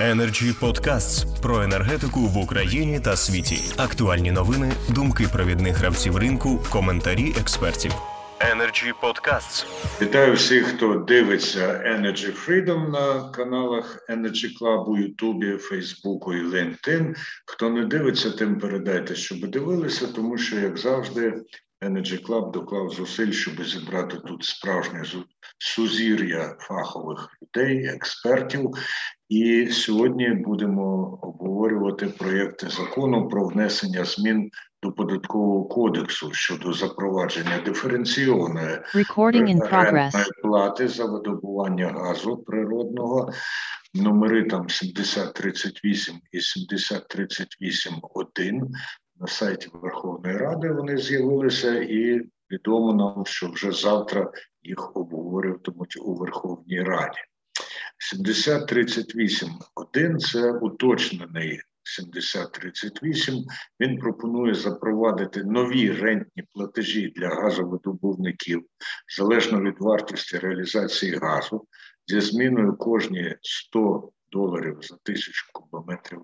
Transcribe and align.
Energy 0.00 0.60
Podcasts 0.60 1.40
про 1.42 1.62
енергетику 1.62 2.20
в 2.20 2.38
Україні 2.38 3.00
та 3.00 3.16
світі. 3.16 3.74
Актуальні 3.76 4.32
новини, 4.32 4.72
думки 4.94 5.26
провідних 5.32 5.76
гравців 5.76 6.16
ринку, 6.16 6.60
коментарі 6.70 7.34
експертів. 7.40 7.92
Energy 8.54 8.92
Podcasts. 9.02 9.66
Вітаю 10.02 10.34
всіх, 10.34 10.66
хто 10.66 10.94
дивиться 10.94 11.82
Energy 11.86 12.32
Freedom 12.46 12.90
на 12.90 13.30
каналах 13.30 13.98
Energy 14.08 14.58
Club 14.60 14.84
у 14.84 14.98
Ютубі, 14.98 15.56
Фейсбуку 15.56 16.34
і 16.34 16.42
LinkedIn. 16.42 17.14
Хто 17.46 17.70
не 17.70 17.84
дивиться, 17.84 18.30
тим 18.30 18.58
передайте, 18.58 19.14
щоб 19.14 19.50
дивилися, 19.50 20.06
тому 20.06 20.38
що, 20.38 20.56
як 20.56 20.78
завжди, 20.78 21.34
Energy 21.82 22.26
Club 22.26 22.50
доклав 22.50 22.90
зусиль, 22.90 23.30
щоб 23.30 23.64
зібрати 23.64 24.16
тут 24.16 24.44
справжнє 24.44 25.04
сузір'я 25.58 26.56
фахових 26.58 27.28
людей, 27.42 27.86
експертів. 27.86 28.70
І 29.28 29.66
сьогодні 29.66 30.28
будемо 30.28 31.18
обговорювати 31.22 32.06
проєкти 32.06 32.68
закону 32.68 33.28
про 33.28 33.48
внесення 33.48 34.04
змін 34.04 34.50
до 34.82 34.92
податкового 34.92 35.64
кодексу 35.64 36.32
щодо 36.32 36.72
запровадження 36.72 37.62
диференційованої 37.64 38.78
плати 40.42 40.88
за 40.88 41.04
видобування 41.04 41.88
газу 41.88 42.36
природного. 42.36 43.32
Номери 43.94 44.44
там 44.44 44.68
7038 44.68 46.20
і 46.32 46.38
7038.1 46.38 48.60
на 49.20 49.26
сайті 49.26 49.68
Верховної 49.72 50.36
Ради 50.36 50.72
вони 50.72 50.98
з'явилися, 50.98 51.74
і 51.74 52.20
відомо 52.50 52.94
нам, 52.94 53.26
що 53.26 53.50
вже 53.50 53.72
завтра 53.72 54.32
їх 54.62 54.96
обговорюватимуть 54.96 55.96
у 56.00 56.14
Верховній 56.14 56.82
Раді. 56.82 57.18
7038.1– 58.14 60.18
це 60.18 60.52
уточнений 60.52 61.60
7038. 61.82 63.44
Він 63.80 63.98
пропонує 63.98 64.54
запровадити 64.54 65.44
нові 65.44 65.92
рентні 65.92 66.44
платежі 66.54 67.12
для 67.16 67.28
газовидобувників 67.28 68.66
залежно 69.16 69.60
від 69.60 69.74
вартості 69.78 70.38
реалізації 70.38 71.16
газу 71.16 71.66
зі 72.06 72.20
зміною 72.20 72.76
кожні 72.76 73.36
100 73.42 74.10
доларів 74.32 74.78
за 74.82 74.96
тисячу 74.96 75.50
кубометрів. 75.52 76.20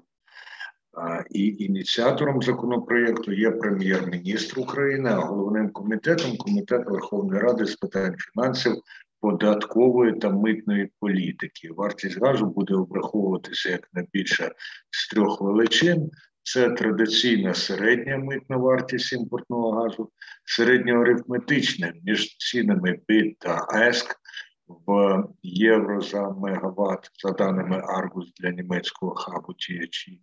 І 1.31 1.57
ініціатором 1.59 2.43
законопроєкту 2.43 3.33
є 3.33 3.51
прем'єр-міністр 3.51 4.61
України, 4.61 5.11
а 5.11 5.21
головним 5.21 5.71
комітетом 5.71 6.37
комітет 6.37 6.87
Верховної 6.87 7.41
Ради 7.41 7.67
з 7.67 7.77
питань 7.77 8.17
фінансів 8.19 8.73
податкової 9.21 10.13
та 10.13 10.31
митної 10.31 10.91
політики. 11.01 11.69
Вартість 11.77 12.21
газу 12.21 12.47
буде 12.47 12.75
обраховуватися 12.75 13.71
як 13.71 13.89
найбільше 13.93 14.51
з 14.91 15.09
трьох 15.09 15.41
величин. 15.41 16.11
Це 16.43 16.71
традиційна 16.71 17.55
середня 17.55 18.19
митна 18.19 18.57
вартість 18.57 19.13
імпортного 19.13 19.71
газу, 19.71 20.11
середньоарифметична 20.45 21.93
між 22.05 22.37
цінами 22.37 22.99
БИТ 23.09 23.39
та 23.39 23.67
ЕСК 23.75 24.17
в 24.69 25.25
євро 25.43 26.01
за 26.01 26.31
мегаватт, 26.31 27.11
за 27.23 27.33
даними 27.33 27.83
Аргус 27.87 28.33
для 28.41 28.51
німецького 28.51 29.15
хабу 29.15 29.53
THE, 29.53 30.19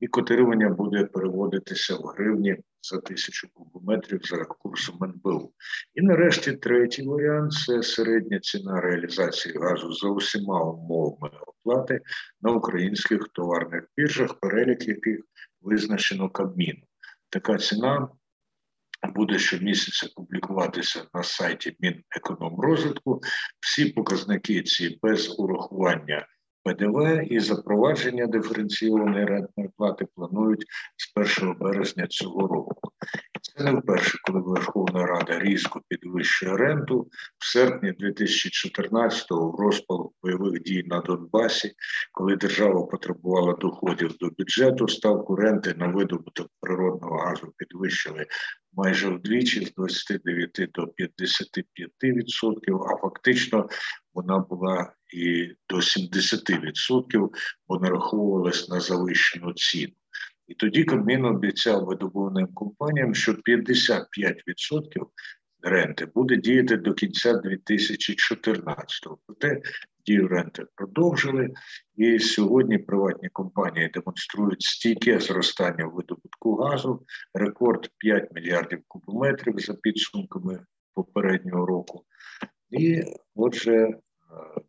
і 0.00 0.06
котирування 0.06 0.68
буде 0.68 1.04
переводитися 1.04 1.94
в 1.94 2.02
гривні 2.02 2.56
за 2.82 3.00
тисячу 3.00 3.48
кубометрів 3.54 4.20
за 4.22 4.44
курсом 4.44 4.98
НБУ. 5.02 5.52
І 5.94 6.02
нарешті 6.02 6.52
третій 6.52 7.02
варіант 7.02 7.52
це 7.52 7.82
середня 7.82 8.40
ціна 8.40 8.80
реалізації 8.80 9.58
газу 9.58 9.92
за 9.92 10.08
усіма 10.08 10.62
умовами 10.62 11.30
оплати 11.46 12.00
на 12.42 12.52
українських 12.52 13.28
товарних 13.28 13.84
біржах, 13.96 14.40
перелік 14.40 14.88
яких 14.88 15.20
визначено 15.60 16.30
Кабміном. 16.30 16.82
Така 17.30 17.58
ціна 17.58 18.08
буде 19.14 19.38
щомісяця 19.38 20.08
публікуватися 20.16 21.04
на 21.14 21.22
сайті 21.22 21.76
Мінекономрозвитку. 21.80 23.20
Всі 23.60 23.84
показники 23.84 24.62
ці 24.62 24.98
без 25.02 25.38
урахування 25.38 26.26
ПДВ 26.66 27.32
і 27.32 27.40
запровадження 27.40 28.26
диференційованої 28.26 29.24
рентної 29.24 29.70
плати 29.76 30.06
планують 30.14 30.66
з 30.96 31.40
1 31.40 31.58
березня 31.58 32.06
цього 32.06 32.46
року. 32.46 32.90
Це 33.56 33.64
не 33.64 33.72
вперше, 33.72 34.18
коли 34.22 34.40
Верховна 34.40 35.06
Рада 35.06 35.38
різко 35.38 35.82
підвищує 35.88 36.56
ренту. 36.56 37.08
В 37.38 37.46
серпні 37.46 37.92
2014-го 37.92 39.50
в 39.50 39.60
розпал 39.60 40.12
бойових 40.22 40.62
дій 40.62 40.82
на 40.86 41.00
Донбасі, 41.00 41.72
коли 42.12 42.36
держава 42.36 42.86
потребувала 42.86 43.52
доходів 43.52 44.16
до 44.20 44.30
бюджету, 44.38 44.88
ставку 44.88 45.36
ренти 45.36 45.74
на 45.76 45.86
видобуток 45.86 46.48
природного 46.60 47.18
газу 47.18 47.52
підвищили 47.56 48.26
майже 48.72 49.08
вдвічі 49.08 49.66
з 49.66 49.74
29 49.74 50.68
до 50.74 50.82
55%, 50.82 52.92
а 52.92 52.96
фактично 52.96 53.68
вона 54.14 54.38
була 54.38 54.92
і 55.14 55.54
до 55.68 55.76
70%, 55.76 57.28
бо 57.68 57.78
нараховувалась 57.78 58.68
на 58.68 58.80
завищену 58.80 59.52
ціну. 59.52 59.92
І 60.48 60.54
тоді 60.54 60.84
Кабмін 60.84 61.24
обіцяв 61.24 61.84
видобувним 61.84 62.46
компаніям, 62.46 63.14
що 63.14 63.32
55% 63.32 65.06
ренти 65.62 66.06
буде 66.06 66.36
діяти 66.36 66.76
до 66.76 66.94
кінця 66.94 67.32
2014-го. 67.32 69.18
Проте 69.26 69.60
дію 70.06 70.28
ренти 70.28 70.64
продовжили, 70.74 71.50
і 71.94 72.18
сьогодні 72.18 72.78
приватні 72.78 73.28
компанії 73.28 73.88
демонструють 73.88 74.62
стійке 74.62 75.20
зростання 75.20 75.86
видобутку 75.86 76.54
газу, 76.54 77.02
рекорд 77.34 77.90
5 77.98 78.28
мільярдів 78.34 78.82
кубометрів 78.88 79.58
за 79.58 79.74
підсумками 79.74 80.60
попереднього 80.94 81.66
року. 81.66 82.04
І 82.70 83.02
отже, 83.34 83.88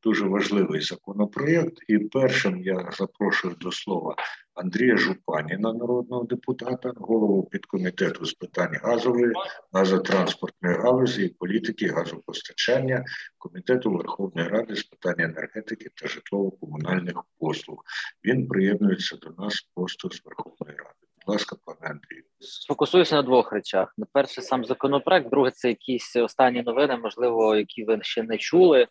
дуже 0.04 0.26
важливий 0.26 0.82
законопроєкт. 0.82 1.78
І 1.88 1.98
першим 1.98 2.58
я 2.58 2.92
запрошую 2.98 3.56
до 3.60 3.72
слова 3.72 4.16
Андрія 4.54 4.98
Жупаніна, 4.98 5.74
народного 5.74 6.24
депутата, 6.24 6.92
голову 6.96 7.44
підкомітету 7.44 8.26
з 8.26 8.34
питань 8.34 8.76
газової, 8.84 9.34
газотранспортної 9.74 10.76
галузі 10.76 11.26
і 11.26 11.30
політики 11.30 11.88
газопостачання 11.88 13.06
комітету 13.38 13.92
Верховної 13.92 14.48
Ради 14.48 14.76
з 14.76 14.84
питань 14.84 15.20
енергетики 15.20 15.90
та 15.96 16.08
житлово-комунальних 16.08 17.24
послуг. 17.40 17.84
Він 18.26 18.48
приєднується 18.48 19.16
до 19.16 19.44
нас 19.44 19.70
просто 19.76 20.10
з 20.10 20.26
Верховної 20.26 20.78
Ради. 20.78 21.08
Будь 21.26 21.34
ласка, 21.34 21.56
пане 21.66 21.80
Андрію. 21.82 22.24
Сфокусуюся 22.40 23.16
на 23.16 23.22
двох 23.22 23.52
речах: 23.52 23.94
на 23.98 24.06
перше, 24.14 24.42
сам 24.42 24.66
законопроект, 24.66 25.30
друге 25.30 25.52
це 25.52 25.70
якісь 25.70 26.16
останні 26.16 26.62
новини, 26.62 26.98
можливо, 26.98 27.56
які 27.56 27.84
ви 27.84 28.00
ще 28.02 28.24
не 28.24 28.38
чули 28.38 28.88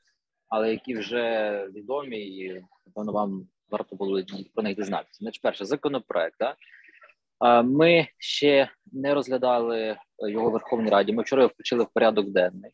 але 0.48 0.70
які 0.70 0.96
вже 0.96 1.66
відомі, 1.74 2.18
і 2.18 2.64
напевно 2.86 3.12
вам 3.12 3.48
варто 3.70 3.96
було 3.96 4.22
про 4.54 4.62
них 4.62 4.76
дізнатися. 4.76 5.18
Значить, 5.20 5.42
перше 5.42 5.64
законопроект. 5.64 6.36
Да? 6.40 6.54
Ми 7.62 8.08
ще 8.18 8.68
не 8.92 9.14
розглядали 9.14 9.96
його 10.18 10.48
в 10.48 10.52
Верховній 10.52 10.90
Раді. 10.90 11.12
Ми 11.12 11.22
вчора 11.22 11.42
його 11.42 11.52
включили 11.54 11.84
в 11.84 11.88
порядок 11.94 12.28
денний. 12.28 12.70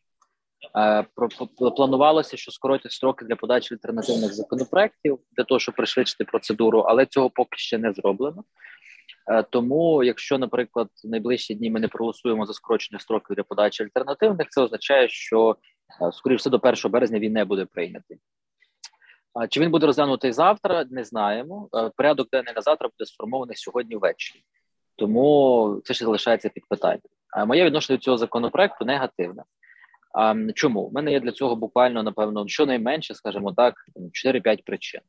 Планувалося, 1.75 2.37
що 2.37 2.51
скоротять 2.51 2.91
строки 2.91 3.25
для 3.25 3.35
подачі 3.35 3.73
альтернативних 3.73 4.33
законопроектів 4.33 5.19
для 5.37 5.43
того, 5.43 5.59
щоб 5.59 5.75
пришвидшити 5.75 6.25
процедуру, 6.25 6.79
але 6.79 7.05
цього 7.05 7.29
поки 7.29 7.57
ще 7.57 7.77
не 7.77 7.93
зроблено. 7.93 8.43
Тому, 9.49 10.03
якщо, 10.03 10.37
наприклад, 10.37 10.87
в 11.03 11.07
найближчі 11.09 11.55
дні 11.55 11.71
ми 11.71 11.79
не 11.79 11.87
проголосуємо 11.87 12.45
за 12.45 12.53
скорочення 12.53 12.99
строків 12.99 13.35
для 13.35 13.43
подачі 13.43 13.83
альтернативних, 13.83 14.49
це 14.49 14.61
означає, 14.61 15.09
що 15.09 15.55
скоріше 16.11 16.37
все 16.37 16.49
до 16.49 16.59
1 16.63 16.91
березня 16.91 17.19
він 17.19 17.33
не 17.33 17.45
буде 17.45 17.65
прийнятий. 17.65 18.17
Чи 19.49 19.59
він 19.59 19.71
буде 19.71 19.85
розглянутий 19.85 20.31
завтра? 20.31 20.85
Не 20.89 21.03
знаємо. 21.03 21.69
Е, 21.75 21.91
порядок 21.97 22.29
денний 22.29 22.53
на 22.55 22.61
завтра 22.61 22.89
буде 22.97 23.05
сформований 23.05 23.55
сьогодні 23.55 23.95
ввечері, 23.95 24.43
тому 24.95 25.81
це 25.83 25.93
ще 25.93 26.05
залишається 26.05 26.49
під 26.49 26.67
питанням. 26.67 27.01
Моє 27.47 27.65
відношення 27.65 27.97
до 27.97 28.03
цього 28.03 28.17
законопроекту 28.17 28.85
негативне. 28.85 29.43
Чому 30.55 30.81
У 30.81 30.91
мене 30.91 31.11
є 31.11 31.19
для 31.19 31.31
цього 31.31 31.55
буквально 31.55 32.03
напевно 32.03 32.47
щонайменше, 32.47 33.13
скажімо 33.15 33.53
так, 33.53 33.75
4-5 34.25 34.63
причин. 34.65 35.01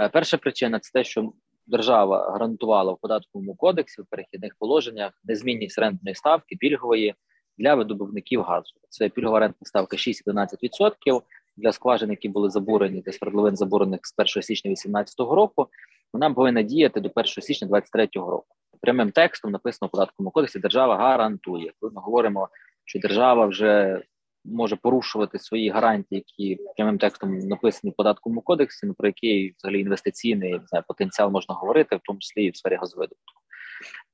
Е, 0.00 0.08
перша 0.08 0.36
причина 0.36 0.78
це 0.78 0.90
те, 0.92 1.04
що 1.04 1.32
держава 1.66 2.30
гарантувала 2.30 2.92
в 2.92 2.98
податковому 3.00 3.54
кодексі 3.54 4.02
в 4.02 4.06
перехідних 4.10 4.54
положеннях 4.58 5.12
незмінність 5.24 5.78
рентної 5.78 6.14
ставки 6.14 6.56
пільгової 6.56 7.14
для 7.58 7.74
видобувників 7.74 8.42
газу. 8.42 8.72
Це 8.88 9.08
пільгова 9.08 9.40
рентна 9.40 9.66
ставка 9.66 9.96
6-11%. 9.96 11.22
Для 11.56 11.72
скважин, 11.72 12.10
які 12.10 12.28
були 12.28 12.50
забурені, 12.50 13.00
для 13.00 13.12
свердловин 13.12 13.56
забурених 13.56 14.00
з 14.02 14.14
1 14.16 14.42
січня 14.42 14.68
2018 14.68 15.20
року, 15.20 15.68
вона 16.12 16.30
повинна 16.30 16.62
діяти 16.62 17.00
до 17.00 17.10
1 17.14 17.26
січня 17.26 17.68
2023 17.68 18.08
року. 18.14 18.46
Прямим 18.80 19.10
текстом 19.10 19.50
написано 19.50 19.88
в 19.88 19.90
податковому 19.90 20.30
кодексі 20.30 20.58
держава 20.58 20.96
гарантує. 20.96 21.72
Коли 21.80 21.92
ми 21.92 22.00
говоримо, 22.00 22.48
що 22.84 22.98
держава 22.98 23.46
вже 23.46 24.02
може 24.44 24.76
порушувати 24.76 25.38
свої 25.38 25.68
гарантії, 25.68 26.24
які 26.26 26.62
прямим 26.76 26.98
текстом 26.98 27.38
написані 27.38 27.92
в 27.92 27.96
податковому 27.96 28.40
кодексі, 28.40 28.86
ну, 28.86 28.94
про 28.94 29.08
який 29.08 29.54
взагалі 29.58 29.80
інвестиційний 29.80 30.52
не 30.52 30.66
знаю, 30.66 30.84
потенціал 30.88 31.30
можна 31.30 31.54
говорити, 31.54 31.96
в 31.96 32.00
тому 32.04 32.18
числі 32.18 32.44
і 32.44 32.50
в 32.50 32.56
сфері 32.56 32.74
газовидобутку. 32.74 33.41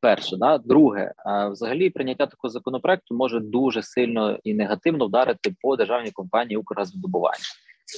Перше, 0.00 0.36
да 0.36 0.58
друге, 0.58 1.12
взагалі 1.50 1.90
прийняття 1.90 2.26
такого 2.26 2.50
законопроекту 2.50 3.14
може 3.14 3.40
дуже 3.40 3.82
сильно 3.82 4.38
і 4.44 4.54
негативно 4.54 5.06
вдарити 5.06 5.54
по 5.60 5.76
державній 5.76 6.10
компанії 6.10 6.56
«Укргазвидобування». 6.56 7.44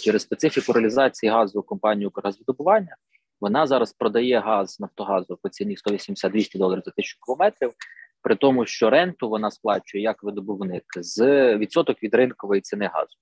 через 0.04 0.22
специфіку 0.22 0.72
реалізації 0.72 1.32
газу 1.32 1.62
компанії 1.62 2.06
«Укргазвидобування». 2.06 2.96
Вона 3.40 3.66
зараз 3.66 3.92
продає 3.92 4.40
газ 4.40 4.80
Нафтогазу 4.80 5.38
по 5.42 5.48
ціні 5.48 5.76
180-200 5.86 6.58
доларів 6.58 6.82
за 6.84 6.90
тисячу 6.90 7.18
кілометрів, 7.26 7.72
при 8.22 8.36
тому, 8.36 8.66
що 8.66 8.90
ренту 8.90 9.28
вона 9.28 9.50
сплачує 9.50 10.02
як 10.02 10.22
видобувник 10.22 10.84
з 10.96 11.56
відсоток 11.56 12.02
від 12.02 12.14
ринкової 12.14 12.60
ціни 12.60 12.90
газу. 12.92 13.16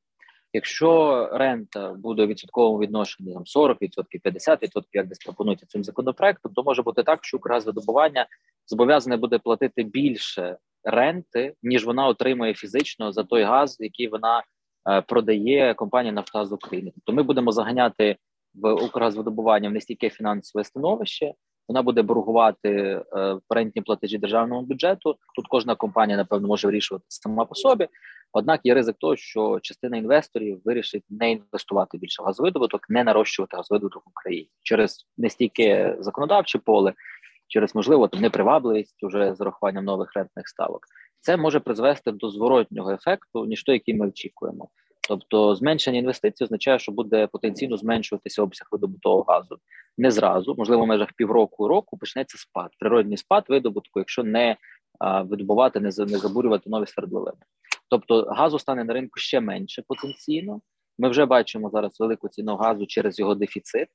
Якщо 0.52 1.28
рента 1.32 1.92
буде 1.92 2.24
у 2.24 2.26
відсотковому 2.26 2.78
відношенні 2.78 3.32
там 3.32 3.42
40%, 3.42 3.76
50%, 4.24 4.82
як 4.92 5.06
десь 5.06 5.18
пропонується 5.18 5.66
цим 5.66 5.84
законопроектом, 5.84 6.52
то 6.54 6.62
може 6.62 6.82
бути 6.82 7.02
так, 7.02 7.24
що 7.24 7.36
Укргазвидобування 7.36 8.26
зобов'язане 8.66 9.16
буде 9.16 9.38
платити 9.38 9.82
більше 9.82 10.56
ренти, 10.84 11.54
ніж 11.62 11.86
вона 11.86 12.06
отримує 12.06 12.54
фізично 12.54 13.12
за 13.12 13.24
той 13.24 13.42
газ, 13.42 13.76
який 13.80 14.08
вона 14.08 14.42
е, 14.90 15.00
продає 15.00 15.74
компанія 15.74 16.12
Нафтогаз 16.12 16.52
України. 16.52 16.92
Тобто 16.94 17.12
ми 17.12 17.22
будемо 17.22 17.52
заганяти 17.52 18.16
в 18.54 18.72
Укргазвидобування 18.72 19.68
в 19.68 19.72
нестійке 19.72 20.10
фінансове 20.10 20.64
становище. 20.64 21.32
Вона 21.68 21.82
буде 21.82 22.02
боргувати 22.02 22.70
е, 22.70 23.36
рентні 23.50 23.82
платежі 23.82 24.18
державному 24.18 24.62
бюджету. 24.62 25.16
Тут 25.36 25.46
кожна 25.48 25.74
компанія 25.74 26.16
напевно 26.16 26.48
може 26.48 26.68
вирішувати 26.68 27.04
сама 27.08 27.44
по 27.44 27.54
собі. 27.54 27.88
Однак 28.32 28.60
є 28.64 28.75
ризик 28.75 28.96
того, 28.98 29.16
що 29.16 29.60
частина 29.62 29.96
інвесторів 29.96 30.60
вирішить 30.64 31.04
не 31.10 31.30
інвестувати 31.30 31.98
більше 31.98 32.22
в 32.22 32.26
газовидобуток, 32.26 32.90
не 32.90 33.04
нарощувати 33.04 33.56
газовидобуток 33.56 34.02
в 34.06 34.08
Україні 34.08 34.50
через 34.62 35.06
нестійке 35.16 35.96
законодавче 36.00 36.58
поле, 36.58 36.92
через 37.48 37.75
можливо 37.75 38.10
непривабливість 38.12 39.02
уже 39.02 39.34
з 39.34 39.40
урахуванням 39.40 39.84
нових 39.84 40.12
рентних 40.14 40.48
ставок. 40.48 40.80
Це 41.20 41.36
може 41.36 41.60
призвести 41.60 42.12
до 42.12 42.30
зворотнього 42.30 42.92
ефекту, 42.92 43.44
ніж 43.44 43.62
той, 43.62 43.75
який 43.75 43.94
ми 43.94 44.08
очікуємо. 44.08 44.69
Тобто, 45.08 45.54
зменшення 45.54 45.98
інвестицій 45.98 46.44
означає, 46.44 46.78
що 46.78 46.92
буде 46.92 47.26
потенційно 47.26 47.76
зменшуватися 47.76 48.42
обсяг 48.42 48.69
видобутого 48.70 49.22
газу 49.22 49.58
не 49.98 50.10
зразу, 50.10 50.54
можливо, 50.58 50.84
в 50.84 50.86
межах 50.86 51.12
півроку 51.12 51.69
року 51.69 51.96
почнеться 51.96 52.38
спад, 52.38 52.70
природний 52.78 53.16
спад 53.16 53.44
видобутку, 53.48 54.00
якщо 54.00 54.22
не 54.22 54.56
видобувати, 55.24 55.81
не 55.81 55.90
не 55.98 56.19
забурювати 56.19 56.70
нові 56.70 56.86
свердловини. 56.86 57.38
Тобто 57.90 58.23
газу 58.23 58.58
стане 58.58 58.85
на 58.85 58.93
ринку 58.93 59.20
ще 59.20 59.40
менше 59.40 59.82
потенційно. 59.88 60.61
Ми 60.99 61.08
вже 61.08 61.26
бачимо 61.26 61.70
зараз 61.70 62.00
велику 62.00 62.29
ціну 62.29 62.56
газу 62.56 62.87
через 62.87 63.19
його 63.19 63.35
дефіцит, 63.35 63.88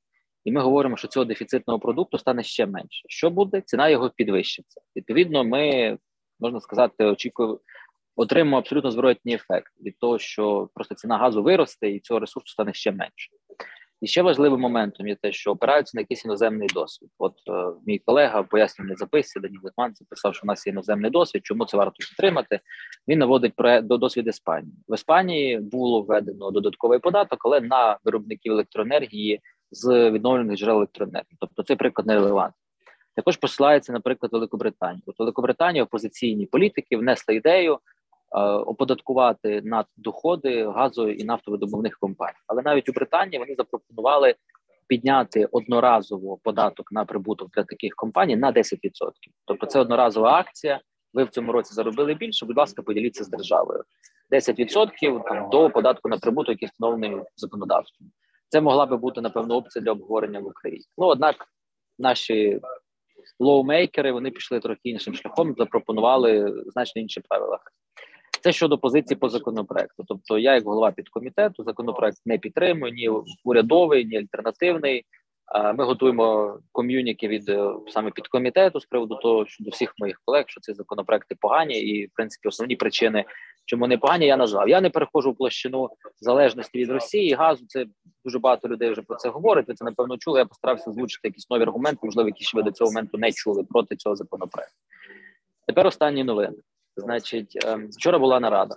і 0.45 0.51
ми 0.51 0.61
говоримо, 0.61 0.97
що 0.97 1.07
цього 1.07 1.25
дефіцитного 1.25 1.79
продукту 1.79 2.17
стане 2.17 2.43
ще 2.43 2.65
менше. 2.65 3.05
Що 3.07 3.29
буде? 3.29 3.61
Ціна 3.61 3.89
його 3.89 4.09
підвищиться. 4.09 4.81
Відповідно, 4.95 5.43
ми 5.43 5.97
можна 6.39 6.61
сказати, 6.61 7.05
очікуємо 7.05 7.59
отримаємо 8.15 8.57
абсолютно 8.57 8.91
зворотній 8.91 9.33
ефект 9.33 9.73
від 9.81 9.99
того, 9.99 10.19
що 10.19 10.69
просто 10.73 10.95
ціна 10.95 11.17
газу 11.17 11.43
виросте 11.43 11.89
і 11.89 11.99
цього 11.99 12.19
ресурсу 12.19 12.47
стане 12.47 12.73
ще 12.73 12.91
менше. 12.91 13.29
І 14.03 14.07
ще 14.07 14.21
важливим 14.21 14.59
моментом 14.59 15.07
є 15.07 15.15
те, 15.15 15.31
що 15.31 15.51
опираються 15.51 15.97
на 15.97 16.01
якийсь 16.01 16.25
іноземний 16.25 16.67
досвід. 16.73 17.09
От 17.17 17.33
е, 17.49 17.65
мій 17.85 17.99
колега 17.99 18.41
в 18.41 18.49
пояснювальній 18.49 18.95
записці 18.95 19.39
Дані 19.39 19.57
Литман 19.63 19.93
писав, 20.09 20.35
що 20.35 20.41
у 20.43 20.47
нас 20.47 20.67
є 20.67 20.71
іноземний 20.71 21.11
досвід. 21.11 21.45
Чому 21.45 21.65
це 21.65 21.77
варто 21.77 21.93
підтримати? 21.99 22.59
Він 23.07 23.19
наводить 23.19 23.53
про 23.55 23.81
до 23.81 23.97
досвід 23.97 24.27
Іспанії. 24.27 24.73
В 24.87 24.93
Іспанії 24.93 25.59
було 25.59 26.01
введено 26.01 26.51
додатковий 26.51 26.99
податок, 26.99 27.45
але 27.45 27.61
на 27.61 27.97
виробників 28.03 28.51
електроенергії 28.51 29.41
з 29.71 30.11
відновлених 30.11 30.57
джерел 30.57 30.75
електроенергії. 30.75 31.37
Тобто 31.39 31.63
цей 31.63 31.75
приклад 31.75 32.07
не 32.07 32.13
релевантний. 32.13 32.63
Також 33.15 33.37
посилається, 33.37 33.93
наприклад, 33.93 34.33
Великобританія. 34.33 35.01
От 35.05 35.19
Великобританія 35.19 35.83
опозиційні 35.83 36.45
політики 36.45 36.97
внесли 36.97 37.35
ідею 37.35 37.79
оподаткувати 38.41 39.61
наддоходи 39.61 40.67
газової 40.67 41.21
і 41.21 41.23
нафтовидобувних 41.23 41.97
компаній. 41.99 42.37
Але 42.47 42.61
навіть 42.61 42.89
у 42.89 42.91
Британії 42.91 43.39
вони 43.39 43.55
запропонували 43.55 44.35
підняти 44.87 45.45
одноразово 45.51 46.37
податок 46.43 46.91
на 46.91 47.05
прибуток 47.05 47.49
для 47.51 47.63
таких 47.63 47.93
компаній 47.95 48.35
на 48.35 48.51
10%. 48.51 48.77
Тобто, 49.45 49.65
це 49.65 49.79
одноразова 49.79 50.31
акція. 50.31 50.81
Ви 51.13 51.23
в 51.23 51.29
цьому 51.29 51.51
році 51.51 51.73
заробили 51.73 52.13
більше. 52.13 52.45
Будь 52.45 52.57
ласка, 52.57 52.81
поділіться 52.81 53.23
з 53.23 53.29
державою 53.29 53.83
10% 54.31 55.23
там, 55.23 55.49
до 55.49 55.69
податку 55.69 56.09
на 56.09 56.17
прибуток, 56.17 56.49
який 56.49 56.67
встановлений 56.67 57.21
законодавством. 57.35 58.11
Це 58.49 58.61
могла 58.61 58.85
би 58.85 58.97
бути 58.97 59.21
напевно 59.21 59.55
опція 59.55 59.83
для 59.83 59.91
обговорення 59.91 60.39
в 60.39 60.47
Україні. 60.47 60.85
Ну 60.97 61.05
однак 61.05 61.35
наші 61.99 62.59
лоумейкери 63.39 64.11
вони 64.11 64.31
пішли 64.31 64.59
трохи 64.59 64.79
іншим 64.83 65.13
шляхом, 65.13 65.55
запропонували 65.57 66.63
значно 66.65 67.01
інші 67.01 67.19
правила. 67.19 67.59
Це 68.43 68.51
щодо 68.51 68.77
позиції 68.77 69.17
по 69.17 69.29
законопроекту. 69.29 70.03
Тобто, 70.07 70.39
я, 70.39 70.53
як 70.55 70.65
голова 70.65 70.91
підкомітету, 70.91 71.63
законопроект 71.63 72.17
не 72.25 72.37
підтримую 72.37 72.93
ні 72.93 73.09
урядовий, 73.43 74.05
ні 74.05 74.17
альтернативний. 74.17 75.05
Ми 75.75 75.85
готуємо 75.85 76.57
ком'юніки 76.71 77.27
від 77.27 77.49
е, 77.49 77.73
саме 77.87 78.11
підкомітету 78.11 78.79
з 78.79 78.85
приводу 78.85 79.15
того, 79.15 79.45
що 79.45 79.63
до 79.63 79.69
всіх 79.69 79.93
моїх 79.97 80.21
колег, 80.25 80.45
що 80.47 80.61
ці 80.61 80.73
законопроекти 80.73 81.35
погані, 81.39 81.81
і 81.81 82.05
в 82.05 82.09
принципі 82.13 82.47
основні 82.47 82.75
причини, 82.75 83.25
чому 83.65 83.81
вони 83.81 83.97
погані, 83.97 84.25
я 84.25 84.37
назвав. 84.37 84.69
Я 84.69 84.81
не 84.81 84.89
переходжу 84.89 85.31
в 85.31 85.37
площину 85.37 85.89
залежності 86.21 86.79
від 86.79 86.89
Росії, 86.89 87.33
газу. 87.33 87.65
Це 87.67 87.85
дуже 88.25 88.39
багато 88.39 88.67
людей 88.67 88.91
вже 88.91 89.01
про 89.01 89.15
це 89.15 89.29
говорить. 89.29 89.67
Ви 89.67 89.73
це 89.73 89.85
напевно 89.85 90.17
чули. 90.17 90.39
Я 90.39 90.45
постарався 90.45 90.89
озвучити 90.89 91.27
якісь 91.27 91.49
нові 91.49 91.61
аргументи, 91.61 91.99
можливо, 92.03 92.29
які 92.29 92.43
ще 92.43 92.57
ви 92.57 92.63
до 92.63 92.71
цього 92.71 92.91
моменту 92.91 93.17
не 93.17 93.31
чули 93.31 93.63
проти 93.63 93.95
цього 93.95 94.15
законопроекту. 94.15 94.75
Тепер 95.67 95.87
останні 95.87 96.23
новини. 96.23 96.57
Значить, 96.95 97.57
ем, 97.65 97.89
вчора 97.89 98.19
була 98.19 98.39
нарада 98.39 98.75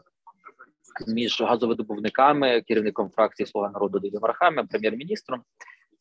між 1.07 1.41
газовидобувниками, 1.41 2.61
керівником 2.61 3.11
фракції 3.11 3.47
Слуга 3.47 3.71
народу 3.71 3.99
Дідом 3.99 4.25
Рахами, 4.25 4.65
прем'єр-міністром. 4.65 5.43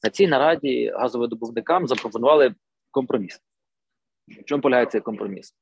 На 0.04 0.10
цій 0.10 0.28
нараді 0.28 0.94
газовидобувникам 0.96 1.88
запропонували 1.88 2.56
компроміс. 2.92 3.40
В 4.28 4.44
чому 4.44 4.62
полягає 4.62 4.86
цей 4.86 5.02
компроміс? 5.02 5.54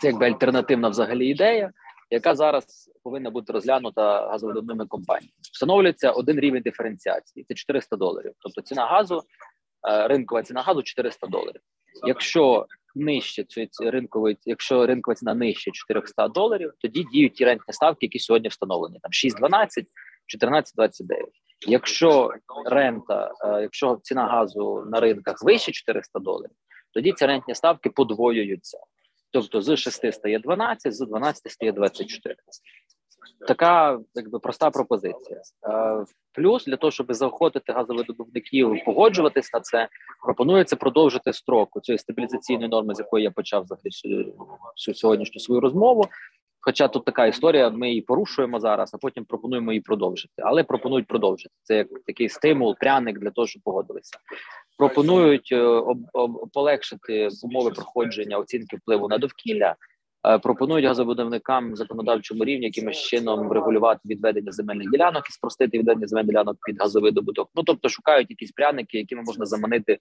Це 0.00 0.08
якби 0.08 0.26
альтернативна 0.26 0.88
взагалі 0.88 1.26
ідея, 1.26 1.70
яка 2.10 2.34
зараз 2.34 2.90
повинна 3.02 3.30
бути 3.30 3.52
розглянута 3.52 4.28
газовидобувними 4.28 4.86
компаніями. 4.86 5.32
Встановлюється 5.52 6.10
один 6.10 6.40
рівень 6.40 6.62
диференціації 6.62 7.44
це 7.48 7.54
400 7.54 7.96
доларів. 7.96 8.32
Тобто 8.38 8.60
ціна 8.60 8.86
газу, 8.86 9.22
е, 9.88 10.08
ринкова 10.08 10.42
ціна 10.42 10.62
газу 10.62 10.82
400 10.82 11.26
доларів. 11.26 11.60
Якщо 12.06 12.66
нижче 12.94 13.44
цієї 13.44 13.90
ринкової, 13.90 14.38
якщо 14.44 14.86
ринкова 14.86 15.14
ціна 15.14 15.34
нижче 15.34 15.70
400 15.70 16.28
доларів, 16.28 16.72
тоді 16.78 17.04
діють 17.12 17.34
ті 17.34 17.44
рентні 17.44 17.74
ставки, 17.74 18.06
які 18.06 18.18
сьогодні 18.18 18.48
встановлені 18.48 18.98
там 19.02 19.10
6,12, 19.12 19.84
14,29. 20.26 21.04
Якщо 21.66 22.32
рента, 22.66 23.32
е, 23.44 23.62
якщо 23.62 23.98
ціна 24.02 24.26
газу 24.26 24.84
на 24.92 25.00
ринках 25.00 25.42
вище 25.42 25.72
400 25.72 26.18
доларів, 26.18 26.50
тоді 26.94 27.12
ці 27.12 27.26
рентні 27.26 27.54
ставки 27.54 27.90
подвоюються. 27.90 28.78
Тобто 29.32 29.62
з 29.62 29.76
6 29.76 30.12
стає 30.12 30.38
12, 30.38 30.94
з 30.94 31.06
12 31.06 31.52
стає 31.52 31.72
24 31.72 32.34
така 33.48 33.98
якби 34.14 34.38
проста 34.38 34.70
пропозиція. 34.70 35.40
Е, 35.68 36.04
плюс 36.32 36.64
для 36.64 36.76
того, 36.76 36.90
щоб 36.90 37.14
заохотити 37.14 37.72
газовидобувників 37.72 38.84
погоджуватись 38.86 39.52
на 39.54 39.60
це, 39.60 39.88
пропонується 40.24 40.76
продовжити 40.76 41.32
строк 41.32 41.68
цієї 41.82 41.98
стабілізаційної 41.98 42.68
норми, 42.68 42.94
з 42.94 42.98
якої 42.98 43.24
я 43.24 43.30
почав 43.30 43.62
взагалі 43.62 44.32
всю 44.76 44.94
сьогоднішню 44.94 45.40
свою 45.40 45.60
розмову. 45.60 46.04
Хоча 46.60 46.88
тут 46.88 47.04
така 47.04 47.26
історія, 47.26 47.70
ми 47.70 47.88
її 47.88 48.00
порушуємо 48.00 48.60
зараз, 48.60 48.94
а 48.94 48.98
потім 48.98 49.24
пропонуємо 49.24 49.72
її 49.72 49.80
продовжити. 49.80 50.34
Але 50.36 50.64
пропонують 50.64 51.06
продовжити 51.06 51.54
це 51.62 51.76
як 51.76 51.88
такий 52.06 52.28
стимул, 52.28 52.76
пряник 52.80 53.18
для 53.18 53.30
того, 53.30 53.46
щоб 53.46 53.62
погодилися. 53.62 54.18
Пропонують 54.78 55.48
е, 55.52 55.62
об, 55.62 55.98
об, 56.12 56.50
полегшити 56.52 57.28
умови 57.42 57.70
проходження 57.70 58.36
оцінки 58.38 58.76
впливу 58.76 59.08
на 59.08 59.18
довкілля. 59.18 59.76
Е, 60.28 60.38
пропонують 60.38 60.86
газовидавникам 60.86 61.76
законодавчому 61.76 62.44
рівні 62.44 62.66
якимось 62.66 62.98
чином 62.98 63.48
врегулювати 63.48 64.00
відведення 64.04 64.52
земельних 64.52 64.90
ділянок 64.90 65.28
і 65.30 65.32
спростити 65.32 65.78
відведення 65.78 66.06
земельних 66.06 66.30
ділянок 66.30 66.56
під 66.66 66.80
газовидобуток. 66.80 67.50
Ну 67.54 67.62
тобто 67.62 67.88
шукають 67.88 68.30
якісь 68.30 68.52
пряники, 68.52 68.98
якими 68.98 69.22
можна 69.22 69.46
заманити 69.46 69.98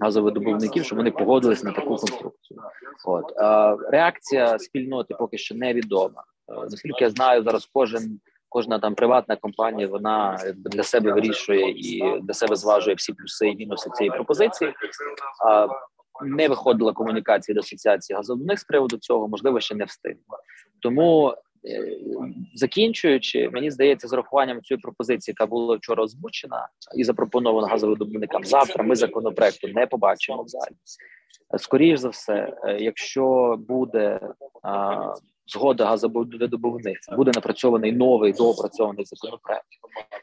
газовидобувників, 0.00 0.84
щоб 0.84 0.98
вони 0.98 1.10
погодились 1.10 1.64
на 1.64 1.72
таку 1.72 1.88
конструкцію. 1.88 2.60
От 3.04 3.32
е, 3.36 3.76
реакція 3.90 4.58
спільноти 4.58 5.14
поки 5.18 5.38
що 5.38 5.54
невідома. 5.54 6.24
Е, 6.48 6.54
наскільки 6.54 7.04
я 7.04 7.10
знаю, 7.10 7.42
зараз 7.42 7.70
кожен. 7.72 8.20
Кожна 8.48 8.78
там 8.78 8.94
приватна 8.94 9.36
компанія 9.36 9.88
вона 9.88 10.38
для 10.56 10.82
себе 10.82 11.12
вирішує 11.12 11.70
і 11.70 12.20
для 12.20 12.34
себе 12.34 12.56
зважує 12.56 12.96
всі 12.96 13.12
плюси 13.12 13.48
і 13.48 13.56
мінуси 13.56 13.90
цієї 13.90 14.10
пропозиції. 14.10 14.72
А 15.46 15.68
не 16.22 16.48
виходила 16.48 16.92
комунікація 16.92 17.54
до 17.54 17.60
асоціації 17.60 18.16
газовних 18.16 18.60
з 18.60 18.64
приводу 18.64 18.96
цього, 18.96 19.28
можливо, 19.28 19.60
ще 19.60 19.74
не 19.74 19.84
встигла. 19.84 20.38
Тому 20.80 21.34
Е, 21.66 21.96
закінчуючи, 22.54 23.50
мені 23.52 23.70
здається, 23.70 24.08
з 24.08 24.12
урахуванням 24.12 24.62
цієї 24.62 24.80
пропозиції, 24.80 25.32
яка 25.38 25.46
була 25.50 25.76
вчора 25.76 26.02
озвучена 26.02 26.68
і 26.96 27.04
запропонована 27.04 27.68
газовидобувникам, 27.68 28.44
завтра 28.44 28.84
ми 28.84 28.96
законопроекту 28.96 29.68
не 29.68 29.86
побачимо 29.86 30.42
в 30.42 30.48
залі. 30.48 30.74
Скоріше 31.58 31.96
за 31.96 32.08
все, 32.08 32.56
е, 32.64 32.78
якщо 32.80 33.56
буде 33.68 34.20
згода 35.46 35.86
газовидобувництва, 35.86 37.16
буде 37.16 37.30
напрацьований 37.34 37.92
новий 37.92 38.32
доопрацьований 38.32 39.04
законопроект, 39.04 39.66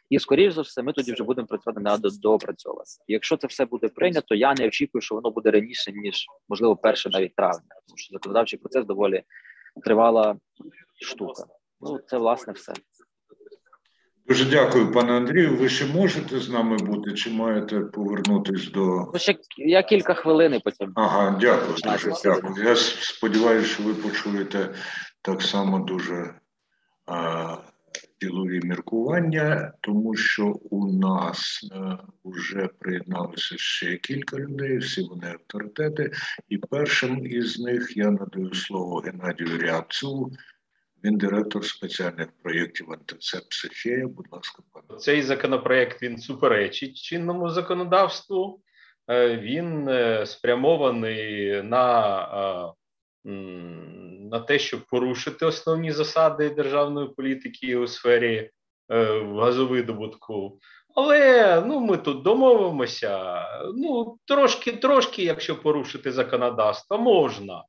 і 0.10 0.20
скоріш 0.20 0.54
за 0.54 0.62
все, 0.62 0.84
ми 0.84 0.94
тоді 0.94 1.14
вже 1.14 1.24
будемо 1.24 1.48
працювати 1.48 1.82
над 1.82 2.02
доопрацьованим. 2.22 2.86
Якщо 3.08 3.38
це 3.38 3.48
все 3.48 3.66
буде 3.66 3.88
прийнято, 3.88 4.36
я 4.36 4.54
не 4.54 4.68
очікую, 4.68 5.02
що 5.02 5.16
воно 5.16 5.32
буде 5.32 5.52
раніше 5.52 5.92
ніж 5.92 6.26
можливо 6.50 6.76
перше 6.76 7.10
навіть 7.10 7.36
травня, 7.36 7.62
тому 7.88 7.98
що 7.98 8.14
законодавчий 8.14 8.60
процес 8.60 8.86
доволі 8.86 9.24
тривала 9.84 10.36
штука. 11.02 11.44
Ну 11.82 12.00
це 12.08 12.18
власне 12.18 12.54
все. 12.54 12.74
Дуже 14.28 14.46
дякую, 14.46 14.92
пане 14.92 15.12
Андрію. 15.14 15.58
Ви 15.58 15.70
ще 15.70 15.86
можете 15.86 16.40
з 16.40 16.50
нами 16.50 16.78
бути, 16.78 17.14
чи 17.14 17.30
маєте 17.30 17.80
повернутись 17.80 18.72
до 18.72 18.86
Ну, 19.14 19.20
ще 19.20 19.36
я 19.58 19.84
кілька 19.84 20.14
хвилин 20.14 20.62
потім. 20.64 20.92
ага, 20.96 21.38
дякую. 21.42 21.74
Дуже 21.84 22.14
дякую. 22.24 22.66
Я 22.68 22.76
сподіваюся, 22.76 23.68
що 23.68 23.84
ви 23.84 23.94
почуєте 23.94 24.74
так 25.22 25.42
само 25.42 25.80
дуже 25.80 26.34
а, 27.06 27.58
ділові 28.22 28.60
міркування, 28.64 29.74
тому 29.82 30.16
що 30.16 30.48
у 30.48 30.94
нас 30.94 31.70
вже 32.24 32.70
приєдналося 32.80 33.58
ще 33.58 33.98
кілька 33.98 34.38
людей, 34.38 34.78
всі 34.78 35.02
вони 35.02 35.28
авторитети, 35.28 36.12
і 36.50 36.58
першим 36.58 37.26
із 37.26 37.60
них 37.60 37.98
я 37.98 38.12
надаю 38.12 38.54
слово 38.54 38.98
Геннадію 39.00 39.58
Рябцеву. 39.58 40.32
Він 41.04 41.18
директор 41.18 41.66
спеціальних 41.66 42.28
проєктів 42.44 42.92
антицепсихія. 42.92 44.08
Будь 44.08 44.28
ласка, 44.32 44.64
пане. 44.72 45.00
Цей 45.00 45.22
законопроект 45.22 46.02
він 46.02 46.18
суперечить 46.18 46.98
чинному 46.98 47.50
законодавству. 47.50 48.62
Е, 49.10 49.38
він 49.38 49.90
е, 49.90 50.26
спрямований 50.26 51.62
на 51.64 52.18
е, 52.22 52.74
на 53.24 54.40
те, 54.40 54.60
щоб 54.60 54.82
порушити 54.86 55.46
основні 55.46 55.92
засади 55.92 56.50
державної 56.50 57.08
політики 57.08 57.76
у 57.76 57.88
сфері 57.88 58.50
газовидобутку. 59.36 60.60
Але 60.96 61.62
ну 61.66 61.80
ми 61.80 61.98
тут 61.98 62.24
домовимося. 62.24 63.44
Ну 63.76 64.18
трошки, 64.26 64.72
трошки, 64.72 65.24
якщо 65.24 65.62
порушити 65.62 66.12
законодавство, 66.12 66.98
можна 66.98 67.64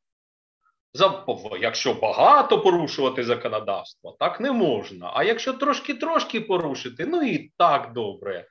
За, 0.95 1.25
якщо 1.61 1.95
багато 1.95 2.61
порушувати 2.61 3.25
законодавство, 3.25 4.17
так 4.19 4.41
не 4.41 4.53
можна. 4.53 5.11
А 5.15 5.25
якщо 5.25 5.53
трошки-трошки 5.53 6.41
порушити, 6.41 7.07
ну 7.07 7.23
і 7.23 7.53
так 7.59 7.93
добре. 7.93 8.47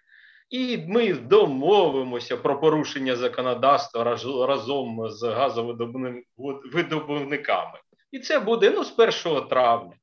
І 0.51 0.77
ми 0.87 1.13
домовимося 1.13 2.37
про 2.37 2.59
порушення 2.59 3.15
законодавства 3.15 4.03
разом 4.47 5.09
з 5.09 5.23
газовидобувниками. 5.23 7.79
І 8.11 8.19
це 8.19 8.39
буде 8.39 8.71
ну, 8.75 8.83
з 8.83 9.25
1 9.25 9.47
травня. 9.47 9.93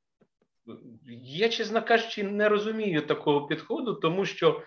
Я, 1.23 1.49
чесно 1.49 1.83
кажучи, 1.83 2.23
не 2.23 2.49
розумію 2.49 3.07
такого 3.07 3.47
підходу, 3.47 3.95
тому 3.95 4.27
що 4.27 4.63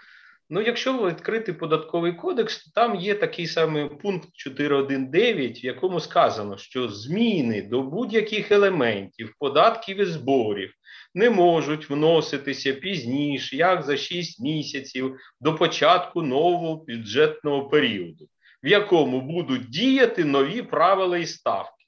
Ну, 0.54 0.62
якщо 0.62 1.08
відкрити 1.10 1.54
податковий 1.54 2.14
кодекс, 2.14 2.64
то 2.64 2.72
там 2.82 2.96
є 2.96 3.16
такий 3.16 3.48
самий 3.48 3.90
пункт 3.90 4.30
4.1.9, 4.48 5.64
в 5.64 5.66
якому 5.66 6.00
сказано, 6.00 6.58
що 6.58 6.90
зміни 6.90 7.62
до 7.62 7.82
будь-яких 7.82 8.52
елементів, 8.52 9.36
податків 9.40 10.00
і 10.00 10.06
зборів 10.06 10.74
не 11.14 11.30
можуть 11.30 11.90
вноситися 11.90 12.74
пізніше, 12.74 13.56
як 13.56 13.84
за 13.84 13.98
6 13.98 14.42
місяців 14.42 15.16
до 15.42 15.56
початку 15.56 16.22
нового 16.22 16.86
бюджетного 16.88 17.70
періоду, 17.70 18.28
в 18.64 18.68
якому 18.68 19.22
будуть 19.22 19.70
діяти 19.70 20.26
нові 20.26 20.62
правила 20.62 21.18
і 21.18 21.26
ставки. 21.26 21.81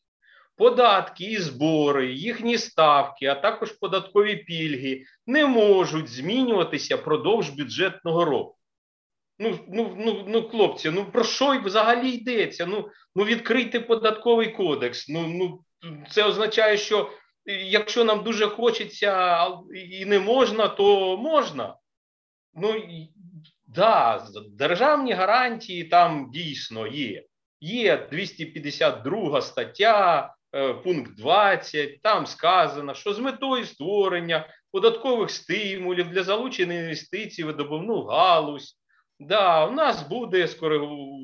Податки 0.55 1.23
і 1.23 1.37
збори, 1.37 2.13
їхні 2.13 2.57
ставки, 2.57 3.25
а 3.25 3.35
також 3.35 3.71
податкові 3.71 4.35
пільги 4.35 5.05
не 5.27 5.45
можуть 5.45 6.07
змінюватися 6.07 6.97
продовж 6.97 7.49
бюджетного 7.49 8.25
року. 8.25 8.57
Ну, 9.39 9.59
ну, 9.69 9.95
ну, 9.97 10.25
ну, 10.27 10.49
хлопці, 10.49 10.89
ну 10.89 11.05
про 11.05 11.23
що 11.23 11.59
взагалі 11.59 12.09
йдеться? 12.09 12.65
Ну, 12.65 12.89
ну 13.15 13.23
відкрийте 13.23 13.79
податковий 13.79 14.51
кодекс. 14.51 15.09
Ну, 15.09 15.27
ну, 15.27 15.63
Це 16.09 16.23
означає, 16.23 16.77
що 16.77 17.09
якщо 17.45 18.03
нам 18.03 18.23
дуже 18.23 18.47
хочеться 18.47 19.45
і 19.91 20.05
не 20.05 20.19
можна, 20.19 20.67
то 20.67 21.17
можна. 21.17 21.75
Ну, 22.53 22.83
да, 23.67 24.27
державні 24.51 25.13
гарантії 25.13 25.83
там 25.83 26.31
дійсно 26.33 26.87
є. 26.87 27.23
Є 27.61 28.07
252 28.11 29.41
стаття 29.41 30.29
Е, 30.33 30.42
пункт 30.83 31.11
20, 31.17 32.01
там 32.01 32.25
сказано, 32.25 32.93
що 32.93 33.13
з 33.13 33.19
метою 33.19 33.65
створення 33.65 34.47
податкових 34.71 35.31
стимулів 35.31 36.09
для 36.09 36.23
залучення 36.23 36.73
інвестицій 36.73 37.43
в 37.43 37.47
видобувну 37.47 38.03
галузь. 38.03 38.77
Да, 39.19 39.65
у 39.65 39.71
нас 39.71 40.07
буде 40.07 40.49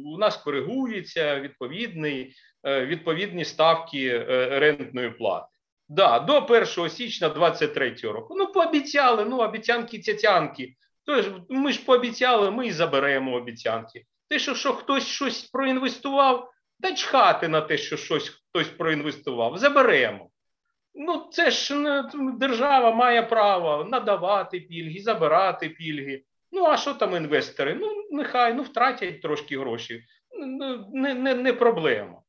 у 0.05 0.17
нас 0.17 0.37
коригується 0.37 1.39
відповідний, 1.39 2.33
е, 2.63 2.85
відповідні 2.85 3.45
ставки 3.45 4.07
е, 4.07 4.59
рентної 4.59 5.09
плати. 5.11 5.47
Да, 5.89 6.19
до 6.19 6.37
1 6.37 6.89
січня 6.89 7.29
2023 7.29 8.11
року. 8.11 8.35
Ну, 8.37 8.47
пообіцяли, 8.47 9.25
ну, 9.25 9.37
обіцянки 9.37 9.99
цяцянки. 9.99 10.73
Тож 11.05 11.25
ми 11.49 11.71
ж 11.71 11.85
пообіцяли, 11.85 12.51
ми 12.51 12.67
і 12.67 12.71
заберемо 12.71 13.33
обіцянки. 13.33 14.05
Те, 14.29 14.39
що 14.39 14.55
що 14.55 14.73
хтось 14.73 15.07
щось 15.07 15.43
проінвестував, 15.43 16.51
та 16.81 16.95
чхати 16.95 17.47
на 17.47 17.61
те, 17.61 17.77
що 17.77 17.97
щось 17.97 18.38
хтось 18.49 18.67
проінвестував. 18.67 19.57
Заберемо. 19.57 20.29
Ну, 20.95 21.27
це 21.31 21.51
ж 21.51 22.03
держава 22.37 22.91
має 22.91 23.23
право 23.23 23.83
надавати 23.83 24.59
пільги, 24.59 24.99
забирати 24.99 25.69
пільги. 25.69 26.23
Ну, 26.51 26.65
а 26.65 26.77
що 26.77 26.93
там 26.93 27.15
інвестори? 27.15 27.75
Ну, 27.75 27.87
нехай 28.11 28.53
ну, 28.53 28.63
втратять 28.63 29.21
трошки 29.21 29.59
гроші. 29.59 30.03
Не, 30.93 31.13
не, 31.13 31.35
не 31.35 31.53
проблема. 31.53 32.21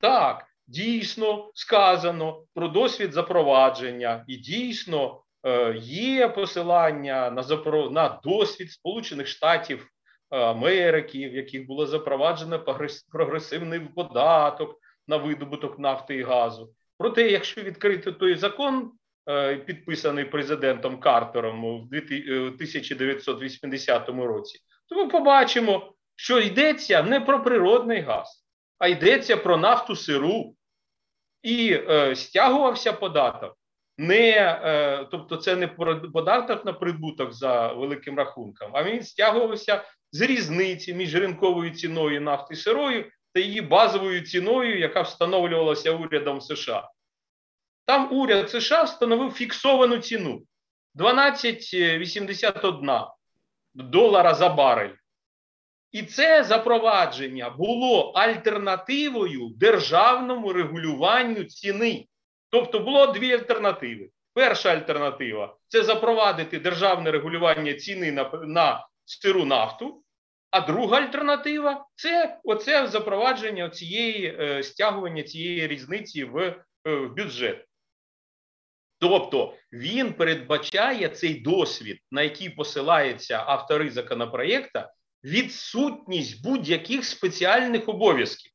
Так, 0.00 0.46
дійсно 0.66 1.50
сказано 1.54 2.42
про 2.54 2.68
досвід 2.68 3.12
запровадження, 3.12 4.24
і 4.28 4.36
дійсно 4.36 5.22
е, 5.44 5.74
є 5.82 6.28
посилання 6.28 7.30
на 7.30 7.42
запро... 7.42 7.90
на 7.90 8.20
досвід 8.24 8.72
Сполучених 8.72 9.26
Штатів 9.26 9.88
Америки, 10.30 11.28
в 11.28 11.34
яких 11.34 11.66
було 11.66 11.86
запроваджено 11.86 12.64
прогресивний 13.12 13.80
податок 13.80 14.80
на 15.08 15.16
видобуток 15.16 15.78
нафти 15.78 16.14
і 16.14 16.22
газу. 16.22 16.74
Проте, 16.98 17.30
якщо 17.30 17.62
відкрити 17.62 18.12
той 18.12 18.36
закон, 18.36 18.92
е, 19.28 19.56
підписаний 19.56 20.24
президентом 20.24 21.00
Картером 21.00 21.64
у 21.64 21.78
1980 21.78 24.08
е, 24.08 24.12
році, 24.12 24.58
то 24.88 24.96
ми 24.96 25.08
побачимо, 25.08 25.92
що 26.16 26.40
йдеться 26.40 27.02
не 27.02 27.20
про 27.20 27.42
природний 27.42 28.00
газ, 28.00 28.46
а 28.78 28.88
йдеться 28.88 29.36
про 29.36 29.56
нафту 29.56 29.96
сиру. 29.96 30.54
І 31.42 31.72
е, 31.72 32.16
стягувався 32.16 32.92
податок. 32.92 33.58
Не, 33.98 34.60
е, 34.64 35.06
Тобто, 35.10 35.36
це 35.36 35.56
не 35.56 35.66
податок 36.12 36.64
на 36.64 36.72
прибуток 36.72 37.32
за 37.32 37.72
великим 37.72 38.16
рахунком, 38.16 38.70
а 38.74 38.84
він 38.84 39.02
стягувався 39.02 39.84
з 40.12 40.20
різниці 40.20 40.94
між 40.94 41.14
ринковою 41.14 41.70
ціною 41.70 42.20
нафти 42.20 42.56
сирою 42.56 43.04
її 43.40 43.60
базовою 43.60 44.20
ціною, 44.20 44.78
яка 44.78 45.02
встановлювалася 45.02 45.92
урядом 45.92 46.40
США. 46.40 46.90
Там 47.86 48.12
уряд 48.12 48.50
США 48.50 48.82
встановив 48.82 49.32
фіксовану 49.32 49.98
ціну 49.98 50.42
12,81 50.94 53.06
долара 53.74 54.34
за 54.34 54.48
барель. 54.48 54.94
І 55.92 56.02
це 56.02 56.44
запровадження 56.44 57.50
було 57.50 58.10
альтернативою 58.10 59.48
державному 59.56 60.52
регулюванню 60.52 61.44
ціни. 61.44 62.06
Тобто 62.50 62.80
було 62.80 63.06
дві 63.06 63.32
альтернативи. 63.32 64.10
Перша 64.34 64.70
альтернатива 64.70 65.56
це 65.68 65.82
запровадити 65.82 66.58
державне 66.58 67.10
регулювання 67.10 67.74
ціни 67.74 68.12
на 68.12 68.30
на 68.32 68.86
сиру 69.04 69.44
нафту, 69.44 70.02
а 70.50 70.60
друга 70.60 70.98
альтернатива 70.98 71.86
це 71.94 72.40
оце 72.44 72.86
запровадження 72.86 73.68
цієї 73.68 74.36
е, 74.40 74.62
стягування 74.62 75.22
цієї 75.22 75.66
різниці 75.66 76.24
в, 76.24 76.38
е, 76.38 76.64
в 76.84 77.14
бюджет. 77.14 77.64
Тобто 79.00 79.54
він 79.72 80.12
передбачає 80.12 81.08
цей 81.08 81.34
досвід, 81.40 81.98
на 82.10 82.22
який 82.22 82.50
посилаються 82.50 83.44
автори 83.46 83.90
законопроєкта, 83.90 84.92
відсутність 85.24 86.42
будь-яких 86.44 87.04
спеціальних 87.04 87.88
обов'язків 87.88 88.52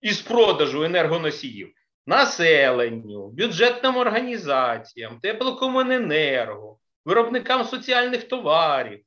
із 0.00 0.20
продажу 0.20 0.82
енергоносіїв. 0.82 1.72
населенню, 2.06 3.28
бюджетним 3.28 3.96
організаціям, 3.96 5.20
теплокомуненерго, 5.20 6.78
виробникам 7.04 7.64
соціальних 7.64 8.28
товарів. 8.28 9.00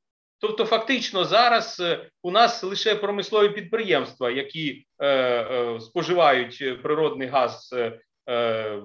Тобто, 0.43 0.65
фактично, 0.65 1.25
зараз 1.25 1.79
е, 1.79 2.09
у 2.23 2.31
нас 2.31 2.63
лише 2.63 2.95
промислові 2.95 3.49
підприємства, 3.49 4.31
які 4.31 4.85
е, 4.99 5.07
е, 5.07 5.79
споживають 5.79 6.81
природний 6.83 7.27
газ 7.27 7.73
е, 7.73 7.99
е 8.29 8.81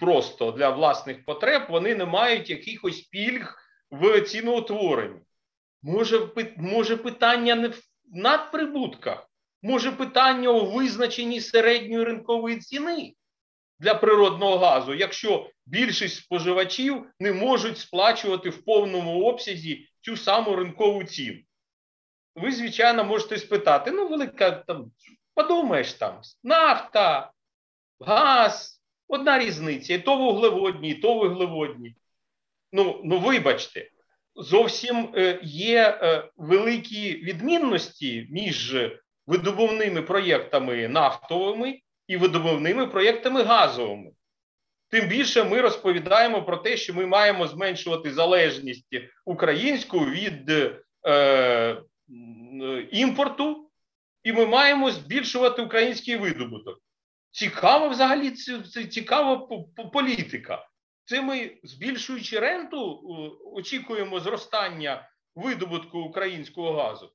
просто 0.00 0.50
для 0.50 0.70
власних 0.70 1.24
потреб, 1.24 1.62
вони 1.70 1.94
не 1.94 2.04
мають 2.04 2.50
якихось 2.50 3.00
пільг 3.00 3.54
в 3.90 4.20
ціноутворенні. 4.20 5.20
Може, 5.82 6.28
може 6.56 6.96
питання 6.96 7.54
не 7.54 7.68
в 7.68 7.82
надприбутках, 8.12 9.30
може 9.62 9.92
питання 9.92 10.48
у 10.48 10.70
визначенні 10.70 11.40
середньої 11.40 12.04
ринкової 12.04 12.56
ціни 12.56 13.14
для 13.80 13.94
природного 13.94 14.58
газу, 14.58 14.94
якщо 14.94 15.50
більшість 15.66 16.16
споживачів 16.16 17.06
не 17.20 17.32
можуть 17.32 17.78
сплачувати 17.78 18.50
в 18.50 18.64
повному 18.64 19.24
обсязі 19.24 19.88
цю 20.02 20.16
саму 20.16 20.56
ринкову 20.56 21.04
ціну. 21.04 21.38
Ви, 22.34 22.52
звичайно, 22.52 23.04
можете 23.04 23.38
спитати: 23.38 23.90
ну, 23.90 24.08
велика 24.08 24.50
там, 24.50 24.92
подумаєш 25.34 25.92
там, 25.92 26.20
нафта, 26.44 27.32
газ, 28.00 28.82
одна 29.08 29.38
різниця, 29.38 29.94
і 29.94 29.98
то 29.98 30.16
вуглеводні, 30.16 30.90
і 30.90 30.94
то 30.94 31.14
вуглеводні. 31.14 31.96
Ну, 32.72 33.00
ну 33.04 33.18
вибачте, 33.18 33.90
зовсім 34.34 35.12
е, 35.16 35.40
є 35.42 35.98
е, 36.02 36.30
великі 36.36 37.16
відмінності 37.16 38.26
між 38.30 38.76
видобувними 39.26 40.02
проєктами 40.02 40.88
нафтовими 40.88 41.80
і 42.06 42.16
видобувними 42.16 42.86
проєктами 42.86 43.42
газовими. 43.42 44.10
Тим 44.92 45.08
більше 45.08 45.44
ми 45.44 45.60
розповідаємо 45.60 46.42
про 46.42 46.56
те, 46.56 46.76
що 46.76 46.94
ми 46.94 47.06
маємо 47.06 47.46
зменшувати 47.46 48.12
залежність 48.12 48.86
українську 49.24 49.98
від 49.98 50.50
е, 51.08 51.82
імпорту, 52.90 53.70
і 54.22 54.32
ми 54.32 54.46
маємо 54.46 54.90
збільшувати 54.90 55.62
український 55.62 56.16
видобуток. 56.16 56.78
Цікава 57.30 57.88
взагалі 57.88 58.30
це 58.30 58.84
цікава 58.84 59.48
політика. 59.92 60.68
Це 61.04 61.22
ми, 61.22 61.58
збільшуючи 61.62 62.38
ренту, 62.38 63.02
очікуємо 63.54 64.20
зростання 64.20 65.08
видобутку 65.34 66.00
українського 66.00 66.72
газу. 66.72 67.12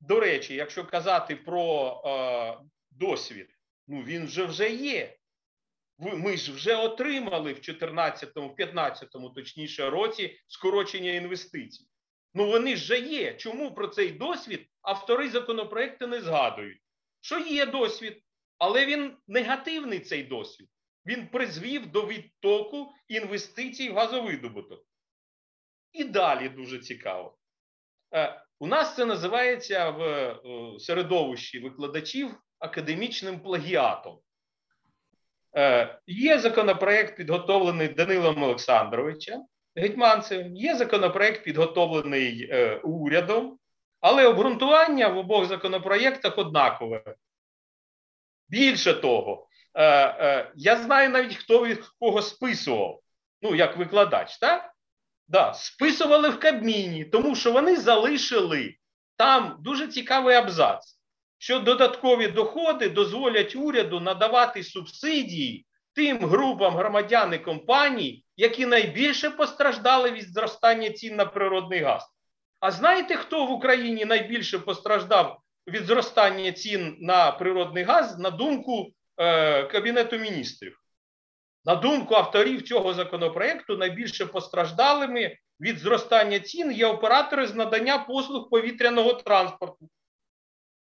До 0.00 0.20
речі, 0.20 0.54
якщо 0.54 0.84
казати 0.84 1.36
про 1.36 2.02
е, 2.06 2.64
досвід, 2.90 3.48
ну 3.88 4.02
він 4.02 4.26
вже 4.26 4.44
вже 4.44 4.70
є. 4.70 5.16
Ми 6.02 6.36
ж 6.36 6.52
вже 6.52 6.76
отримали 6.76 7.52
в 7.52 7.60
2014 7.60 8.56
15 8.56 9.08
точніше 9.34 9.90
році 9.90 10.38
скорочення 10.46 11.12
інвестицій. 11.12 11.86
Ну 12.34 12.46
вони 12.46 12.74
вже 12.74 13.00
є. 13.00 13.34
Чому 13.34 13.74
про 13.74 13.88
цей 13.88 14.10
досвід 14.10 14.66
автори 14.80 15.30
законопроекту 15.30 16.06
не 16.06 16.20
згадують? 16.20 16.78
Що 17.20 17.38
є 17.38 17.66
досвід, 17.66 18.22
але 18.58 18.86
він 18.86 19.16
негативний 19.28 20.00
цей 20.00 20.22
досвід. 20.22 20.68
Він 21.06 21.26
призвів 21.26 21.86
до 21.86 22.06
відтоку 22.06 22.92
інвестицій 23.08 23.90
в 23.90 23.94
газовидобуток. 23.94 24.84
І 25.92 26.04
далі 26.04 26.48
дуже 26.48 26.78
цікаво. 26.78 27.38
Е, 28.14 28.42
у 28.58 28.66
нас 28.66 28.96
це 28.96 29.04
називається 29.04 29.90
в 29.90 30.02
е, 30.02 30.36
середовищі 30.78 31.58
викладачів 31.60 32.34
академічним 32.58 33.40
плагіатом. 33.40 34.18
Е, 35.56 35.98
є 36.06 36.38
законопроект, 36.38 37.16
підготовлений 37.16 37.88
Данилом 37.88 38.42
Олександровичем 38.42 39.44
Гетьманцевим, 39.76 40.56
є 40.56 40.76
законопроект, 40.76 41.44
підготовлений 41.44 42.48
е, 42.50 42.76
урядом, 42.76 43.58
але 44.00 44.26
обґрунтування 44.26 45.08
в 45.08 45.18
обох 45.18 45.46
законопроєктах 45.46 46.38
однакове. 46.38 47.02
Більше 48.48 48.94
того, 48.94 49.48
е, 49.78 50.52
я 50.56 50.76
знаю 50.76 51.10
навіть, 51.10 51.36
хто 51.36 51.66
від 51.66 51.84
кого 52.00 52.22
списував, 52.22 53.00
ну, 53.42 53.54
як 53.54 53.76
викладач, 53.76 54.38
так? 54.38 54.72
Да, 55.28 55.54
списували 55.54 56.28
в 56.28 56.40
Кабміні, 56.40 57.04
тому 57.04 57.34
що 57.34 57.52
вони 57.52 57.76
залишили 57.76 58.74
там 59.16 59.56
дуже 59.60 59.88
цікавий 59.88 60.36
абзац 60.36 60.98
що 61.42 61.58
додаткові 61.58 62.28
доходи 62.28 62.88
дозволять 62.88 63.56
уряду 63.56 64.00
надавати 64.00 64.64
субсидії 64.64 65.66
тим 65.94 66.18
групам 66.18 66.74
громадян 66.74 67.34
і 67.34 67.38
компаній, 67.38 68.24
які 68.36 68.66
найбільше 68.66 69.30
постраждали 69.30 70.10
від 70.10 70.28
зростання 70.28 70.90
цін 70.90 71.16
на 71.16 71.24
природний 71.24 71.80
газ. 71.80 72.06
А 72.60 72.70
знаєте, 72.70 73.16
хто 73.16 73.46
в 73.46 73.50
Україні 73.50 74.04
найбільше 74.04 74.58
постраждав 74.58 75.38
від 75.66 75.84
зростання 75.84 76.52
цін 76.52 76.96
на 77.00 77.32
природний 77.32 77.84
газ 77.84 78.18
на 78.18 78.30
думку 78.30 78.88
е, 79.16 79.62
Кабінету 79.62 80.18
міністрів? 80.18 80.78
На 81.64 81.74
думку 81.74 82.14
авторів 82.14 82.62
цього 82.62 82.94
законопроекту, 82.94 83.76
найбільше 83.76 84.26
постраждалими 84.26 85.36
від 85.60 85.78
зростання 85.78 86.40
цін 86.40 86.72
є 86.72 86.86
оператори 86.86 87.46
з 87.46 87.54
надання 87.54 87.98
послуг 87.98 88.50
повітряного 88.50 89.12
транспорту. 89.12 89.88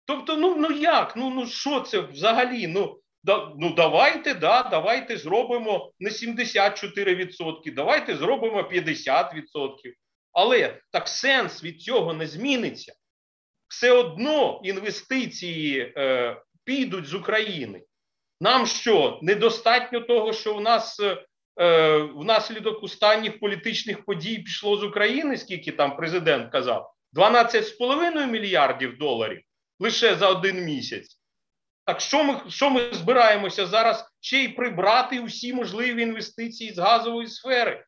Тобто, 0.05 0.37
ну 0.37 0.55
ну 0.55 0.71
як? 0.71 1.15
Ну 1.15 1.29
ну 1.29 1.47
що 1.47 1.81
це 1.81 1.99
взагалі? 1.99 2.67
Ну 2.67 2.99
да, 3.23 3.51
ну 3.57 3.73
давайте, 3.73 4.33
да, 4.33 4.63
давайте 4.63 5.17
зробимо 5.17 5.91
не 5.99 6.09
74%, 6.09 7.73
давайте 7.75 8.15
зробимо 8.15 8.61
50%. 8.61 9.33
Але 10.31 10.79
так 10.91 11.07
сенс 11.07 11.63
від 11.63 11.81
цього 11.81 12.13
не 12.13 12.27
зміниться. 12.27 12.93
Все 13.67 13.91
одно 13.91 14.61
інвестиції 14.63 15.93
е, 15.97 16.37
підуть 16.63 17.05
з 17.05 17.13
України. 17.13 17.83
Нам 18.41 18.65
що? 18.65 19.19
Недостатньо 19.21 20.01
того, 20.01 20.33
що 20.33 20.53
в 20.53 20.61
нас 20.61 21.01
е, 21.59 21.97
внаслідок 21.97 22.83
останніх 22.83 23.39
політичних 23.39 24.05
подій 24.05 24.37
пішло 24.37 24.77
з 24.77 24.83
України, 24.83 25.37
скільки 25.37 25.71
там 25.71 25.95
президент 25.97 26.51
казав, 26.51 26.93
12,5 27.13 28.27
мільярдів 28.27 28.97
доларів 28.97 29.41
лише 29.79 30.15
за 30.15 30.29
один 30.29 30.65
місяць. 30.65 31.19
Так 31.85 32.01
що 32.01 32.23
ми 32.23 32.41
що 32.49 32.69
ми 32.69 32.93
збираємося 32.93 33.65
зараз 33.65 34.05
ще 34.19 34.43
й 34.43 34.47
прибрати 34.47 35.19
усі 35.19 35.53
можливі 35.53 36.01
інвестиції 36.01 36.73
з 36.73 36.77
газової 36.77 37.27
сфери? 37.27 37.85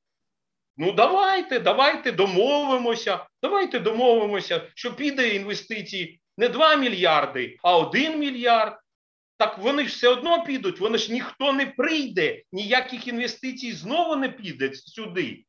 Ну, 0.78 0.92
давайте, 0.92 1.60
давайте 1.60 2.12
домовимося. 2.12 3.26
Давайте 3.44 3.80
домовимося, 3.80 4.72
що 4.76 4.96
піде 4.96 5.30
інвестиції 5.30 6.22
не 6.38 6.50
2 6.50 6.76
мільярди, 6.76 7.58
а 7.64 7.78
1 7.78 8.20
мільярд. 8.20 8.80
Так 9.38 9.58
вони 9.58 9.84
ж 9.84 9.90
все 9.90 10.08
одно 10.08 10.44
підуть, 10.44 10.80
вони 10.80 10.98
ж 10.98 11.14
ніхто 11.14 11.54
не 11.54 11.66
прийде, 11.66 12.44
ніяких 12.52 13.08
інвестицій 13.08 13.72
знову 13.72 14.16
не 14.16 14.30
піде 14.30 14.74
сюди. 14.74 15.44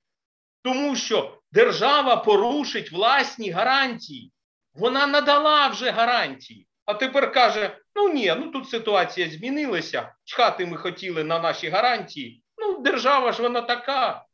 Тому 0.62 0.96
що 0.96 1.40
держава 1.52 2.16
порушить 2.16 2.92
власні 2.92 3.50
гарантії. 3.50 4.32
Вона 4.78 5.06
надала 5.06 5.68
вже 5.68 5.90
гарантії. 5.90 6.66
А 6.84 6.94
тепер 6.94 7.32
каже: 7.32 7.78
ну 7.94 8.08
ні, 8.08 8.34
ну 8.38 8.50
тут 8.50 8.68
ситуація 8.68 9.30
змінилася. 9.30 10.14
Чхати 10.24 10.66
ми 10.66 10.76
хотіли 10.76 11.24
на 11.24 11.38
наші 11.38 11.68
гарантії. 11.68 12.42
Ну, 12.58 12.78
держава 12.80 13.32
ж 13.32 13.42
вона 13.42 13.60
така. 13.60 14.24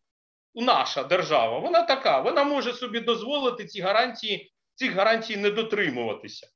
Наша 0.54 1.02
держава, 1.02 1.58
вона 1.58 1.82
така. 1.82 2.20
Вона 2.20 2.44
може 2.44 2.72
собі 2.72 3.00
дозволити 3.00 3.66
ці 3.66 3.80
гарантії, 3.80 4.52
цих 4.74 4.92
гарантій 4.92 5.36
не 5.36 5.50
дотримуватися. 5.50 6.46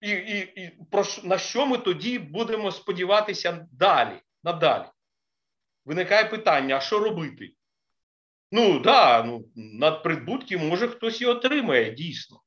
І 0.00 0.10
і, 0.10 0.38
і 0.38 0.78
про 0.90 1.04
на 1.24 1.38
що 1.38 1.66
ми 1.66 1.78
тоді 1.78 2.18
будемо 2.18 2.72
сподіватися 2.72 3.66
далі? 3.72 4.20
надалі? 4.44 4.84
Виникає 5.84 6.24
питання: 6.24 6.76
а 6.76 6.80
що 6.80 6.98
робити? 6.98 7.52
Ну, 8.52 8.80
да, 8.80 9.22
ну, 9.22 9.44
надприбутки 9.56 10.58
може 10.58 10.88
хтось 10.88 11.20
і 11.20 11.26
отримає 11.26 11.90
дійсно. 11.90 12.40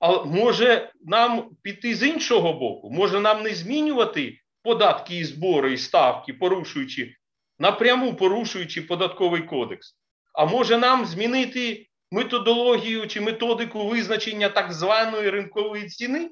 А 0.00 0.22
може 0.24 0.92
нам 1.04 1.50
піти 1.62 1.94
з 1.94 2.02
іншого 2.02 2.52
боку? 2.52 2.90
Може 2.90 3.20
нам 3.20 3.42
не 3.42 3.54
змінювати 3.54 4.38
податки 4.62 5.16
і 5.16 5.24
збори 5.24 5.72
і 5.72 5.78
ставки, 5.78 6.32
порушуючи 6.32 7.14
напряму 7.58 8.14
порушуючи 8.14 8.82
податковий 8.82 9.42
кодекс? 9.42 9.96
А 10.34 10.44
може 10.44 10.78
нам 10.78 11.06
змінити 11.06 11.86
методологію 12.10 13.06
чи 13.06 13.20
методику 13.20 13.88
визначення 13.88 14.48
так 14.48 14.72
званої 14.72 15.30
ринкової 15.30 15.86
ціни? 15.86 16.30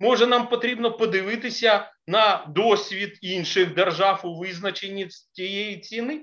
Може, 0.00 0.26
нам 0.26 0.48
потрібно 0.48 0.92
подивитися 0.92 1.92
на 2.06 2.46
досвід 2.48 3.18
інших 3.22 3.74
держав 3.74 4.20
у 4.24 4.38
визначенні 4.38 5.08
цієї 5.32 5.78
ціни 5.78 6.22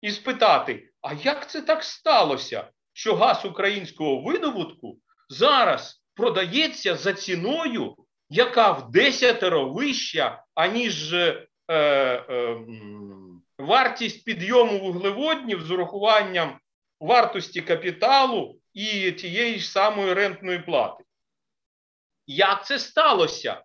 і 0.00 0.10
спитати: 0.10 0.90
а 1.02 1.12
як 1.12 1.50
це 1.50 1.62
так 1.62 1.84
сталося, 1.84 2.68
що 2.92 3.16
газ 3.16 3.44
українського 3.44 4.22
видобутку 4.22 4.98
зараз 5.28 6.05
продається 6.16 6.96
за 6.96 7.12
ціною, 7.12 7.96
яка 8.30 8.72
в 8.72 8.90
десятеро 8.90 9.68
вища, 9.68 10.44
аніж 10.54 11.12
е, 11.12 11.46
е, 11.70 12.56
вартість 13.58 14.24
підйому 14.24 14.78
вуглеводнів 14.78 15.62
з 15.62 15.70
урахуванням 15.70 16.58
вартості 17.00 17.60
капіталу 17.60 18.60
і 18.72 19.12
тієї 19.12 19.58
ж 19.58 19.70
самої 19.70 20.14
рентної 20.14 20.58
плати. 20.58 21.04
Як 22.26 22.66
це 22.66 22.78
сталося, 22.78 23.62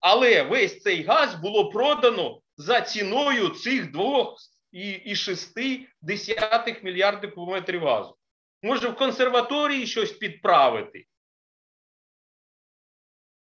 Але 0.00 0.42
весь 0.42 0.82
цей 0.82 1.02
газ 1.02 1.34
було 1.34 1.70
продано 1.70 2.40
за 2.56 2.80
ціною 2.80 3.48
цих 3.48 3.92
2,6 3.92 6.84
мільярдів 6.84 7.34
кубометрів 7.34 7.84
газу. 7.84 8.16
Може, 8.62 8.88
в 8.88 8.96
консерваторії 8.96 9.86
щось 9.86 10.12
підправити? 10.12 11.04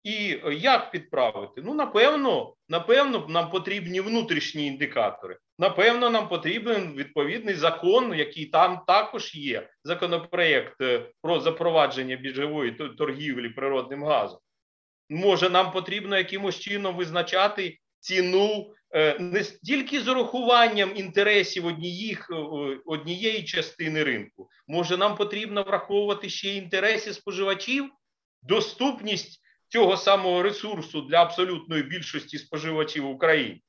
І 0.03 0.41
як 0.53 0.91
підправити? 0.91 1.63
Ну, 1.65 1.75
напевно, 1.75 2.55
напевно, 2.69 3.27
нам 3.29 3.51
потрібні 3.51 4.01
внутрішні 4.01 4.67
індикатори. 4.67 5.39
Напевно, 5.59 6.11
нам 6.11 6.29
потрібен 6.29 6.95
відповідний 6.95 7.55
закон, 7.55 8.15
який 8.15 8.47
там 8.47 8.81
також 8.87 9.35
є. 9.35 9.69
Законопроєкт 9.85 10.81
е, 10.81 11.11
про 11.23 11.41
запровадження 11.41 12.17
біржової 12.17 12.71
торгівлі 12.99 13.49
природним 13.49 14.05
газом. 14.05 14.41
Може, 15.11 15.51
нам 15.51 15.73
потрібно 15.73 16.19
якимось 16.19 16.59
чином 16.59 16.97
визначати 16.97 17.79
ціну 18.01 18.75
е, 18.95 19.19
не 19.19 19.45
стільки 19.45 20.01
з 20.01 20.09
урахуванням 20.09 20.91
інтересів 20.97 21.67
однієї, 21.67 22.19
е, 22.31 22.35
однієї 22.87 23.45
частини 23.45 24.05
ринку. 24.05 24.49
Може, 24.69 24.97
нам 24.97 25.17
потрібно 25.17 25.63
враховувати 25.63 26.29
ще 26.29 26.55
інтереси 26.55 27.13
споживачів, 27.15 27.91
доступність 28.43 29.40
цього 29.71 29.97
самого 29.97 30.43
ресурсу 30.43 31.01
для 31.01 31.23
абсолютної 31.23 31.83
більшості 31.83 32.39
споживачів 32.39 33.07
України. 33.07 33.61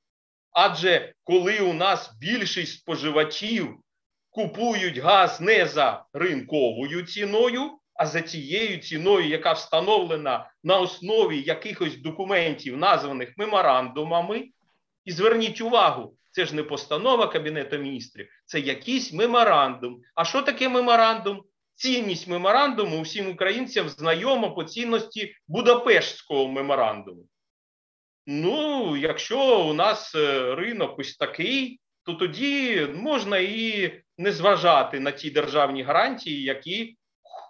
Адже 0.52 1.14
коли 1.24 1.60
у 1.60 1.74
нас 1.74 2.18
більшість 2.20 2.80
споживачів 2.80 3.78
купують 4.30 4.98
газ 4.98 5.42
не 5.42 5.66
за 5.66 6.06
ринковою 6.14 7.06
ціною, 7.06 7.72
а 7.94 8.06
за 8.06 8.22
тією 8.22 8.78
ціною, 8.78 9.28
яка 9.28 9.54
встановлена 9.54 10.52
на 10.64 10.80
основі 10.80 11.42
якихось 11.42 11.98
документів, 11.98 12.78
названих 12.78 13.34
меморандумами, 13.38 14.48
і 15.06 15.12
зверніть 15.12 15.62
увагу, 15.62 16.16
це 16.32 16.46
ж 16.46 16.56
не 16.56 16.64
постанова 16.64 17.28
Кабінету 17.28 17.78
міністрів, 17.78 18.28
це 18.46 18.60
якийсь 18.60 19.14
меморандум. 19.14 20.02
А 20.16 20.26
що 20.26 20.42
таке 20.42 20.70
меморандум? 20.70 21.44
Цінність 21.82 22.28
меморандуму 22.28 23.02
усім 23.02 23.32
українцям 23.32 23.90
знайома 23.90 24.50
по 24.50 24.64
цінності 24.64 25.36
Будапештського 25.48 26.48
меморандуму. 26.48 27.24
Ну, 28.28 28.98
якщо 28.98 29.66
у 29.66 29.74
нас 29.74 30.16
е, 30.16 30.56
ринок 30.56 31.00
ось 31.00 31.18
такий, 31.18 31.80
то 32.04 32.14
тоді 32.14 32.88
можна 32.96 33.38
і 33.38 33.92
не 34.18 34.32
зважати 34.32 35.00
на 35.00 35.12
ті 35.12 35.30
державні 35.30 35.84
гарантії, 35.84 36.44
які 36.44 36.98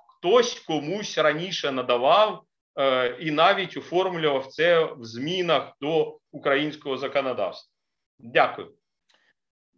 хтось 0.07 0.59
комусь 0.59 1.17
раніше 1.17 1.71
надавав 1.71 2.43
е, 2.79 3.17
і 3.19 3.31
навіть 3.31 3.77
оформлював 3.77 4.47
це 4.47 4.83
в 4.83 5.03
змінах 5.05 5.73
до 5.81 6.19
українського 6.31 6.97
законодавства. 6.97 7.73
Дякую. 8.19 8.73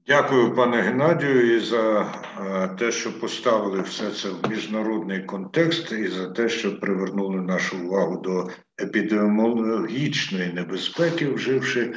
Дякую, 0.07 0.55
пане 0.55 0.81
Геннадію, 0.81 1.55
і 1.55 1.59
за 1.59 2.01
е, 2.39 2.67
те, 2.79 2.91
що 2.91 3.19
поставили 3.19 3.81
все 3.81 4.11
це 4.11 4.29
в 4.29 4.49
міжнародний 4.49 5.23
контекст, 5.23 5.91
і 5.91 6.07
за 6.07 6.29
те, 6.29 6.49
що 6.49 6.79
привернули 6.79 7.41
нашу 7.41 7.85
увагу 7.85 8.17
до 8.17 8.47
епідеміологічної 8.81 10.53
небезпеки, 10.53 11.29
вживши 11.29 11.93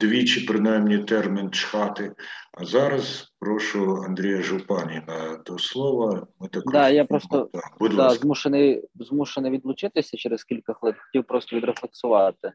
двічі, 0.00 0.40
принаймні, 0.40 0.98
термін 0.98 1.50
чхати. 1.50 2.12
А 2.52 2.64
зараз 2.64 3.32
прошу 3.40 4.02
Андрія 4.06 4.42
Жупаніна 4.42 5.42
до 5.46 5.58
слова. 5.58 6.26
Ми 6.40 6.48
також 6.48 6.72
да, 6.72 6.88
я 6.88 7.04
просто 7.04 7.50
Будь 7.80 7.96
да, 7.96 8.10
змушений 8.10 8.88
змушений 8.94 9.50
відлучитися 9.50 10.16
через 10.16 10.44
кілька 10.44 10.74
хвилин. 10.74 10.96
Хотів 10.98 11.24
просто 11.24 11.56
відрефлексувати 11.56 12.52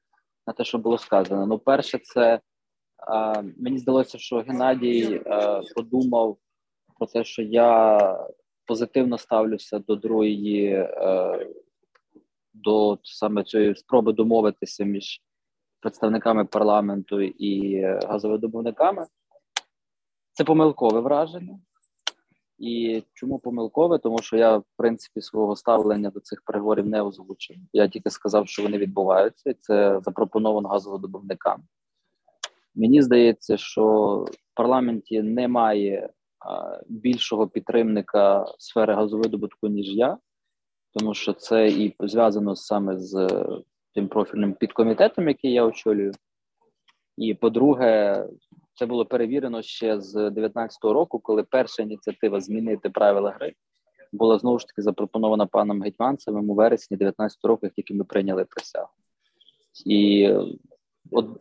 на 0.48 0.54
те, 0.54 0.64
що 0.64 0.78
було 0.78 0.98
сказано. 0.98 1.48
Ну, 1.48 1.60
перше, 1.60 2.00
це 2.04 2.40
мені 3.58 3.78
здалося, 3.78 4.18
що 4.18 4.38
Геннадій 4.38 5.22
подумав 5.76 6.38
про 6.98 7.08
те, 7.08 7.24
що 7.24 7.42
я 7.42 8.00
позитивно 8.66 9.18
ставлюся 9.18 9.80
до 9.80 9.96
другої, 9.96 10.88
до 12.54 12.98
саме 13.04 13.44
цієї 13.44 13.76
спроби 13.76 14.14
домовитися 14.14 14.84
між 14.84 15.22
представниками 15.80 16.46
парламенту 16.46 17.22
і 17.22 17.82
газовидобувниками. 17.82 19.06
Це 20.34 20.44
помилкове 20.44 21.00
враження. 21.00 21.60
І 22.58 23.04
чому 23.14 23.40
помилкове? 23.40 23.98
Тому 23.98 24.20
що 24.20 24.38
я, 24.38 24.58
в 24.58 24.66
принципі, 24.78 25.22
свого 25.22 25.56
ставлення 25.56 26.10
до 26.10 26.20
цих 26.20 26.42
переговорів 26.42 26.86
не 26.86 27.02
озвучив. 27.02 27.58
Я 27.74 27.88
тільки 27.88 28.10
сказав, 28.10 28.48
що 28.48 28.64
вони 28.64 28.78
відбуваються, 28.78 29.50
і 29.50 29.54
це 29.54 30.00
запропоновано 30.04 30.70
газовидобувникам. 30.70 31.64
Мені 32.78 33.02
здається, 33.02 33.58
що 33.58 33.86
в 34.30 34.56
парламенті 34.56 35.22
немає 35.22 36.10
більшого 36.88 37.48
підтримника 37.48 38.46
сфери 38.58 38.94
газовидобутку, 38.94 39.68
ніж 39.68 39.96
я, 39.96 40.18
тому 40.94 41.14
що 41.14 41.34
це 41.34 41.68
і 41.68 41.96
зв'язано 42.00 42.56
саме 42.56 42.98
з 42.98 43.28
тим 43.94 44.08
профільним 44.08 44.54
підкомітетом, 44.54 45.28
який 45.28 45.52
я 45.52 45.66
очолюю. 45.66 46.12
І 47.18 47.34
по-друге, 47.34 48.24
це 48.74 48.86
було 48.86 49.06
перевірено 49.06 49.62
ще 49.62 50.02
з 50.02 50.14
2019 50.14 50.84
року, 50.84 51.20
коли 51.20 51.44
перша 51.44 51.84
ініціатива 51.84 52.42
змінити 52.42 52.90
правила 52.90 53.32
гри 53.32 53.54
була 54.12 54.40
знову 54.40 54.60
ж 54.60 54.68
таки 54.68 54.82
запропонована 54.82 55.46
паном 55.46 55.82
Гетьманцевим 55.82 56.50
у 56.50 56.54
вересні 56.54 56.98
2019 56.98 57.46
року, 57.46 57.68
тільки 57.76 57.94
ми 57.94 58.04
прийняли 58.04 58.46
присягу. 58.46 58.88
І 59.86 60.30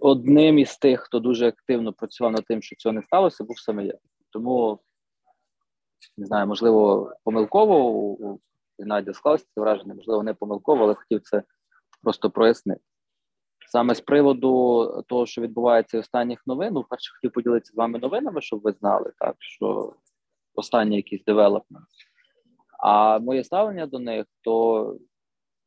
одним 0.00 0.58
із 0.58 0.76
тих, 0.76 1.00
хто 1.00 1.18
дуже 1.20 1.48
активно 1.48 1.92
працював 1.92 2.32
над 2.32 2.44
тим, 2.44 2.62
що 2.62 2.76
цього 2.76 2.92
не 2.92 3.02
сталося, 3.02 3.44
був 3.44 3.58
саме 3.58 3.86
я. 3.86 3.94
Тому 4.30 4.80
не 6.16 6.26
знаю, 6.26 6.46
можливо, 6.46 7.12
помилково 7.24 7.88
у 7.88 8.40
Геннадія 8.78 9.14
склалося 9.14 9.44
це 9.54 9.60
враження, 9.60 9.94
можливо, 9.94 10.22
не 10.22 10.34
помилково, 10.34 10.84
але 10.84 10.94
хотів 10.94 11.20
це 11.20 11.42
просто 12.02 12.30
прояснити. 12.30 12.80
Саме 13.68 13.94
з 13.94 14.00
приводу 14.00 15.04
того, 15.08 15.26
що 15.26 15.42
відбувається 15.42 15.98
останніх 15.98 16.46
новин, 16.46 16.72
ну, 16.74 16.84
перше 16.90 17.14
хотів 17.14 17.32
поділитися 17.32 17.72
з 17.72 17.76
вами 17.76 17.98
новинами, 17.98 18.40
щоб 18.40 18.60
ви 18.60 18.72
знали, 18.72 19.12
так 19.18 19.36
що 19.38 19.94
останні 20.54 20.96
якісь 20.96 21.24
девелопмент. 21.24 21.86
А 22.78 23.18
моє 23.18 23.44
ставлення 23.44 23.86
до 23.86 23.98
них 23.98 24.26
то 24.40 24.96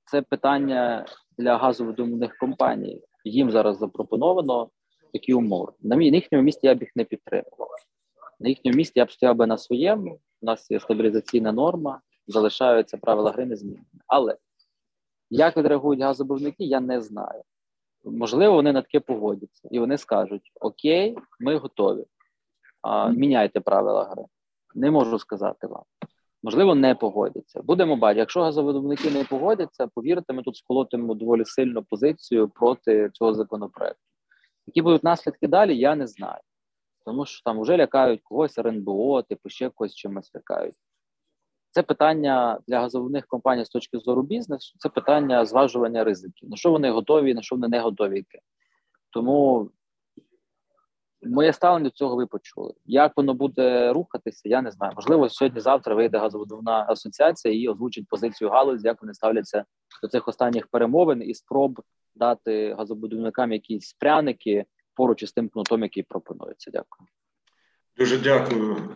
це 0.05 0.21
питання 0.21 1.05
для 1.37 1.57
газовидобувних 1.57 2.37
компаній. 2.37 3.03
Їм 3.23 3.51
зараз 3.51 3.77
запропоновано 3.77 4.69
такі 5.13 5.33
умови. 5.33 5.71
На 5.81 6.03
їхньому 6.03 6.43
місці 6.43 6.67
я 6.67 6.75
б 6.75 6.81
їх 6.81 6.95
не 6.95 7.03
підтримував. 7.03 7.69
На 8.39 8.49
їхньому 8.49 8.77
місці 8.77 8.93
я 8.95 9.05
б 9.05 9.11
стояв 9.11 9.35
би 9.35 9.47
на 9.47 9.57
своєму. 9.57 10.19
У 10.41 10.45
нас 10.45 10.71
є 10.71 10.79
стабілізаційна 10.79 11.51
норма, 11.51 12.01
залишаються 12.27 12.97
правила 12.97 13.31
гри 13.31 13.45
незмінними. 13.45 13.85
Але 14.07 14.37
як 15.29 15.57
відреагують 15.57 16.01
газобувники, 16.01 16.63
я 16.63 16.79
не 16.79 17.01
знаю. 17.01 17.41
Можливо, 18.05 18.55
вони 18.55 18.73
на 18.73 18.81
таке 18.81 18.99
погодяться, 18.99 19.67
і 19.71 19.79
вони 19.79 19.97
скажуть: 19.97 20.51
Окей, 20.61 21.17
ми 21.39 21.57
готові. 21.57 22.05
А, 22.81 23.09
Міняйте 23.09 23.59
правила 23.59 24.03
гри. 24.03 24.25
Не 24.75 24.91
можу 24.91 25.19
сказати 25.19 25.67
вам. 25.67 25.83
Можливо, 26.43 26.75
не 26.75 26.95
погодяться. 26.95 27.61
Будемо 27.61 27.95
бачити. 27.95 28.19
Якщо 28.19 28.41
газовидобувники 28.41 29.11
не 29.11 29.23
погодяться, 29.23 29.87
повірте, 29.87 30.33
ми 30.33 30.43
тут 30.43 30.55
сколотимо 30.55 31.13
доволі 31.13 31.45
сильну 31.45 31.83
позицію 31.83 32.49
проти 32.49 33.09
цього 33.13 33.33
законопроекту. 33.33 34.01
Які 34.67 34.81
будуть 34.81 35.03
наслідки 35.03 35.47
далі, 35.47 35.77
я 35.77 35.95
не 35.95 36.07
знаю. 36.07 36.41
Тому 37.05 37.25
що 37.25 37.43
там 37.43 37.61
вже 37.61 37.77
лякають 37.77 38.21
когось 38.23 38.57
РНБО, 38.57 39.21
типу 39.21 39.49
ще 39.49 39.69
когось 39.69 39.95
чимось 39.95 40.35
лякають. 40.35 40.75
Це 41.71 41.83
питання 41.83 42.59
для 42.67 42.79
газовних 42.79 43.27
компаній 43.27 43.65
з 43.65 43.69
точки 43.69 43.99
зору 43.99 44.21
бізнесу, 44.21 44.75
це 44.77 44.89
питання 44.89 45.45
зважування 45.45 46.03
ризиків. 46.03 46.49
На 46.49 46.55
що 46.55 46.71
вони 46.71 46.91
готові, 46.91 47.33
на 47.33 47.41
що 47.41 47.55
вони 47.55 47.67
не 47.67 47.79
готові. 47.79 48.25
Тому 49.09 49.69
Моє 51.39 51.53
ставлення 51.53 51.83
до 51.83 51.89
цього 51.89 52.15
ви 52.15 52.27
почули. 52.27 52.73
Як 52.85 53.17
воно 53.17 53.33
буде 53.33 53.93
рухатися, 53.93 54.49
я 54.49 54.61
не 54.61 54.71
знаю. 54.71 54.93
Можливо, 54.95 55.29
сьогодні-завтра 55.29 55.95
вийде 55.95 56.17
газовидобувна 56.17 56.85
асоціація 56.89 57.53
і 57.53 57.67
озвучить 57.67 58.07
позицію 58.07 58.49
галузі, 58.49 58.87
як 58.87 59.01
вони 59.01 59.13
ставляться 59.13 59.65
до 60.01 60.07
цих 60.07 60.27
останніх 60.27 60.67
перемовин 60.67 61.21
і 61.21 61.33
спроб 61.33 61.81
дати 62.15 62.75
газобудівникам 62.77 63.51
якісь 63.51 63.93
пряники 63.93 64.65
поруч 64.93 65.23
із 65.23 65.31
тим 65.31 65.49
кнутом, 65.49 65.83
який 65.83 66.03
пропонується. 66.03 66.71
Дякую. 66.71 67.07
Дуже 67.97 68.17
дякую. 68.17 68.95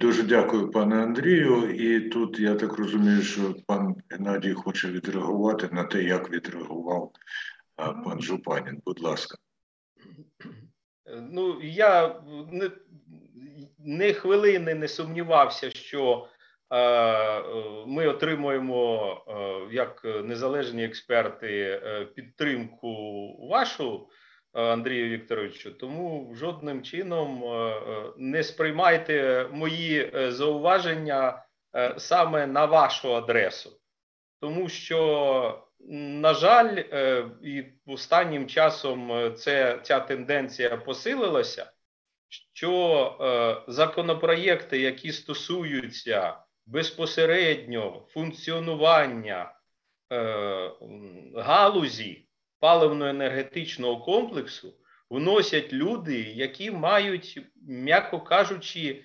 Дуже 0.00 0.22
дякую, 0.22 0.70
пане 0.70 1.02
Андрію. 1.02 1.70
І 1.70 2.08
тут 2.08 2.40
я 2.40 2.54
так 2.54 2.72
розумію, 2.72 3.22
що 3.22 3.54
пан 3.66 3.94
Геннадій 4.10 4.52
хоче 4.52 4.88
відреагувати 4.88 5.68
на 5.72 5.84
те, 5.84 6.02
як 6.02 6.30
відреагував 6.30 7.12
пан 8.04 8.20
Жупанін. 8.20 8.82
Будь 8.86 9.02
ласка. 9.02 9.38
Ну, 11.06 11.60
я 11.62 12.20
не, 12.52 12.70
не 13.78 14.12
хвилини 14.12 14.74
не 14.74 14.88
сумнівався, 14.88 15.70
що 15.70 16.28
е, 16.72 17.42
ми 17.86 18.08
отримуємо 18.08 19.12
е, 19.28 19.74
як 19.74 20.04
незалежні 20.04 20.84
експерти 20.84 21.80
е, 21.84 22.04
підтримку 22.04 22.92
вашу, 23.48 24.08
Андрію 24.52 25.08
Вікторовичу. 25.08 25.70
Тому 25.70 26.34
жодним 26.34 26.82
чином 26.82 27.44
не 28.16 28.42
сприймайте 28.42 29.46
мої 29.52 30.12
зауваження 30.28 31.42
саме 31.96 32.46
на 32.46 32.64
вашу 32.64 33.14
адресу, 33.14 33.80
тому 34.40 34.68
що 34.68 35.67
на 35.90 36.34
жаль, 36.34 36.84
е, 36.92 37.24
і 37.42 37.64
останнім 37.86 38.46
часом 38.46 39.12
е, 39.12 39.30
це 39.30 39.80
ця 39.82 40.00
тенденція 40.00 40.76
посилилася, 40.76 41.72
що 42.28 43.16
е, 43.20 43.72
законопроєкти, 43.72 44.78
які 44.78 45.12
стосуються 45.12 46.36
безпосередньо 46.66 48.06
функціонування 48.08 49.54
галузі 51.36 52.28
паливно-енергетичного 52.60 54.04
комплексу, 54.04 54.74
вносять 55.10 55.72
люди, 55.72 56.20
які 56.20 56.70
мають, 56.70 57.40
м'яко 57.66 58.20
кажучи, 58.20 59.04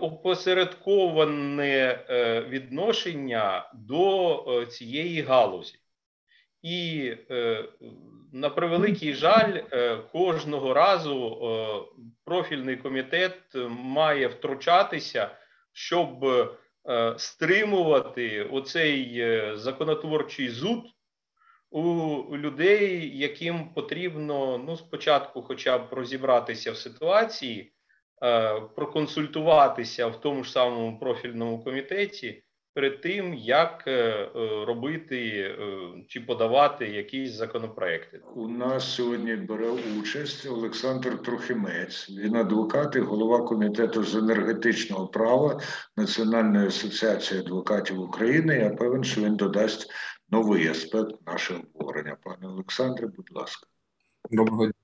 опосередковане 0.00 2.04
відношення 2.48 3.70
до 3.74 4.66
цієї 4.70 5.22
галузі. 5.22 5.79
І 6.62 7.12
е, 7.30 7.64
на 8.32 8.50
превеликий 8.50 9.14
жаль, 9.14 9.60
е, 9.72 9.96
кожного 10.12 10.74
разу 10.74 11.38
е, 11.42 12.06
профільний 12.24 12.76
комітет 12.76 13.38
має 13.68 14.26
втручатися, 14.26 15.30
щоб 15.72 16.26
стримувати 17.16 18.42
оцей 18.42 19.24
законотворчий 19.56 20.48
зуд 20.48 20.84
у 21.70 22.36
людей, 22.36 23.18
яким 23.18 23.74
потрібно 23.74 24.58
ну, 24.66 24.76
спочатку, 24.76 25.42
хоча 25.42 25.78
б 25.78 25.92
розібратися 25.92 26.72
в 26.72 26.76
ситуації, 26.76 27.72
проконсультуватися 28.76 30.06
в 30.06 30.20
тому 30.20 30.44
ж 30.44 30.52
самому 30.52 30.98
профільному 30.98 31.64
комітеті 31.64 32.42
перед 32.80 33.00
тим, 33.00 33.34
як 33.34 33.84
е, 33.86 33.90
е, 33.90 34.28
робити 34.64 35.16
е, 35.18 35.56
чи 36.08 36.20
подавати 36.20 36.88
якісь 36.88 37.32
законопроекти. 37.32 38.20
У 38.34 38.48
нас 38.48 38.94
сьогодні 38.94 39.36
бере 39.36 39.70
участь 40.00 40.46
Олександр 40.46 41.22
Трохимець. 41.22 42.10
Він 42.10 42.36
адвокат 42.36 42.96
і 42.96 42.98
голова 42.98 43.42
комітету 43.42 44.04
з 44.04 44.14
енергетичного 44.14 45.06
права 45.06 45.60
Національної 45.96 46.66
асоціації 46.66 47.40
адвокатів 47.40 48.00
України. 48.00 48.56
Я 48.56 48.70
певен, 48.70 49.04
що 49.04 49.20
він 49.20 49.36
додасть 49.36 49.90
новий 50.30 50.68
аспект 50.68 51.26
нашого 51.26 51.60
обговорення. 51.60 52.16
Пане 52.24 52.46
Олександре, 52.46 53.06
будь 53.06 53.30
ласка, 53.32 53.66
доброго 54.30 54.64
дня. 54.64 54.74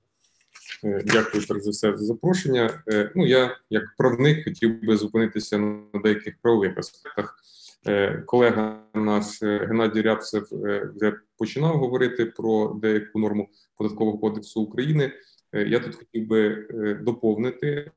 Дякую 1.05 1.47
перш 1.47 1.61
за 1.63 1.71
все 1.71 1.97
за 1.97 2.05
запрошення. 2.05 2.83
Ну 3.15 3.27
я 3.27 3.57
як 3.69 3.83
правник 3.97 4.43
хотів 4.43 4.83
би 4.83 4.97
зупинитися 4.97 5.57
на 5.57 5.99
деяких 6.03 6.35
правових 6.41 6.77
аспектах. 6.77 7.39
Е, 7.85 8.23
колега 8.25 8.83
нас 8.93 9.43
е, 9.43 9.57
Геннадій 9.57 10.01
Рябцев 10.01 10.43
е, 10.53 10.89
вже 10.95 11.13
починав 11.37 11.77
говорити 11.77 12.25
про 12.25 12.79
деяку 12.81 13.19
норму 13.19 13.49
податкового 13.77 14.17
кодексу 14.17 14.61
України. 14.61 15.11
Я 15.53 15.79
тут 15.79 15.95
хотів 15.95 16.27
би 16.27 16.67
доповнити 17.01 17.91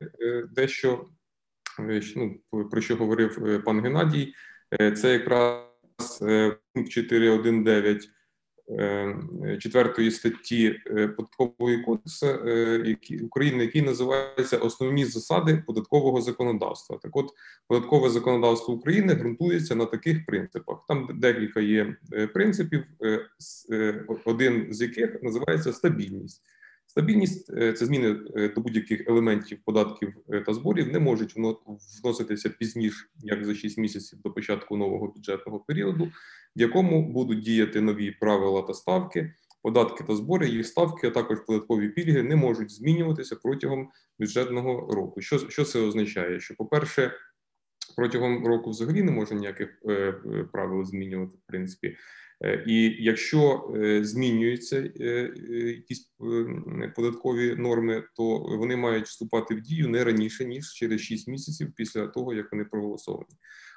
дещо, 0.55 1.05
ну, 2.15 2.39
про 2.71 2.81
що 2.81 2.95
говорив 2.95 3.63
пан 3.65 3.81
Геннадій. 3.81 4.33
Це 4.97 5.13
якраз 5.13 6.19
пункт 6.73 6.91
4.1.9 6.97 7.99
Е, 8.79 9.15
четвертої 9.59 10.11
статті 10.11 10.79
е, 10.87 11.07
податкової 11.07 11.81
кодексу 11.81 12.27
е, 12.27 12.97
України, 13.23 13.63
який 13.63 13.81
називається 13.81 14.57
Основні 14.57 15.05
засади 15.05 15.63
податкового 15.67 16.21
законодавства. 16.21 16.97
Так, 16.97 17.15
от 17.15 17.29
податкове 17.67 18.09
законодавство 18.09 18.73
України 18.73 19.13
ґрунтується 19.13 19.75
на 19.75 19.85
таких 19.85 20.25
принципах. 20.25 20.85
Там 20.87 21.09
декілька 21.13 21.59
є 21.59 21.95
принципів, 22.33 22.83
один 24.25 24.67
з 24.69 24.81
яких 24.81 25.23
називається 25.23 25.73
стабільність. 25.73 26.41
Стабільність 26.87 27.45
це 27.47 27.85
зміни 27.85 28.13
до 28.55 28.61
будь-яких 28.61 29.09
елементів 29.09 29.59
податків 29.65 30.13
та 30.45 30.53
зборів 30.53 30.93
не 30.93 30.99
можуть 30.99 31.35
вноситися 32.03 32.49
пізніше, 32.49 33.05
як 33.19 33.45
за 33.45 33.55
6 33.55 33.77
місяців 33.77 34.19
до 34.21 34.31
початку 34.31 34.77
нового 34.77 35.07
бюджетного 35.07 35.59
періоду 35.59 36.11
в 36.55 36.61
якому 36.61 37.11
будуть 37.11 37.39
діяти 37.39 37.81
нові 37.81 38.11
правила 38.11 38.61
та 38.61 38.73
ставки, 38.73 39.33
податки 39.63 40.03
та 40.03 40.15
збори, 40.15 40.47
їх 40.47 40.67
ставки, 40.67 41.07
а 41.07 41.11
також 41.11 41.39
податкові 41.47 41.89
пільги 41.89 42.23
не 42.23 42.35
можуть 42.35 42.71
змінюватися 42.71 43.35
протягом 43.35 43.89
бюджетного 44.19 44.93
року. 44.93 45.21
Що 45.21 45.49
що 45.49 45.63
це 45.63 45.79
означає? 45.79 46.39
Що, 46.39 46.55
по-перше, 46.55 47.11
протягом 47.95 48.47
року 48.47 48.69
взагалі 48.69 49.03
не 49.03 49.11
можна 49.11 49.37
ніяких 49.37 49.81
е, 49.85 49.91
е, 49.93 50.43
правил 50.51 50.85
змінювати, 50.85 51.37
в 51.37 51.47
принципі. 51.47 51.97
Е, 52.43 52.63
і 52.67 53.03
якщо 53.03 53.71
е, 53.75 54.03
змінюються 54.03 54.91
якісь 55.65 56.11
податкові 56.95 57.55
норми, 57.55 58.03
то 58.15 58.37
вони 58.39 58.75
мають 58.75 59.05
вступати 59.05 59.55
в 59.55 59.61
дію 59.61 59.87
не 59.87 60.03
раніше 60.03 60.45
ніж 60.45 60.73
через 60.73 61.01
6 61.01 61.27
місяців 61.27 61.73
після 61.75 62.07
того, 62.07 62.33
як 62.33 62.51
вони 62.51 62.65
проголосовані. 62.65 63.35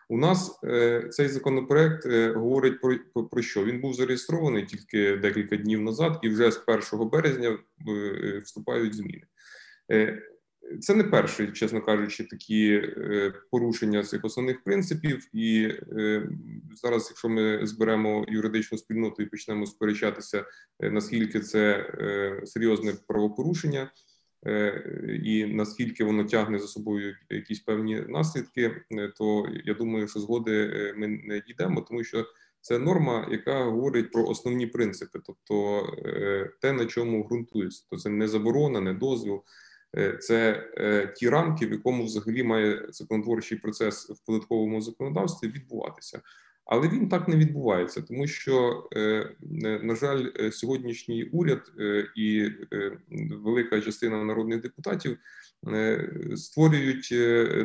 У 0.09 0.19
нас 0.19 0.61
е, 0.65 1.09
цей 1.11 1.29
законопроект 1.29 2.07
е, 2.07 2.33
говорить 2.33 2.81
про, 2.81 3.25
про 3.25 3.43
що 3.43 3.65
він 3.65 3.81
був 3.81 3.95
зареєстрований 3.95 4.67
тільки 4.67 5.17
декілька 5.17 5.57
днів 5.57 5.81
назад, 5.81 6.19
і 6.23 6.29
вже 6.29 6.51
з 6.51 6.63
1 6.93 7.09
березня 7.09 7.59
е, 7.89 8.39
вступають 8.39 8.95
зміни. 8.95 9.23
Це 10.81 10.95
не 10.95 11.05
перші, 11.05 11.47
чесно 11.47 11.83
кажучи, 11.83 12.25
такі 12.25 12.83
порушення 13.51 14.03
цих 14.03 14.25
основних 14.25 14.65
принципів. 14.65 15.29
І 15.33 15.69
зараз, 16.83 17.07
якщо 17.11 17.29
ми 17.29 17.67
зберемо 17.67 18.25
юридичну 18.29 18.79
спільноту 18.79 19.23
і 19.23 19.27
почнемо 19.27 19.67
сперечатися, 19.67 20.45
наскільки 20.81 21.41
це 21.41 21.91
серйозне 22.45 22.95
правопорушення. 23.07 23.91
Е, 24.47 25.21
і 25.25 25.47
наскільки 25.47 26.05
воно 26.05 26.25
тягне 26.25 26.59
за 26.59 26.67
собою 26.67 27.17
якісь 27.31 27.61
певні 27.61 28.01
наслідки, 28.09 28.83
е, 28.93 29.13
то 29.17 29.49
я 29.65 29.75
думаю, 29.75 30.09
що 30.09 30.21
згоди 30.21 30.71
е, 30.75 30.95
ми 30.97 31.09
не 31.09 31.41
дійдемо, 31.41 31.81
тому 31.81 32.05
що 32.05 32.27
це 32.61 32.79
норма, 32.79 33.29
яка 33.31 33.65
говорить 33.65 34.13
про 34.13 34.27
основні 34.27 34.67
принципи, 34.67 35.19
тобто 35.27 35.87
те, 36.61 36.73
на 36.73 36.87
чому 36.87 37.25
ґрунтується, 37.25 37.87
то 37.91 37.97
це 37.97 38.09
не 38.11 38.29
заборона, 38.29 38.81
не 38.81 38.95
дозвіл. 38.95 39.43
Це 40.21 40.69
ті 41.17 41.29
рамки, 41.29 41.67
в 41.67 41.73
якому 41.73 42.05
взагалі 42.05 42.43
має 42.43 42.87
законотворчий 42.89 43.59
процес 43.59 44.11
в 44.11 44.27
податковому 44.27 44.81
законодавстві 44.81 45.49
відбуватися. 45.49 46.21
Але 46.67 46.89
він 46.89 47.09
так 47.09 47.29
не 47.29 47.37
відбувається, 47.37 48.03
тому 48.03 48.27
що, 48.27 48.89
е, 48.97 49.31
на 49.83 49.95
жаль, 49.95 50.27
е, 50.41 50.53
сьогоднішній 50.53 51.25
уряд 51.25 51.73
е, 51.81 52.07
і 52.17 52.51
велика 53.31 53.81
частина 53.81 54.25
народних 54.25 54.61
депутатів 54.61 55.19
створюють 56.37 57.09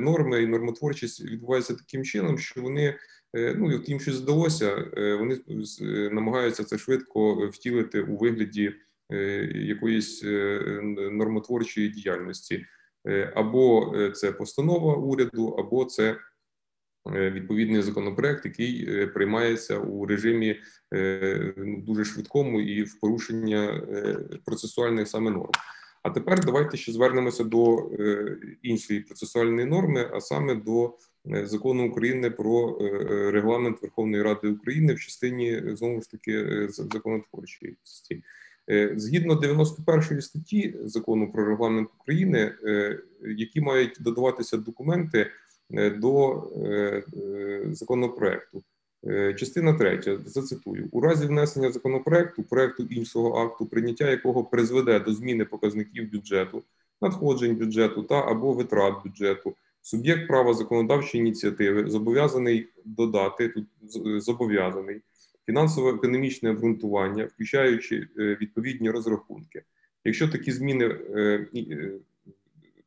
норми 0.01 0.43
і 0.43 0.47
нормотворчість 0.47 1.25
відбувається 1.25 1.73
таким 1.73 2.03
чином, 2.03 2.37
що 2.37 2.61
вони 2.61 2.95
ну 3.33 3.75
от 3.75 3.89
їм 3.89 3.99
щось 3.99 4.15
здалося, 4.15 4.85
вони 5.19 5.39
намагаються 6.11 6.63
це 6.63 6.77
швидко 6.77 7.47
втілити 7.47 8.01
у 8.01 8.17
вигляді 8.17 8.73
якоїсь 9.55 10.23
нормотворчої 11.11 11.89
діяльності, 11.89 12.65
або 13.35 13.95
це 14.15 14.31
постанова 14.31 14.95
уряду, 14.95 15.47
або 15.47 15.85
це. 15.85 16.17
Е, 17.15 17.29
відповідний 17.29 17.81
законопроект, 17.81 18.45
який 18.45 18.89
е, 18.89 19.07
приймається 19.07 19.77
у 19.77 20.05
режимі 20.05 20.55
е, 20.93 21.53
ну, 21.57 21.81
дуже 21.81 22.05
швидкому 22.05 22.61
і 22.61 22.83
в 22.83 22.99
порушення 22.99 23.81
процесуальних 24.45 25.07
саме 25.07 25.31
норм. 25.31 25.51
А 26.03 26.09
тепер 26.09 26.45
давайте 26.45 26.77
ще 26.77 26.91
звернемося 26.91 27.43
до 27.43 27.91
іншої 28.61 28.99
процесуальної 28.99 29.67
норми, 29.67 30.09
а 30.13 30.21
саме 30.21 30.55
до 30.55 30.93
закону 31.25 31.87
України 31.87 32.29
про 32.29 32.77
регламент 33.31 33.81
Верховної 33.81 34.23
Ради 34.23 34.47
України 34.47 34.93
в 34.93 34.99
частині 34.99 35.61
знову 35.65 36.01
ж 36.01 36.11
таки 36.11 36.67
законотворчої. 36.69 37.77
Згідно 38.95 39.35
91 39.35 40.21
статті 40.21 40.75
закону 40.83 41.31
про 41.31 41.45
регламент 41.45 41.89
України, 41.99 42.51
які 43.21 43.61
мають 43.61 43.97
додаватися 43.99 44.57
документи 44.57 45.27
до 45.71 46.43
законопроекту. 47.71 48.63
Е, 49.07 49.33
частина 49.33 49.73
третя 49.73 50.17
зацитую 50.25 50.89
у 50.91 51.01
разі 51.01 51.25
внесення 51.25 51.71
законопроекту, 51.71 52.43
проекту 52.43 52.83
іншого 52.83 53.45
акту, 53.45 53.65
прийняття 53.65 54.09
якого 54.09 54.43
призведе 54.43 54.99
до 54.99 55.13
зміни 55.13 55.45
показників 55.45 56.11
бюджету, 56.11 56.63
надходжень 57.01 57.55
бюджету 57.55 58.03
та 58.03 58.15
або 58.15 58.53
витрат 58.53 58.93
бюджету. 59.05 59.55
Суб'єкт 59.81 60.27
права 60.27 60.53
законодавчої 60.53 61.21
ініціативи 61.21 61.89
зобов'язаний 61.89 62.69
додати 62.85 63.49
тут 63.49 63.65
зобов'язаний 64.23 65.01
фінансово-економічне 65.45 66.49
обґрунтування, 66.49 67.25
включаючи 67.25 68.07
е, 68.19 68.37
відповідні 68.41 68.89
розрахунки. 68.89 69.63
Якщо 70.05 70.27
такі 70.27 70.51
зміни 70.51 70.85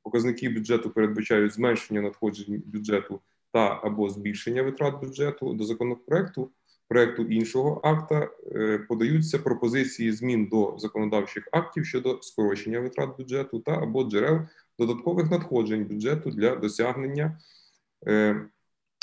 показників 0.03 0.55
бюджету 0.55 0.91
передбачають 0.91 1.55
зменшення 1.55 2.01
надходжень 2.01 2.63
бюджету 2.67 3.21
та 3.53 3.81
або 3.83 4.09
збільшення 4.09 4.63
витрат 4.63 5.01
бюджету 5.01 5.55
до 5.55 5.65
законопроекту 5.65 6.51
проекту 6.93 7.23
іншого 7.23 7.81
акта 7.85 8.31
е, 8.53 8.79
подаються 8.79 9.39
пропозиції 9.39 10.13
змін 10.13 10.47
до 10.47 10.75
законодавчих 10.79 11.49
актів 11.53 11.87
щодо 11.87 12.19
скорочення 12.23 12.81
витрат 12.81 13.17
бюджету 13.19 13.59
та 13.59 13.73
або 13.73 14.05
джерел 14.05 14.41
додаткових 14.79 15.31
надходжень 15.31 15.85
бюджету 15.85 16.31
для 16.31 16.57
досягнення 16.57 17.39
е, 18.07 18.47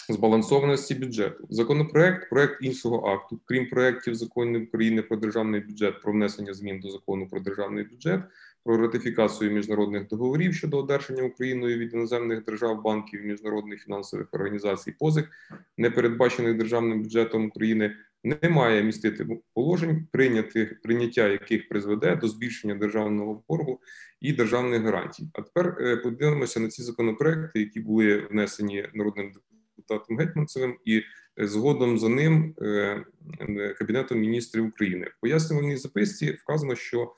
збалансованості 0.09 0.95
бюджету. 0.95 1.47
Законопроект, 1.49 2.29
проект 2.29 2.57
іншого 2.61 3.07
акту, 3.07 3.39
крім 3.45 3.69
проектів 3.69 4.15
законів 4.15 4.63
України 4.63 5.01
про 5.01 5.17
державний 5.17 5.61
бюджет, 5.61 6.01
про 6.01 6.13
внесення 6.13 6.53
змін 6.53 6.79
до 6.79 6.89
закону 6.89 7.27
про 7.27 7.39
державний 7.39 7.83
бюджет, 7.83 8.21
про 8.63 8.77
ратифікацію 8.77 9.51
міжнародних 9.51 10.07
договорів 10.07 10.55
щодо 10.55 10.77
одержання 10.77 11.23
Україною 11.23 11.77
від 11.77 11.93
іноземних 11.93 12.45
держав, 12.45 12.81
банків, 12.81 13.25
міжнародних 13.25 13.83
фінансових 13.83 14.27
організацій, 14.31 14.95
позик, 14.99 15.29
не 15.77 15.91
передбачених 15.91 16.57
державним 16.57 17.01
бюджетом 17.01 17.45
України, 17.45 17.95
не 18.23 18.49
має 18.49 18.83
містити 18.83 19.27
положень, 19.53 20.07
прийнятих 20.11 20.81
прийняття 20.81 21.27
яких 21.27 21.69
призведе 21.69 22.15
до 22.15 22.27
збільшення 22.27 22.75
державного 22.75 23.43
боргу 23.49 23.79
і 24.21 24.33
державних 24.33 24.81
гарантій. 24.81 25.27
А 25.33 25.41
тепер 25.41 25.77
е, 25.79 25.97
подивимося 25.97 26.59
на 26.59 26.67
ці 26.67 26.83
законопроекти, 26.83 27.59
які 27.59 27.79
були 27.79 28.27
внесені 28.31 28.85
народним 28.93 29.31
депутатом 29.77 30.17
Гетьманцевим, 30.17 30.77
і 30.85 30.97
е, 30.97 31.47
згодом 31.47 31.99
за 31.99 32.09
ним 32.09 32.55
е, 32.61 33.05
Кабінетом 33.77 34.19
міністрів 34.19 34.65
України 34.65 35.05
в 35.05 35.21
пояснювальній 35.21 35.77
записці 35.77 36.31
вказано, 36.31 36.75
що 36.75 37.13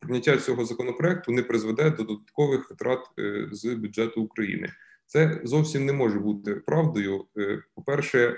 прийняття 0.00 0.36
цього 0.36 0.64
законопроекту 0.64 1.32
не 1.32 1.42
призведе 1.42 1.90
до 1.90 2.02
додаткових 2.02 2.70
витрат 2.70 3.00
е, 3.18 3.48
з 3.52 3.74
бюджету 3.74 4.22
України. 4.22 4.72
Це 5.06 5.40
зовсім 5.44 5.86
не 5.86 5.92
може 5.92 6.18
бути 6.18 6.54
правдою. 6.54 7.24
По-перше, 7.74 8.36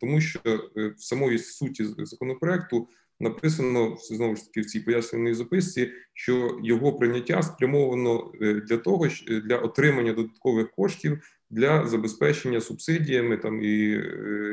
тому 0.00 0.20
що 0.20 0.40
в 0.74 1.02
самої 1.02 1.38
суті 1.38 1.84
законопроекту 1.84 2.88
написано 3.20 3.96
знову 4.00 4.36
ж 4.36 4.44
таки 4.44 4.60
в 4.60 4.66
цій 4.66 4.80
поясненій 4.80 5.34
записці, 5.34 5.92
що 6.14 6.58
його 6.62 6.92
прийняття 6.92 7.42
спрямовано 7.42 8.32
для 8.40 8.76
того, 8.76 9.08
для 9.44 9.56
отримання 9.56 10.12
додаткових 10.12 10.70
коштів 10.70 11.18
для 11.50 11.86
забезпечення 11.86 12.60
субсидіями 12.60 13.36
там 13.36 13.62
і 13.62 13.80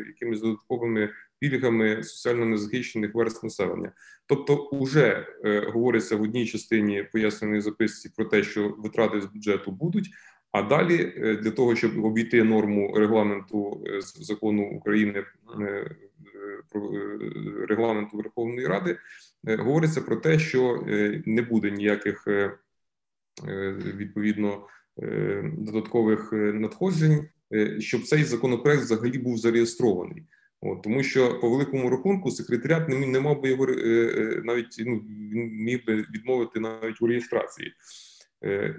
якимись 0.07 0.41
додатковими 0.41 1.09
пільгами 1.39 2.03
соціально 2.03 2.45
незахищених 2.45 3.15
верст 3.15 3.43
населення. 3.43 3.91
Тобто, 4.25 4.69
вже 4.71 5.27
е, 5.45 5.59
говориться 5.59 6.15
в 6.15 6.21
одній 6.21 6.45
частині 6.45 7.03
поясненої 7.11 7.61
записці 7.61 8.09
про 8.15 8.25
те, 8.25 8.43
що 8.43 8.75
витрати 8.77 9.21
з 9.21 9.25
бюджету 9.25 9.71
будуть. 9.71 10.09
А 10.51 10.61
далі 10.61 11.13
е, 11.17 11.35
для 11.35 11.51
того, 11.51 11.75
щоб 11.75 12.05
обійти 12.05 12.43
норму 12.43 12.93
регламенту 12.95 13.83
е, 13.87 14.01
закону 14.01 14.63
України 14.63 15.23
е, 15.61 15.95
про 16.69 16.91
регламенту 17.67 18.17
Верховної 18.17 18.67
Ради, 18.67 18.97
говориться 19.43 20.01
про 20.01 20.15
те, 20.15 20.39
що 20.39 20.83
не 21.25 21.41
буде 21.41 21.71
ніяких 21.71 22.27
відповідно 23.97 24.67
додаткових 25.57 26.29
надходжень, 26.33 27.27
щоб 27.79 28.03
цей 28.03 28.23
законопроект 28.23 28.83
взагалі 28.83 29.17
був 29.17 29.37
зареєстрований. 29.37 30.23
От, 30.67 30.81
Тому 30.81 31.03
що 31.03 31.39
по 31.39 31.49
великому 31.49 31.89
рахунку 31.89 32.31
секретаріат 32.31 32.89
не, 32.89 33.07
не 33.07 33.19
мав 33.19 33.41
би 33.41 33.49
його 33.49 33.67
е, 33.67 33.71
е, 33.71 34.41
навіть 34.43 34.83
ну, 34.85 34.95
він 35.31 35.49
міг 35.51 35.85
би 35.85 35.95
відмовити 35.95 36.59
навіть 36.59 37.01
у 37.01 37.07
реєстрації. 37.07 37.73
Е, 38.43 38.75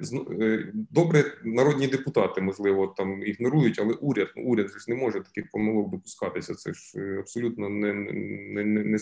добре, 0.72 1.24
народні 1.44 1.86
депутати, 1.86 2.40
можливо, 2.40 2.94
там 2.96 3.22
ігнорують, 3.22 3.78
але 3.78 3.94
уряд 3.94 4.28
ну, 4.36 4.42
уряд 4.42 4.68
ж 4.68 4.84
не 4.88 4.94
може 4.94 5.20
таких 5.20 5.50
помилок 5.50 5.90
допускатися. 5.90 6.54
Це 6.54 6.72
ж 6.72 6.98
абсолютно 7.18 7.68
не 7.68 7.92
не, 7.92 8.64
не, 8.64 8.98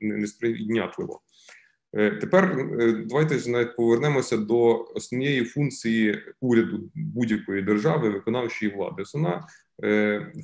не, 0.00 0.26
сприйнятливо. 0.26 1.20
Тепер 1.92 2.68
давайте 3.06 3.38
ж 3.38 3.50
навіть 3.50 3.76
повернемося 3.76 4.36
до 4.36 4.84
основної 4.94 5.44
функції 5.44 6.18
уряду 6.40 6.90
будь-якої 6.94 7.62
держави, 7.62 8.10
виконавчої 8.10 8.72
влади. 8.72 9.02
Е, 9.14 9.40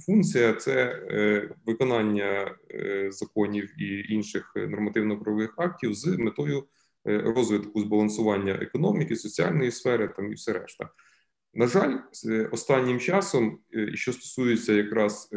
функція 0.06 0.52
це 0.52 1.02
е, 1.10 1.48
виконання 1.66 2.54
е, 2.70 3.08
законів 3.12 3.82
і 3.82 4.14
інших 4.14 4.52
нормативно-правових 4.56 5.54
актів 5.56 5.94
з 5.94 6.06
метою 6.06 6.64
розвитку 7.04 7.80
збалансування 7.80 8.52
економіки, 8.52 9.16
соціальної 9.16 9.70
сфери 9.70 10.08
там 10.16 10.32
і 10.32 10.34
все 10.34 10.52
решта. 10.52 10.88
На 11.54 11.66
жаль, 11.66 11.98
останнім 12.50 13.00
часом, 13.00 13.58
що 13.94 14.12
стосується 14.12 14.72
якраз 14.72 15.28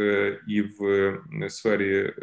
і 0.47 0.61
в 0.61 1.49
сфері 1.49 2.13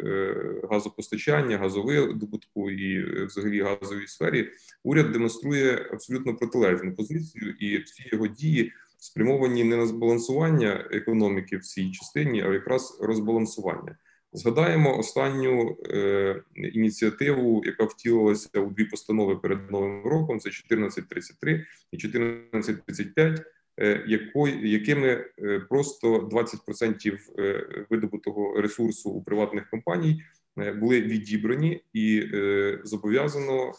газопостачання, 0.69 1.57
газовидобутку 1.57 2.71
і 2.71 3.23
взагалі 3.25 3.61
газовій 3.61 4.07
сфері, 4.07 4.49
уряд 4.83 5.11
демонструє 5.11 5.89
абсолютно 5.91 6.35
протилежну 6.35 6.95
позицію, 6.95 7.55
і 7.59 7.77
всі 7.77 8.09
його 8.11 8.27
дії 8.27 8.73
спрямовані 9.05 9.63
не 9.63 9.77
на 9.77 9.85
збалансування 9.85 10.87
економіки 10.91 11.57
в 11.57 11.61
цій 11.61 11.91
частині, 11.91 12.41
а 12.41 12.53
якраз 12.53 12.99
розбалансування. 13.01 13.97
Згадаємо 14.33 14.97
останню 14.97 15.77
е, 15.89 16.41
ініціативу, 16.55 17.61
яка 17.65 17.83
втілилася 17.83 18.59
у 18.59 18.69
дві 18.69 18.85
постанови 18.85 19.35
перед 19.35 19.71
новим 19.71 20.03
роком: 20.03 20.39
це 20.39 20.49
1433 20.49 21.65
і 21.91 21.97
1435, 21.97 23.41
е, 23.79 24.03
якої, 24.07 24.71
якими 24.71 25.07
е, 25.39 25.59
просто 25.69 26.19
20% 26.19 27.17
е, 27.39 27.85
видобутого 27.89 28.61
ресурсу 28.61 29.09
у 29.09 29.23
приватних 29.23 29.69
компаній 29.69 30.23
е, 30.57 30.71
були 30.71 31.01
відібрані 31.01 31.83
і 31.93 32.29
е, 32.33 32.79
зобов'язано 32.83 33.71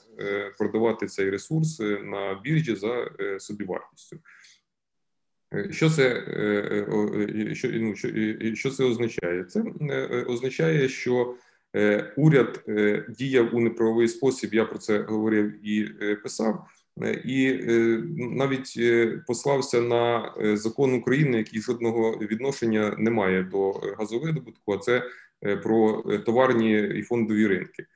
продавати 0.58 1.06
цей 1.06 1.30
ресурс 1.30 1.80
на 2.02 2.40
біржі 2.44 2.74
за 2.74 3.10
собівартістю. 3.38 4.18
Е, 5.54 5.72
що 5.72 5.90
це 5.90 6.08
е, 6.08 6.86
е, 7.50 7.54
що, 7.54 7.68
ну, 7.72 7.96
що, 8.54 8.70
це 8.70 8.84
означає? 8.84 9.44
Це 9.44 9.62
означає, 10.28 10.88
що 10.88 11.34
уряд 12.16 12.64
діяв 13.08 13.48
у 13.52 13.60
неправовий 13.60 14.08
спосіб. 14.08 14.54
Я 14.54 14.64
про 14.64 14.78
це 14.78 14.98
говорив 14.98 15.66
і 15.68 15.84
писав, 16.22 16.66
і 17.24 17.52
навіть 18.16 18.80
послався 19.26 19.80
на 19.80 20.34
закон 20.56 20.94
України, 20.94 21.38
який 21.38 21.60
жодного 21.60 22.10
відношення 22.10 22.94
не 22.98 23.10
має 23.10 23.42
до 23.42 23.72
газовидобутку, 23.72 24.72
а 24.72 24.78
це 24.78 25.02
про 25.62 26.02
товарні 26.26 26.72
і 26.72 27.02
фондові 27.02 27.46
ринки. 27.46 27.86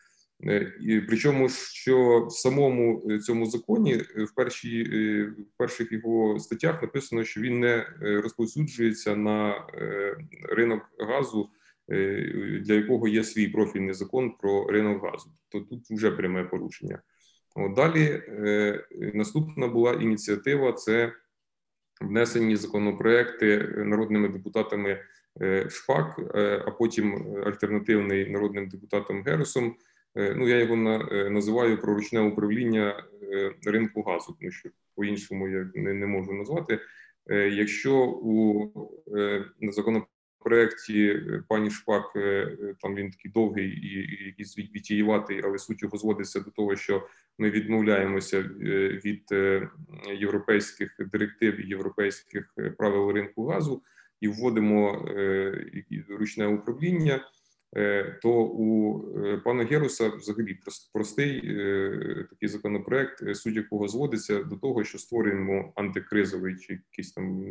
Е, 0.47 0.73
і 0.81 1.01
Причому, 1.01 1.49
що 1.49 2.27
в 2.27 2.33
самому 2.33 3.03
е, 3.11 3.19
цьому 3.19 3.47
законі 3.47 3.95
е, 3.95 4.25
в 4.25 4.35
першій 4.35 4.85
в 5.25 5.57
перших 5.57 5.93
його 5.93 6.39
статтях 6.39 6.83
написано, 6.83 7.25
що 7.25 7.41
він 7.41 7.61
не 7.61 7.87
розповсюджується 8.01 9.17
на 9.17 9.67
ринок 10.49 10.83
газу, 10.99 11.51
для 12.61 12.75
якого 12.75 13.09
є 13.09 13.25
свій 13.25 13.49
профільний 13.49 13.95
закон 13.95 14.31
про 14.41 14.67
ринок 14.67 15.03
газу. 15.03 15.31
То 15.49 15.61
тут 15.61 15.91
вже 15.91 16.11
пряме 16.11 16.45
порушення. 16.45 17.03
От 17.57 17.75
Далі 17.75 18.23
наступна 19.15 19.69
була 19.69 19.93
ініціатива: 19.93 20.73
це 20.73 21.13
внесені 22.01 22.57
законопроекти 22.57 23.59
народними 23.77 24.29
депутатами 24.29 25.01
Шпак, 25.69 26.21
а 26.67 26.71
потім 26.71 27.37
альтернативний 27.47 28.31
народним 28.31 28.69
депутатом 28.69 29.23
Герусом. 29.23 29.77
Е, 30.17 30.35
ну 30.37 30.49
я 30.49 30.59
його 30.59 30.77
називаю 31.31 31.81
про 31.81 31.95
ручне 31.95 32.21
управління 32.21 33.05
ринку 33.67 34.03
газу, 34.03 34.37
тому 34.41 34.53
що 34.53 34.69
по-іншому 34.95 35.49
я 35.49 35.71
не, 35.75 35.95
не 35.95 36.07
можу 36.07 36.33
назвати. 36.33 36.81
Якщо 37.51 37.97
у 38.07 38.71
законопроекті 39.71 41.23
пані 41.49 41.71
Шпак 41.71 42.13
там 42.81 42.95
він 42.95 43.11
такий 43.11 43.31
довгий 43.31 43.69
і 43.69 44.25
якийсь 44.25 44.59
відтіюватий, 44.59 45.41
але 45.45 45.59
суть 45.59 45.83
його 45.83 45.99
зводиться 45.99 46.41
до 46.41 46.51
того, 46.51 46.77
що 46.77 47.09
ми 47.39 47.51
відмовляємося 47.51 48.43
від 49.05 49.23
європейських 50.19 50.97
директив 51.13 51.67
і 51.67 51.69
європейських 51.69 52.55
правил 52.79 53.11
ринку 53.11 53.47
газу 53.47 53.83
і 54.21 54.29
вводимо 54.29 55.09
ручне 56.09 56.47
управління. 56.47 57.21
Е, 57.77 58.19
то 58.23 58.31
у 58.43 59.01
е, 59.27 59.37
пана 59.37 59.65
Геруса 59.65 60.09
взагалі 60.09 60.59
простий 60.93 61.43
е, 61.45 62.27
такий 62.31 62.49
законопроект, 62.49 63.37
суть 63.37 63.57
якого 63.57 63.89
зводиться 63.89 64.43
до 64.43 64.57
того, 64.57 64.85
що 64.85 64.99
створюємо 64.99 65.73
антикризовий 65.77 66.57
чи 66.57 66.73
якийсь 66.73 67.13
там 67.13 67.45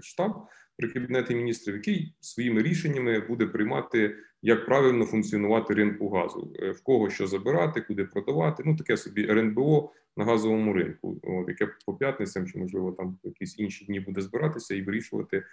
штаб 0.00 0.32
при 0.76 0.88
кабінеті 0.88 1.34
міністрів, 1.34 1.74
який 1.74 2.14
своїми 2.20 2.62
рішеннями 2.62 3.20
буде 3.20 3.46
приймати, 3.46 4.16
як 4.42 4.66
правильно 4.66 5.04
функціонувати 5.04 5.74
ринку 5.74 6.08
газу, 6.08 6.54
в 6.74 6.82
кого 6.82 7.10
що 7.10 7.26
забирати, 7.26 7.80
куди 7.80 8.04
продавати. 8.04 8.62
Ну 8.66 8.76
таке 8.76 8.96
собі 8.96 9.28
РНБО 9.30 9.92
на 10.16 10.24
газовому 10.24 10.72
ринку, 10.72 11.20
от, 11.22 11.48
яке 11.48 11.68
по 11.86 11.94
п'ятницям 11.94 12.46
чи 12.46 12.58
можливо 12.58 12.92
там 12.92 13.18
якісь 13.24 13.58
інші 13.58 13.84
дні 13.84 14.00
буде 14.00 14.20
збиратися 14.20 14.74
і 14.74 14.82
вирішувати 14.82 15.44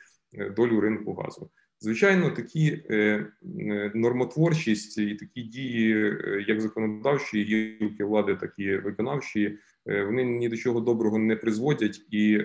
долю 0.55 0.79
ринку 0.79 1.13
газу. 1.13 1.49
Звичайно, 1.81 2.29
такі 2.29 2.83
е, 2.89 2.95
е, 2.95 3.91
нормотворчість 3.95 4.97
і 4.97 5.15
такі 5.15 5.41
дії, 5.41 5.95
е, 5.97 6.45
як 6.47 6.61
законодавчі 6.61 7.43
гілки 7.43 8.03
влади, 8.03 8.35
так 8.35 8.53
і 8.57 8.77
виконавчі, 8.77 9.57
вони 9.85 10.23
ні 10.23 10.49
до 10.49 10.57
чого 10.57 10.79
доброго 10.79 11.17
не 11.17 11.35
призводять, 11.35 12.01
і 12.11 12.39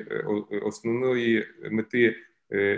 основної 0.62 1.47
мети, 1.70 2.16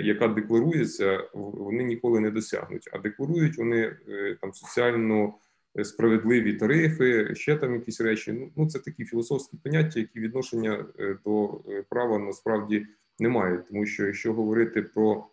яка 0.03 0.29
декларується, 0.29 1.29
вони 1.35 1.85
ніколи 1.85 2.21
не 2.21 2.31
досягнуть. 2.31 2.89
А 2.93 2.99
декларують 2.99 3.59
вони 3.59 3.97
там 4.41 4.53
соціально 4.53 5.35
справедливі 5.83 6.53
тарифи, 6.53 7.35
ще 7.35 7.57
там 7.57 7.75
якісь 7.75 8.01
речі. 8.01 8.33
Ну, 8.33 8.51
ну 8.57 8.69
це 8.69 8.79
такі 8.79 9.05
філософські 9.05 9.57
поняття, 9.65 10.01
які 10.01 10.21
відношення 10.21 10.87
до 11.25 11.61
права 11.89 12.19
насправді 12.19 12.87
не 13.19 13.29
мають, 13.29 13.69
тому 13.69 13.87
що 13.87 14.07
якщо 14.07 14.33
говорити 14.33 14.83
про 14.83 15.27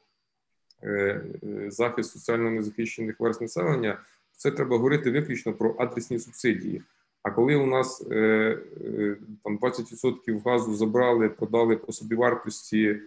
захист 1.68 2.12
соціально 2.12 2.52
незахищених 2.52 3.20
верст 3.20 3.42
населення, 3.42 4.00
це 4.32 4.52
треба 4.52 4.78
говорити 4.78 5.12
виключно 5.12 5.54
про 5.54 5.76
адресні 5.80 6.20
субсидії. 6.20 6.82
А 7.24 7.32
коли 7.32 7.56
у 7.56 7.66
нас 7.66 8.08
е, 8.12 8.16
е, 8.16 9.16
там 9.44 9.58
20% 9.58 10.42
газу 10.46 10.76
забрали, 10.76 11.30
продали 11.30 11.76
по 11.76 11.92
собівартості, 11.92 13.00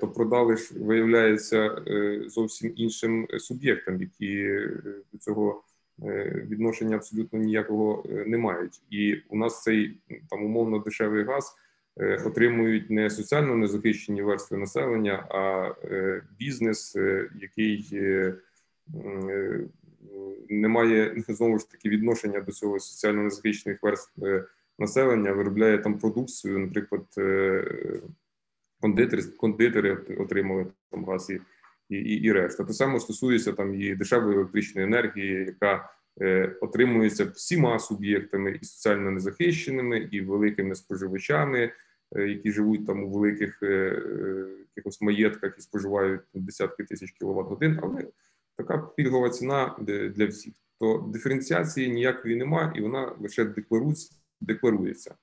то 0.00 0.08
продали 0.08 0.56
ж, 0.56 0.74
виявляється 0.80 1.82
зовсім 2.26 2.72
іншим 2.76 3.28
суб'єктам, 3.38 4.00
які 4.00 4.60
до 5.12 5.18
цього 5.18 5.62
відношення 6.48 6.96
абсолютно 6.96 7.38
ніякого 7.38 8.04
не 8.26 8.38
мають. 8.38 8.80
І 8.90 9.16
у 9.28 9.36
нас 9.36 9.62
цей 9.62 9.98
там 10.30 10.44
умовно 10.44 10.78
дешевий 10.78 11.24
газ. 11.24 11.56
Е, 12.00 12.22
отримують 12.24 12.90
не 12.90 13.10
соціально 13.10 13.56
незахищені 13.56 14.22
верстви 14.22 14.56
населення, 14.56 15.26
а 15.30 15.72
е, 15.84 16.22
бізнес, 16.38 16.96
е, 16.96 17.30
який 17.40 17.90
не 20.48 20.68
має 20.68 21.24
знову 21.28 21.58
ж 21.58 21.70
таки 21.70 21.88
відношення 21.88 22.40
до 22.40 22.52
цього 22.52 22.80
соціально 22.80 23.22
незахищених 23.22 23.82
верств 23.82 24.22
населення, 24.78 25.32
виробляє 25.32 25.78
там 25.78 25.98
продукцію, 25.98 26.58
наприклад, 26.58 27.04
кондитери, 28.80 29.22
кондитери 29.22 29.94
отримали 30.18 30.66
там 30.90 31.04
газ 31.04 31.30
і, 31.30 31.40
і, 31.96 31.96
і 31.96 32.32
решта. 32.32 32.64
Те 32.64 32.72
саме 32.72 33.00
стосується 33.00 33.52
там 33.52 33.74
і 33.74 33.94
дешевої 33.94 34.36
електричної 34.36 34.86
енергії, 34.86 35.44
яка 35.44 35.90
Отримується 36.60 37.24
всіма 37.24 37.78
суб'єктами 37.78 38.58
і 38.62 38.64
соціально 38.64 39.10
незахищеними, 39.10 40.08
і 40.10 40.20
великими 40.20 40.74
споживачами, 40.74 41.72
які 42.16 42.52
живуть 42.52 42.86
там 42.86 43.04
у 43.04 43.10
великих 43.10 43.62
е, 43.62 43.66
е, 43.66 44.46
якихось 44.76 45.00
маєтках 45.00 45.54
і 45.58 45.60
споживають 45.60 46.20
десятки 46.34 46.84
тисяч 46.84 47.10
кіловат 47.10 47.46
годин, 47.46 47.78
але 47.82 48.06
така 48.56 48.78
пільгова 48.78 49.30
ціна 49.30 49.76
для 50.16 50.26
всіх. 50.26 50.54
То 50.80 51.10
диференціації 51.12 51.90
ніякої 51.90 52.36
нема, 52.36 52.72
і 52.76 52.80
вона 52.80 53.14
лише 53.20 53.52
декларується. 54.40 55.14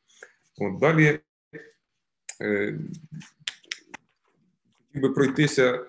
От 0.57 0.79
Далі 0.79 1.19
хотів 4.87 5.01
би 5.01 5.09
пройтися 5.09 5.85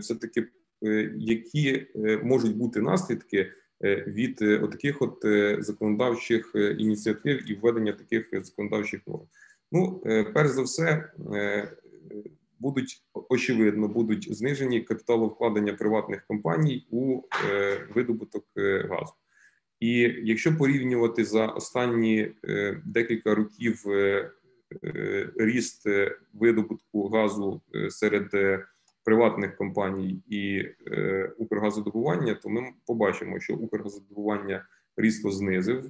все-таки, 0.00 0.48
які 1.16 1.86
можуть 2.22 2.56
бути 2.56 2.80
наслідки 2.80 3.52
від 4.06 4.36
таких 4.70 5.02
от 5.02 5.18
законодавчих 5.64 6.52
ініціатив 6.54 7.50
і 7.50 7.54
введення 7.54 7.92
таких 7.92 8.44
законодавчих 8.44 9.00
норм. 9.06 9.26
Ну, 9.72 10.02
е, 10.06 10.24
перш 10.24 10.50
за 10.50 10.62
все, 10.62 11.10
е, 11.34 11.68
будуть 12.58 13.02
очевидно 13.28 13.88
будуть 13.88 14.34
знижені 14.34 14.80
капіталовкладення 14.80 15.72
приватних 15.72 16.26
компаній 16.26 16.86
у 16.90 17.22
е, 17.50 17.86
видобуток 17.94 18.44
газу. 18.90 19.12
І 19.80 19.92
якщо 20.22 20.56
порівнювати 20.56 21.24
за 21.24 21.46
останні 21.46 22.32
декілька 22.84 23.34
років 23.34 23.84
ріст 25.36 25.88
видобутку 26.32 27.08
газу 27.08 27.60
серед 27.90 28.30
приватних 29.04 29.56
компаній 29.56 30.22
і 30.28 30.62
Укргазодобування, 31.38 32.34
то 32.34 32.48
ми 32.48 32.72
побачимо, 32.86 33.40
що 33.40 33.54
Укргазодобування 33.54 34.66
різко 34.96 35.30
знизив 35.30 35.84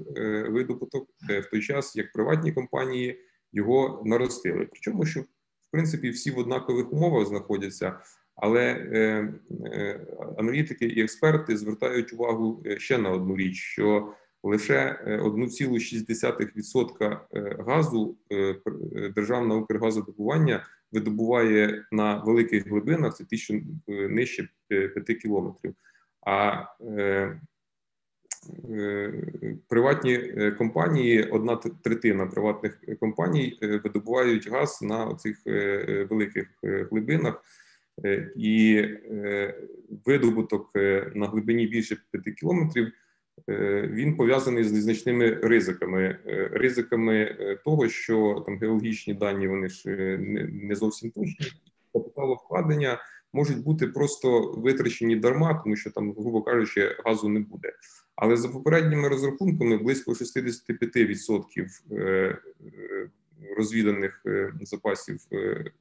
видобуток 0.49 1.09
в 1.29 1.51
той 1.51 1.61
час, 1.61 1.97
як 1.97 2.13
приватні 2.13 2.53
компанії 2.53 3.21
його 3.53 4.03
наростили. 4.05 4.69
Причому, 4.71 5.07
що 5.07 5.21
в 5.21 5.27
принципі 5.71 6.11
всі 6.11 6.31
в 6.31 6.39
однакових 6.39 6.93
умовах 6.93 7.27
знаходяться, 7.27 7.99
але 8.37 8.63
е, 8.63 9.29
е, 9.67 10.01
аналітики 10.39 10.87
і 10.87 11.03
експерти 11.03 11.57
звертають 11.57 12.13
увагу 12.13 12.63
е, 12.67 12.79
ще 12.79 12.99
на 12.99 13.11
одну 13.11 13.37
річ: 13.37 13.57
що 13.57 14.15
лише 14.43 15.05
1,6% 15.07 17.19
е, 17.35 17.57
газу 17.67 18.17
е, 18.33 18.57
державна 19.15 19.55
Укргазодобування 19.55 20.67
видобуває 20.93 21.85
на 21.93 22.25
великих 22.25 22.69
глибинах, 22.69 23.17
це 23.17 23.25
ті, 23.25 23.65
нижче 23.89 24.49
5 24.69 25.07
кілометрів. 25.07 25.75
А 26.27 26.65
Е, 26.81 27.41
приватні 29.69 30.15
е, 30.15 30.51
компанії, 30.51 31.23
одна 31.23 31.57
третина 31.57 32.27
приватних 32.27 32.81
компаній 33.01 33.59
е, 33.63 33.81
видобувають 33.85 34.51
газ 34.51 34.83
на 34.83 35.15
цих 35.15 35.43
великих 36.11 36.47
глибинах, 36.63 37.43
і 38.37 38.85
видобуток 40.07 40.71
на 41.15 41.27
глибині 41.27 41.67
більше 41.67 41.97
5 42.11 42.35
кілометрів. 42.37 42.93
Він 43.89 44.17
пов'язаний 44.17 44.65
з 44.65 44.73
незначними 44.73 45.35
ризиками, 45.35 46.19
ризиками 46.53 47.37
того, 47.65 47.89
що 47.89 48.43
там 48.47 48.59
геологічні 48.59 49.15
дані 49.15 49.49
вони 49.49 49.69
ж 49.69 49.89
не 50.53 50.75
зовсім 50.75 51.11
точні. 51.11 51.47
Капіталовкладення 51.93 52.99
можуть 53.33 53.65
бути 53.65 53.87
просто 53.87 54.53
витрачені 54.57 55.17
дарма, 55.17 55.55
тому 55.55 55.77
що 55.77 55.91
там, 55.91 56.13
грубо 56.13 56.43
кажучи, 56.43 56.97
газу 57.05 57.29
не 57.29 57.41
буде. 57.41 57.73
Але 58.17 58.37
за 58.37 58.49
попередніми 58.49 59.09
розрахунками 59.09 59.77
близько 59.77 60.13
65% 60.13 61.67
е, 61.91 61.95
е, 61.95 62.39
розвіданих 63.57 64.23
е, 64.27 64.53
запасів 64.61 65.21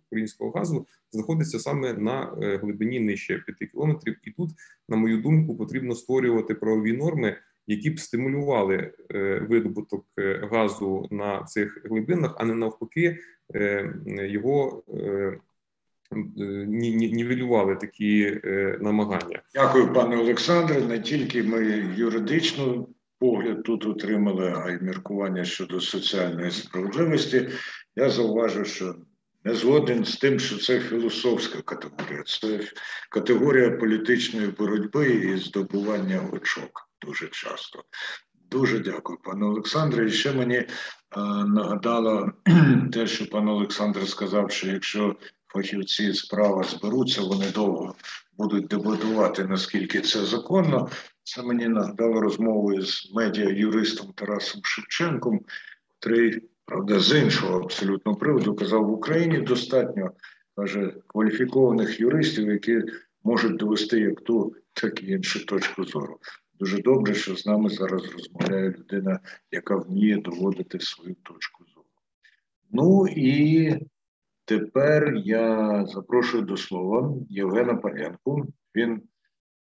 українського 0.07 0.51
газу 0.51 0.87
знаходиться 1.11 1.59
саме 1.59 1.93
на 1.93 2.35
глибині 2.61 2.99
нижче 2.99 3.43
5 3.57 3.71
кілометрів. 3.71 4.15
І 4.23 4.31
тут, 4.31 4.49
на 4.89 4.97
мою 4.97 5.17
думку, 5.17 5.55
потрібно 5.55 5.95
створювати 5.95 6.55
правові 6.55 6.93
норми, 6.93 7.37
які 7.67 7.89
б 7.89 7.99
стимулювали 7.99 8.93
видобуток 9.49 10.05
газу 10.51 11.07
на 11.11 11.43
цих 11.43 11.85
глибинах, 11.85 12.35
а 12.37 12.45
не 12.45 12.55
навпаки, 12.55 13.19
його 14.05 14.83
нівелювали 16.11 17.75
такі 17.75 18.39
е, 18.45 18.77
намагання. 18.81 19.41
Дякую, 19.53 19.93
пане 19.93 20.17
Олександре. 20.17 20.81
Не 20.81 20.99
тільки 20.99 21.43
ми 21.43 21.65
юридичну 21.95 22.89
погляд 23.19 23.63
тут 23.63 23.85
отримали, 23.85 24.53
а 24.65 24.69
й 24.69 24.77
міркування 24.81 25.45
щодо 25.45 25.81
соціальної 25.81 26.51
справедливості. 26.51 27.49
Я 27.95 28.09
зауважу, 28.09 28.65
що 28.65 28.95
не 29.43 29.53
згоден 29.53 30.05
з 30.05 30.17
тим, 30.17 30.39
що 30.39 30.57
це 30.57 30.79
філософська 30.79 31.61
категорія, 31.61 32.23
це 32.23 32.59
категорія 33.09 33.71
політичної 33.71 34.47
боротьби 34.47 35.07
і 35.07 35.37
здобування 35.37 36.21
очок 36.31 36.89
дуже 37.01 37.27
часто. 37.27 37.83
Дуже 38.51 38.79
дякую, 38.79 39.19
пане 39.23 39.45
Олександре. 39.45 40.07
І 40.07 40.11
ще 40.11 40.31
мені 40.31 40.63
нагадало 41.47 42.31
те, 42.93 43.07
що 43.07 43.29
пан 43.29 43.47
Олександр 43.47 44.07
сказав, 44.07 44.51
що 44.51 44.67
якщо 44.67 45.15
фахівці 45.53 46.13
справа 46.13 46.63
зберуться, 46.63 47.21
вони 47.21 47.51
довго 47.51 47.95
будуть 48.37 48.67
дебатувати, 48.67 49.43
наскільки 49.43 50.01
це 50.01 50.25
законно. 50.25 50.89
Це 51.23 51.43
мені 51.43 51.67
нагадало 51.67 52.21
розмову 52.21 52.81
з 52.81 53.11
медіа-юристом 53.15 54.13
Тарасом 54.15 54.61
Шевченком, 54.63 55.41
який, 56.05 56.41
правда, 56.65 56.99
з 56.99 57.21
іншого 57.23 57.59
абсолютно 57.59 58.15
приводу 58.15 58.55
казав, 58.55 58.85
в 58.85 58.91
Україні 58.91 59.37
достатньо 59.41 60.11
каже, 60.55 60.93
кваліфікованих 61.07 61.99
юристів, 61.99 62.49
які 62.49 62.81
можуть 63.23 63.57
довести 63.57 63.99
як 63.99 64.21
ту, 64.21 64.55
так 64.73 65.03
і 65.03 65.07
іншу 65.07 65.45
точку 65.45 65.83
зору. 65.83 66.19
Дуже 66.59 66.81
добре, 66.81 67.13
що 67.13 67.35
з 67.35 67.45
нами 67.45 67.69
зараз 67.69 68.05
розмовляє 68.05 68.69
людина, 68.69 69.19
яка 69.51 69.75
вміє 69.75 70.17
доводити 70.17 70.79
свою 70.79 71.15
точку 71.23 71.65
зору. 71.65 71.85
Ну 72.71 73.07
і 73.07 73.75
тепер 74.51 75.13
я 75.15 75.85
запрошую 75.85 76.43
до 76.43 76.57
слова 76.57 77.15
Євгена 77.29 77.75
Палянку. 77.75 78.45
Він 78.75 79.01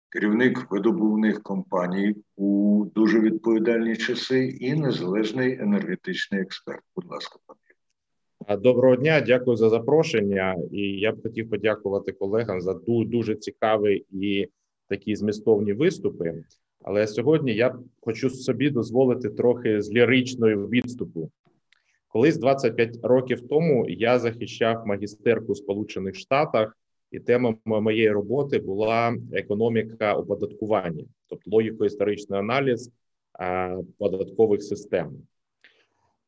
керівник 0.09 0.71
видобувних 0.71 1.43
компаній 1.43 2.15
у 2.35 2.85
дуже 2.95 3.19
відповідальні 3.19 3.95
часи 3.95 4.45
і 4.45 4.73
незалежний 4.73 5.59
енергетичний 5.59 6.41
експерт. 6.41 6.81
Будь 6.95 7.11
ласка, 7.11 7.39
пане. 7.47 8.59
Доброго 8.61 8.95
дня, 8.95 9.21
дякую 9.21 9.57
за 9.57 9.69
запрошення. 9.69 10.55
І 10.71 10.81
я 10.81 11.11
б 11.11 11.23
хотів 11.23 11.49
подякувати 11.49 12.11
колегам 12.11 12.61
за 12.61 12.73
дуже 12.87 13.35
цікаві 13.35 14.05
і 14.11 14.47
такі 14.89 15.15
змістовні 15.15 15.73
виступи. 15.73 16.43
Але 16.83 17.07
сьогодні 17.07 17.53
я 17.53 17.75
хочу 18.01 18.29
собі 18.29 18.69
дозволити 18.69 19.29
трохи 19.29 19.81
з 19.81 19.91
ліричною 19.91 20.67
відступу. 20.67 21.31
Колись 22.13 22.37
25 22.37 22.99
років 23.03 23.47
тому 23.47 23.85
я 23.89 24.19
захищав 24.19 24.87
магістерку 24.87 25.53
в 25.53 25.57
Сполучених 25.57 26.15
Штатах, 26.15 26.77
і 27.11 27.19
тема 27.19 27.55
моєї 27.65 28.11
роботи 28.11 28.59
була 28.59 29.15
економіка 29.31 30.13
оподаткування, 30.13 31.05
тобто 31.27 31.51
логіко-історичний 31.51 32.39
аналіз 32.39 32.91
податкових 33.97 34.63
систем. 34.63 35.11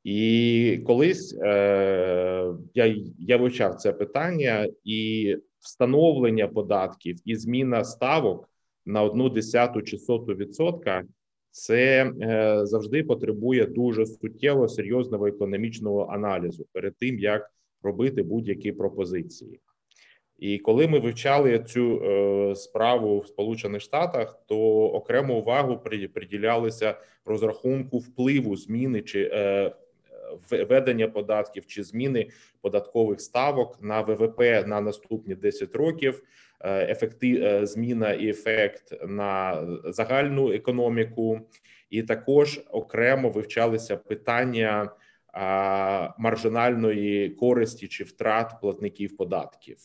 І 0.03 0.79
колись 0.85 1.37
е, 1.41 2.53
я 2.73 2.95
я 3.19 3.37
вивчав 3.37 3.75
це 3.75 3.93
питання, 3.93 4.67
і 4.83 5.37
встановлення 5.59 6.47
податків 6.47 7.17
і 7.25 7.35
зміна 7.35 7.83
ставок 7.83 8.49
на 8.85 9.03
одну 9.03 9.29
десяту 9.29 9.81
чи 9.81 9.97
соту 9.97 10.35
відсотка, 10.35 11.03
це 11.55 12.11
е, 12.21 12.65
завжди 12.65 13.03
потребує 13.03 13.65
дуже 13.65 14.05
суттєво 14.05 14.67
серйозного 14.67 15.27
економічного 15.27 16.07
аналізу 16.11 16.65
перед 16.71 16.97
тим 16.97 17.19
як 17.19 17.51
робити 17.83 18.23
будь-які 18.23 18.71
пропозиції. 18.71 19.59
І 20.39 20.57
коли 20.57 20.87
ми 20.87 20.99
вивчали 20.99 21.59
цю 21.59 22.03
е, 22.03 22.55
справу 22.55 23.19
в 23.19 23.27
Сполучених 23.27 23.81
Штатах, 23.81 24.41
то 24.45 24.57
окрему 24.89 25.39
увагу 25.39 25.81
приділялися 26.13 26.97
розрахунку 27.25 27.97
впливу 27.97 28.55
зміни 28.55 29.01
чи 29.01 29.29
е, 29.33 29.71
введення 30.51 31.07
податків 31.07 31.65
чи 31.65 31.83
зміни 31.83 32.29
податкових 32.61 33.21
ставок 33.21 33.77
на 33.81 34.01
ВВП 34.01 34.39
на 34.67 34.81
наступні 34.81 35.35
10 35.35 35.75
років. 35.75 36.23
Е, 36.65 36.91
ефектив 36.91 37.43
е, 37.43 37.65
зміна 37.65 38.13
і 38.13 38.29
ефект 38.29 38.93
на 39.07 39.63
загальну 39.85 40.53
економіку, 40.53 41.39
і 41.89 42.03
також 42.03 42.61
окремо 42.71 43.29
вивчалися 43.29 43.97
питання 43.97 44.91
маржинальної 46.17 47.29
користі 47.29 47.87
чи 47.87 48.03
втрат 48.03 48.51
платників 48.61 49.17
податків. 49.17 49.77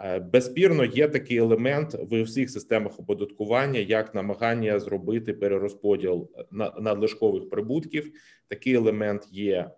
Е, 0.00 0.18
безспірно, 0.18 0.84
є 0.84 1.08
такий 1.08 1.36
елемент 1.36 1.94
в 1.94 2.22
всіх 2.22 2.50
системах 2.50 3.00
оподаткування, 3.00 3.80
як 3.80 4.14
намагання 4.14 4.78
зробити 4.78 5.32
перерозподіл 5.32 6.30
надлишкових 6.80 7.50
прибутків. 7.50 8.12
Такий 8.48 8.74
елемент 8.74 9.28
є, 9.30 9.70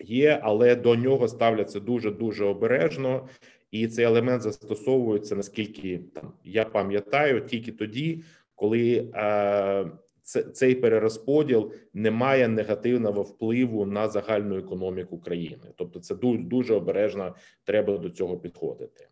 є, 0.00 0.40
але 0.42 0.76
до 0.76 0.96
нього 0.96 1.28
ставляться 1.28 1.80
дуже 1.80 2.10
дуже 2.10 2.44
обережно, 2.44 3.28
і 3.74 3.88
цей 3.88 4.04
елемент 4.04 4.42
застосовується 4.42 5.36
наскільки 5.36 6.00
там 6.14 6.32
я 6.44 6.64
пам'ятаю, 6.64 7.40
тільки 7.40 7.72
тоді, 7.72 8.22
коли 8.54 9.10
е, 9.14 9.90
цей 10.52 10.74
перерозподіл 10.74 11.72
не 11.94 12.10
має 12.10 12.48
негативного 12.48 13.22
впливу 13.22 13.86
на 13.86 14.08
загальну 14.08 14.58
економіку 14.58 15.18
країни. 15.18 15.72
Тобто, 15.76 16.00
це 16.00 16.14
дуже, 16.14 16.42
дуже 16.42 16.74
обережно 16.74 17.34
треба 17.64 17.98
до 17.98 18.10
цього 18.10 18.38
підходити. 18.38 19.08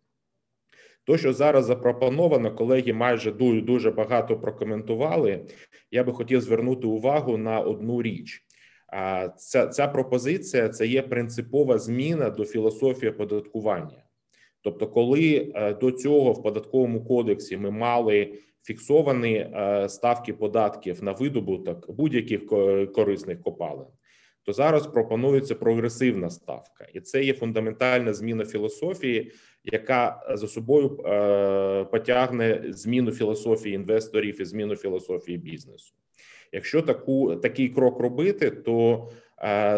То, 1.03 1.17
що 1.17 1.33
зараз 1.33 1.65
запропоновано, 1.65 2.55
колеги 2.55 2.93
майже 2.93 3.31
дуже, 3.31 3.61
дуже 3.61 3.91
багато 3.91 4.39
прокоментували. 4.39 5.45
Я 5.91 6.03
би 6.03 6.13
хотів 6.13 6.41
звернути 6.41 6.87
увагу 6.87 7.37
на 7.37 7.59
одну 7.59 8.01
річ. 8.01 8.45
Ця 9.37 9.67
ця 9.67 9.87
пропозиція 9.87 10.69
це 10.69 10.87
є 10.87 11.01
принципова 11.01 11.77
зміна 11.77 12.29
до 12.29 12.45
філософії 12.45 13.11
оподаткування. 13.11 14.02
Тобто, 14.63 14.87
коли 14.87 15.51
е, 15.55 15.73
до 15.73 15.91
цього 15.91 16.31
в 16.33 16.43
податковому 16.43 17.05
кодексі 17.05 17.57
ми 17.57 17.71
мали 17.71 18.39
фіксовані 18.63 19.35
е, 19.35 19.89
ставки 19.89 20.33
податків 20.33 21.03
на 21.03 21.11
видобуток 21.11 21.91
будь-яких 21.91 22.45
корисних 22.93 23.41
копалин, 23.41 23.87
то 24.45 24.53
зараз 24.53 24.87
пропонується 24.87 25.55
прогресивна 25.55 26.29
ставка, 26.29 26.87
і 26.93 26.99
це 26.99 27.23
є 27.23 27.33
фундаментальна 27.33 28.13
зміна 28.13 28.45
філософії, 28.45 29.31
яка 29.63 30.23
за 30.33 30.47
собою 30.47 30.99
е, 31.05 31.83
потягне 31.83 32.63
зміну 32.69 33.11
філософії 33.11 33.75
інвесторів 33.75 34.41
і 34.41 34.45
зміну 34.45 34.75
філософії 34.75 35.37
бізнесу. 35.37 35.95
Якщо 36.51 36.81
таку 36.81 37.35
такий 37.35 37.69
крок 37.69 37.99
робити, 37.99 38.51
то 38.51 39.09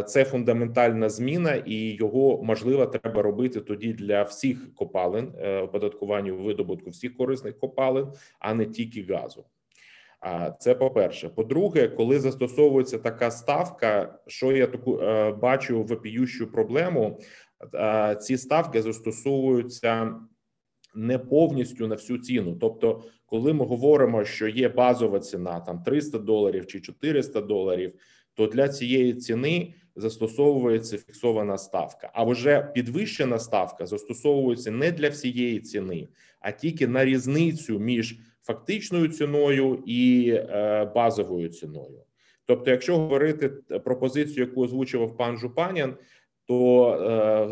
це 0.08 0.26
фундаментальна 0.26 1.10
зміна, 1.10 1.56
і 1.66 1.76
його 1.76 2.44
можливо 2.44 2.86
треба 2.86 3.22
робити 3.22 3.62
тоді 3.62 3.94
для 3.94 4.24
всіх 4.24 4.76
копалин 4.76 5.32
е, 5.40 5.60
оподаткування 5.62 6.34
видобутку 6.34 6.90
всіх 6.90 7.18
корисних 7.18 7.60
копалин, 7.60 8.08
а 8.40 8.54
не 8.54 8.66
тільки 8.66 9.14
газу. 9.14 9.46
Це 10.60 10.76
по 10.76 10.92
перше. 10.92 11.30
По-друге, 11.30 11.88
коли 11.88 12.20
застосовується 12.20 12.98
така 12.98 13.32
ставка, 13.32 14.20
що 14.28 14.52
я 14.52 14.68
таку 14.68 15.00
е, 15.00 15.32
бачу 15.32 15.84
вопіющу 15.84 16.52
проблему, 16.52 17.20
ці 18.22 18.38
ставки 18.38 18.82
застосовуються 18.82 20.16
не 20.96 21.20
повністю 21.20 21.88
на 21.88 21.96
всю 21.96 22.20
ціну. 22.20 22.56
Тобто, 22.56 23.04
коли 23.26 23.54
ми 23.54 23.66
говоримо, 23.66 24.26
що 24.26 24.48
є 24.48 24.70
базова 24.70 25.20
ціна 25.20 25.60
там 25.60 25.84
300 25.84 26.20
доларів 26.20 26.68
чи 26.68 26.82
400 26.82 27.42
доларів 27.42 27.94
то 28.36 28.48
для 28.48 28.70
цієї 28.70 29.14
ціни 29.14 29.74
застосовується 29.96 30.98
фіксована 30.98 31.58
ставка. 31.58 32.12
А 32.14 32.24
вже 32.24 32.72
підвищена 32.74 33.40
ставка 33.40 33.86
застосовується 33.86 34.72
не 34.72 34.92
для 34.92 35.10
всієї 35.10 35.60
ціни, 35.60 36.08
а 36.40 36.52
тільки 36.52 36.88
на 36.88 37.06
різницю 37.06 37.80
між 37.80 38.20
фактичною 38.44 39.08
ціною 39.08 39.84
і 39.86 40.30
е, 40.30 40.92
базовою 40.96 41.50
ціною. 41.50 42.02
Тобто, 42.46 42.72
якщо 42.72 42.98
говорити 42.98 43.50
про 43.86 44.00
позицію, 44.00 44.46
яку 44.46 44.64
озвучував 44.64 45.18
пан 45.18 45.38
Жупанян, 45.38 45.96
то 46.46 46.90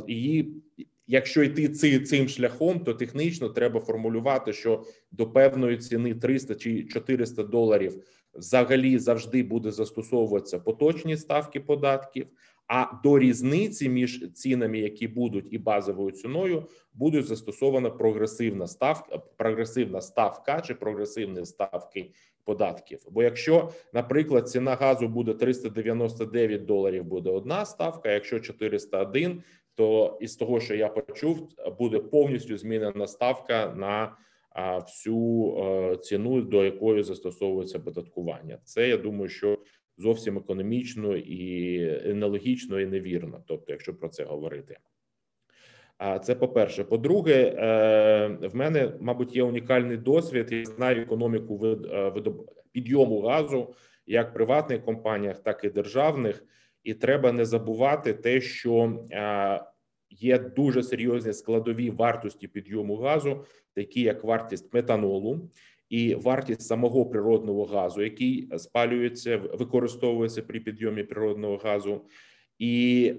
е, 0.07 0.13
її. 0.13 0.63
Якщо 1.07 1.43
йти 1.43 1.69
цим 1.99 2.27
шляхом, 2.27 2.79
то 2.79 2.93
технічно 2.93 3.49
треба 3.49 3.79
формулювати, 3.79 4.53
що 4.53 4.83
до 5.11 5.27
певної 5.27 5.77
ціни 5.77 6.15
300 6.15 6.55
чи 6.55 6.83
400 6.83 7.43
доларів 7.43 8.03
взагалі 8.35 8.99
завжди 8.99 9.43
буде 9.43 9.71
застосовуватися 9.71 10.59
поточні 10.59 11.17
ставки 11.17 11.59
податків. 11.59 12.27
А 12.67 12.85
до 13.03 13.19
різниці 13.19 13.89
між 13.89 14.31
цінами, 14.33 14.79
які 14.79 15.07
будуть 15.07 15.53
і 15.53 15.57
базовою 15.57 16.11
ціною, 16.11 16.67
буде 16.93 17.21
застосована 17.21 17.89
прогресивна 17.89 18.67
ставка, 18.67 19.17
прогресивна 19.17 20.01
ставка 20.01 20.61
чи 20.61 20.75
прогресивні 20.75 21.45
ставки 21.45 22.11
податків. 22.43 22.99
Бо 23.11 23.23
якщо, 23.23 23.69
наприклад, 23.93 24.49
ціна 24.49 24.75
газу 24.75 25.07
буде 25.07 25.33
399 25.33 26.65
доларів, 26.65 27.03
буде 27.03 27.29
одна 27.29 27.65
ставка. 27.65 28.11
Якщо 28.11 28.39
401, 28.39 29.43
то 29.75 30.17
із 30.21 30.35
того, 30.35 30.59
що 30.59 30.75
я 30.75 30.89
почув, 30.89 31.49
буде 31.79 31.99
повністю 31.99 32.57
змінена 32.57 33.07
ставка 33.07 33.73
на 33.77 34.15
всю 34.55 35.55
е, 35.57 35.97
ціну, 35.97 36.41
до 36.41 36.63
якої 36.63 37.03
застосовується 37.03 37.79
податкування. 37.79 38.59
Це 38.63 38.89
я 38.89 38.97
думаю, 38.97 39.29
що 39.29 39.59
зовсім 39.97 40.37
економічно 40.37 41.15
і 41.15 42.13
нелогічно 42.13 42.79
і 42.79 42.85
невірно. 42.85 43.43
Тобто, 43.47 43.71
якщо 43.71 43.93
про 43.93 44.09
це 44.09 44.23
говорити. 44.23 44.77
А 45.97 46.19
це 46.19 46.35
по 46.35 46.47
перше. 46.47 46.83
По-друге, 46.83 47.33
е, 47.33 48.47
в 48.47 48.55
мене, 48.55 48.93
мабуть, 48.99 49.35
є 49.35 49.43
унікальний 49.43 49.97
досвід. 49.97 50.51
Я 50.51 50.65
знаю 50.65 51.01
економіку 51.01 51.67
е, 51.67 52.13
підйому 52.71 53.21
газу 53.21 53.73
як 54.05 54.33
приватних 54.33 54.85
компаніях, 54.85 55.39
так 55.39 55.63
і 55.63 55.69
державних. 55.69 56.43
І 56.83 56.93
треба 56.93 57.31
не 57.31 57.45
забувати 57.45 58.13
те, 58.13 58.41
що 58.41 58.99
є 60.09 60.39
дуже 60.39 60.83
серйозні 60.83 61.33
складові 61.33 61.89
вартості 61.89 62.47
підйому 62.47 62.95
газу, 62.95 63.45
такі 63.75 64.01
як 64.01 64.23
вартість 64.23 64.73
метанолу 64.73 65.49
і 65.89 66.15
вартість 66.15 66.61
самого 66.61 67.05
природного 67.05 67.65
газу, 67.65 68.01
який 68.01 68.49
спалюється, 68.57 69.37
використовується 69.37 70.41
при 70.41 70.59
підйомі 70.59 71.03
природного 71.03 71.57
газу, 71.57 72.01
і 72.59 73.13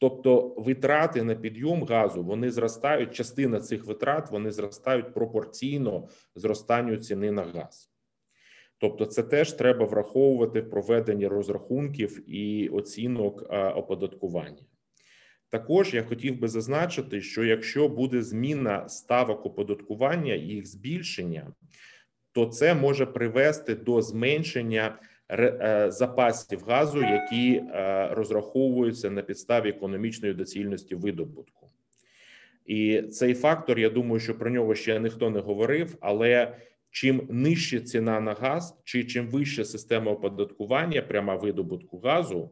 тобто 0.00 0.54
витрати 0.56 1.22
на 1.22 1.34
підйом 1.34 1.84
газу 1.84 2.22
вони 2.24 2.50
зростають. 2.50 3.14
Частина 3.14 3.60
цих 3.60 3.86
витрат 3.86 4.30
вони 4.30 4.50
зростають 4.50 5.14
пропорційно 5.14 6.08
зростанню 6.34 6.96
ціни 6.96 7.32
на 7.32 7.42
газ. 7.42 7.90
Тобто, 8.80 9.06
це 9.06 9.22
теж 9.22 9.52
треба 9.52 9.86
враховувати 9.86 10.60
в 10.60 10.70
проведенні 10.70 11.26
розрахунків 11.26 12.30
і 12.30 12.68
оцінок 12.68 13.42
оподаткування. 13.74 14.62
Також 15.50 15.94
я 15.94 16.02
хотів 16.02 16.38
би 16.38 16.48
зазначити, 16.48 17.20
що 17.20 17.44
якщо 17.44 17.88
буде 17.88 18.22
зміна 18.22 18.88
ставок 18.88 19.46
оподаткування 19.46 20.34
і 20.34 20.40
їх 20.40 20.66
збільшення, 20.66 21.52
то 22.32 22.46
це 22.46 22.74
може 22.74 23.06
привести 23.06 23.74
до 23.74 24.02
зменшення 24.02 24.98
е, 25.30 25.86
запасів 25.90 26.64
газу, 26.66 27.02
які 27.02 27.54
е, 27.54 28.08
розраховуються 28.10 29.10
на 29.10 29.22
підставі 29.22 29.68
економічної 29.68 30.34
доцільності 30.34 30.94
видобутку. 30.94 31.70
І 32.66 33.02
цей 33.02 33.34
фактор, 33.34 33.78
я 33.78 33.90
думаю, 33.90 34.20
що 34.20 34.38
про 34.38 34.50
нього 34.50 34.74
ще 34.74 35.00
ніхто 35.00 35.30
не 35.30 35.40
говорив, 35.40 35.96
але 36.00 36.56
чим 36.90 37.26
нижча 37.30 37.80
ціна 37.80 38.20
на 38.20 38.34
газ, 38.34 38.80
чи 38.84 39.04
чим 39.04 39.28
вища 39.28 39.64
система 39.64 40.12
оподаткування 40.12 41.02
пряма 41.02 41.36
видобутку 41.36 41.98
газу, 41.98 42.50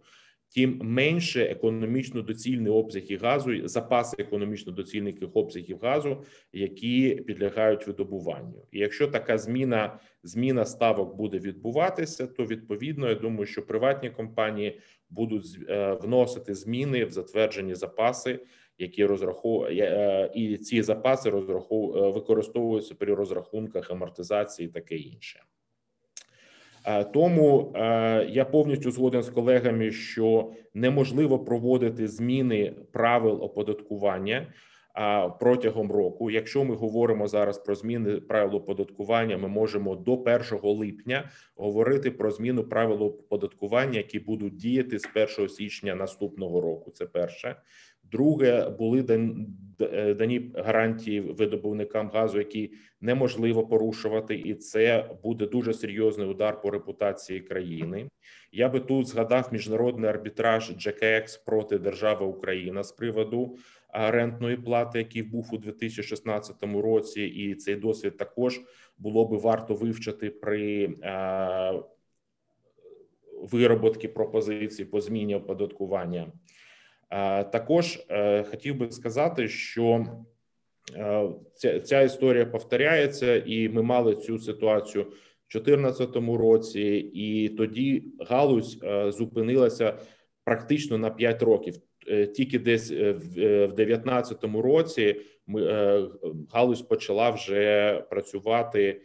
тим 0.54 0.80
менше 0.82 1.42
економічно 1.42 2.22
доцільні 2.22 2.68
обсяги 2.68 3.16
газу, 3.16 3.68
запаси 3.68 4.16
економічно 4.18 4.72
доцільних 4.72 5.14
обсягів 5.34 5.78
газу, 5.82 6.24
які 6.52 7.14
підлягають 7.14 7.86
видобуванню. 7.86 8.66
І 8.72 8.78
якщо 8.78 9.08
така 9.08 9.38
зміна 9.38 9.98
зміна 10.22 10.64
ставок 10.64 11.16
буде 11.16 11.38
відбуватися, 11.38 12.26
то 12.26 12.44
відповідно 12.44 13.08
я 13.08 13.14
думаю, 13.14 13.46
що 13.46 13.66
приватні 13.66 14.10
компанії 14.10 14.80
будуть 15.10 15.58
е, 15.68 15.92
вносити 15.92 16.54
зміни 16.54 17.04
в 17.04 17.10
затверджені 17.10 17.74
запаси. 17.74 18.40
Які 18.78 19.04
розраховують 19.04 19.80
е, 19.80 20.30
і 20.34 20.56
ці 20.56 20.82
запаси 20.82 21.30
розрахов... 21.30 21.96
Е, 21.96 22.10
використовуються 22.10 22.94
при 22.94 23.14
розрахунках 23.14 23.90
амортизації, 23.90 24.68
таке 24.68 24.96
інше. 24.96 25.42
Е, 26.86 27.04
тому 27.04 27.72
е, 27.74 28.26
я 28.30 28.44
повністю 28.44 28.90
згоден 28.90 29.22
з 29.22 29.30
колегами, 29.30 29.90
що 29.90 30.52
неможливо 30.74 31.38
проводити 31.38 32.08
зміни 32.08 32.74
правил 32.92 33.42
оподаткування 33.42 34.46
протягом 35.40 35.92
року. 35.92 36.30
Якщо 36.30 36.64
ми 36.64 36.74
говоримо 36.74 37.28
зараз 37.28 37.58
про 37.58 37.74
зміни 37.74 38.16
правил 38.20 38.56
оподаткування, 38.56 39.38
ми 39.38 39.48
можемо 39.48 39.96
до 39.96 40.12
1 40.14 40.42
липня 40.62 41.30
говорити 41.56 42.10
про 42.10 42.30
зміну 42.30 42.64
правил 42.64 43.02
оподаткування, 43.02 43.96
які 43.96 44.18
будуть 44.18 44.56
діяти 44.56 44.98
з 44.98 45.08
1 45.38 45.48
січня 45.48 45.94
наступного 45.94 46.60
року. 46.60 46.90
Це 46.90 47.06
перше. 47.06 47.56
Друге, 48.10 48.70
були 48.78 49.04
е, 49.80 50.14
дані 50.14 50.50
гарантії 50.54 51.20
видобувникам 51.20 52.10
газу, 52.14 52.38
які 52.38 52.72
неможливо 53.00 53.66
порушувати, 53.66 54.34
і 54.34 54.54
це 54.54 55.10
буде 55.22 55.46
дуже 55.46 55.74
серйозний 55.74 56.28
удар 56.28 56.62
по 56.62 56.70
репутації 56.70 57.40
країни. 57.40 58.08
Я 58.52 58.68
би 58.68 58.80
тут 58.80 59.06
згадав 59.06 59.48
міжнародний 59.52 60.10
арбітраж 60.10 60.70
JKX 60.70 61.44
проти 61.46 61.78
держави 61.78 62.26
Україна 62.26 62.82
з 62.82 62.92
приводу 62.92 63.56
рентної 63.92 64.56
плати, 64.56 64.98
який 64.98 65.22
був 65.22 65.48
у 65.52 65.58
2016 65.58 66.56
році, 66.62 67.22
і 67.22 67.54
цей 67.54 67.76
досвід 67.76 68.16
також 68.16 68.60
було 68.98 69.28
би 69.28 69.36
варто 69.36 69.74
вивчити 69.74 70.30
при 70.30 70.94
вироботки 73.42 74.08
пропозиції 74.08 74.86
по 74.86 75.00
зміні 75.00 75.34
оподаткування. 75.34 76.32
Також 77.52 77.98
е, 78.08 78.44
хотів 78.44 78.76
би 78.76 78.90
сказати, 78.90 79.48
що 79.48 80.06
е, 80.96 81.28
ця, 81.84 82.02
історія 82.02 82.46
повторяється, 82.46 83.36
і 83.36 83.68
ми 83.68 83.82
мали 83.82 84.16
цю 84.16 84.38
ситуацію 84.38 85.04
в 85.04 85.52
2014 85.52 86.16
році, 86.16 86.82
і 87.14 87.48
тоді 87.48 88.04
галузь 88.20 88.78
е, 88.82 89.12
зупинилася 89.12 89.98
практично 90.44 90.98
на 90.98 91.10
5 91.10 91.42
років. 91.42 91.74
Тільки 92.36 92.58
десь 92.58 92.90
в 92.90 93.18
2019 93.18 94.44
році 94.44 95.16
ми 95.46 95.62
галузь 96.52 96.82
почала 96.82 97.30
вже 97.30 97.94
працювати 98.10 99.02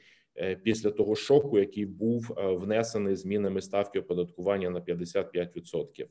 після 0.63 0.91
того 0.91 1.15
шоку, 1.15 1.59
який 1.59 1.85
був 1.85 2.37
внесений 2.37 3.15
змінами 3.15 3.61
ставки 3.61 3.99
оподаткування 3.99 4.69
на 4.69 4.79
55%. 4.79 6.05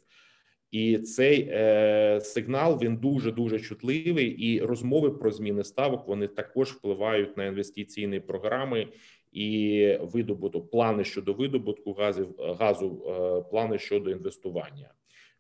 І 0.71 0.99
цей 0.99 1.49
е, 1.51 2.21
сигнал 2.23 2.79
він 2.83 2.97
дуже 2.97 3.33
дуже 3.33 3.61
чутливий, 3.61 4.27
і 4.27 4.61
розмови 4.61 5.11
про 5.11 5.31
зміни 5.31 5.65
ставок 5.65 6.09
вони 6.09 6.27
також 6.27 6.73
впливають 6.73 7.37
на 7.37 7.47
інвестиційні 7.47 8.21
програми 8.21 8.89
і 9.33 9.99
видобуток, 10.01 10.71
плани 10.71 11.05
щодо 11.05 11.33
видобутку 11.33 11.93
газів 11.93 12.35
газу, 12.39 13.03
е, 13.07 13.51
плани 13.51 13.79
щодо 13.79 14.11
інвестування. 14.11 14.91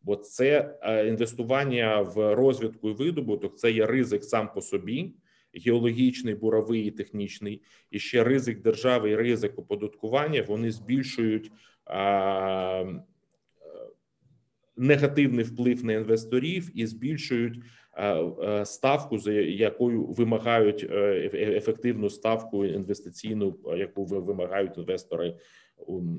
Бо 0.02 0.16
це 0.16 0.78
е, 0.82 1.08
інвестування 1.08 2.00
в 2.00 2.34
розвитку 2.34 2.90
і 2.90 2.92
видобуток 2.92 3.58
це 3.58 3.70
є 3.70 3.86
ризик 3.86 4.24
сам 4.24 4.52
по 4.54 4.60
собі, 4.60 5.14
геологічний, 5.66 6.34
буровий 6.34 6.86
і 6.86 6.90
технічний, 6.90 7.62
і 7.90 7.98
ще 7.98 8.24
ризик 8.24 8.62
держави 8.62 9.10
і 9.10 9.16
ризик 9.16 9.58
оподаткування. 9.58 10.44
Вони 10.48 10.70
збільшують. 10.70 11.52
Е, 11.90 13.02
негативний 14.76 15.44
вплив 15.44 15.84
на 15.84 15.92
інвесторів 15.92 16.70
і 16.74 16.86
збільшують 16.86 17.62
е, 17.94 18.14
е, 18.14 18.66
ставку, 18.66 19.18
за 19.18 19.32
якою 19.32 20.04
вимагають 20.06 20.86
е, 20.90 21.30
ефективну 21.34 22.10
ставку 22.10 22.64
інвестиційну, 22.64 23.58
яку 23.76 24.04
вимагають 24.04 24.78
інвестори 24.78 25.36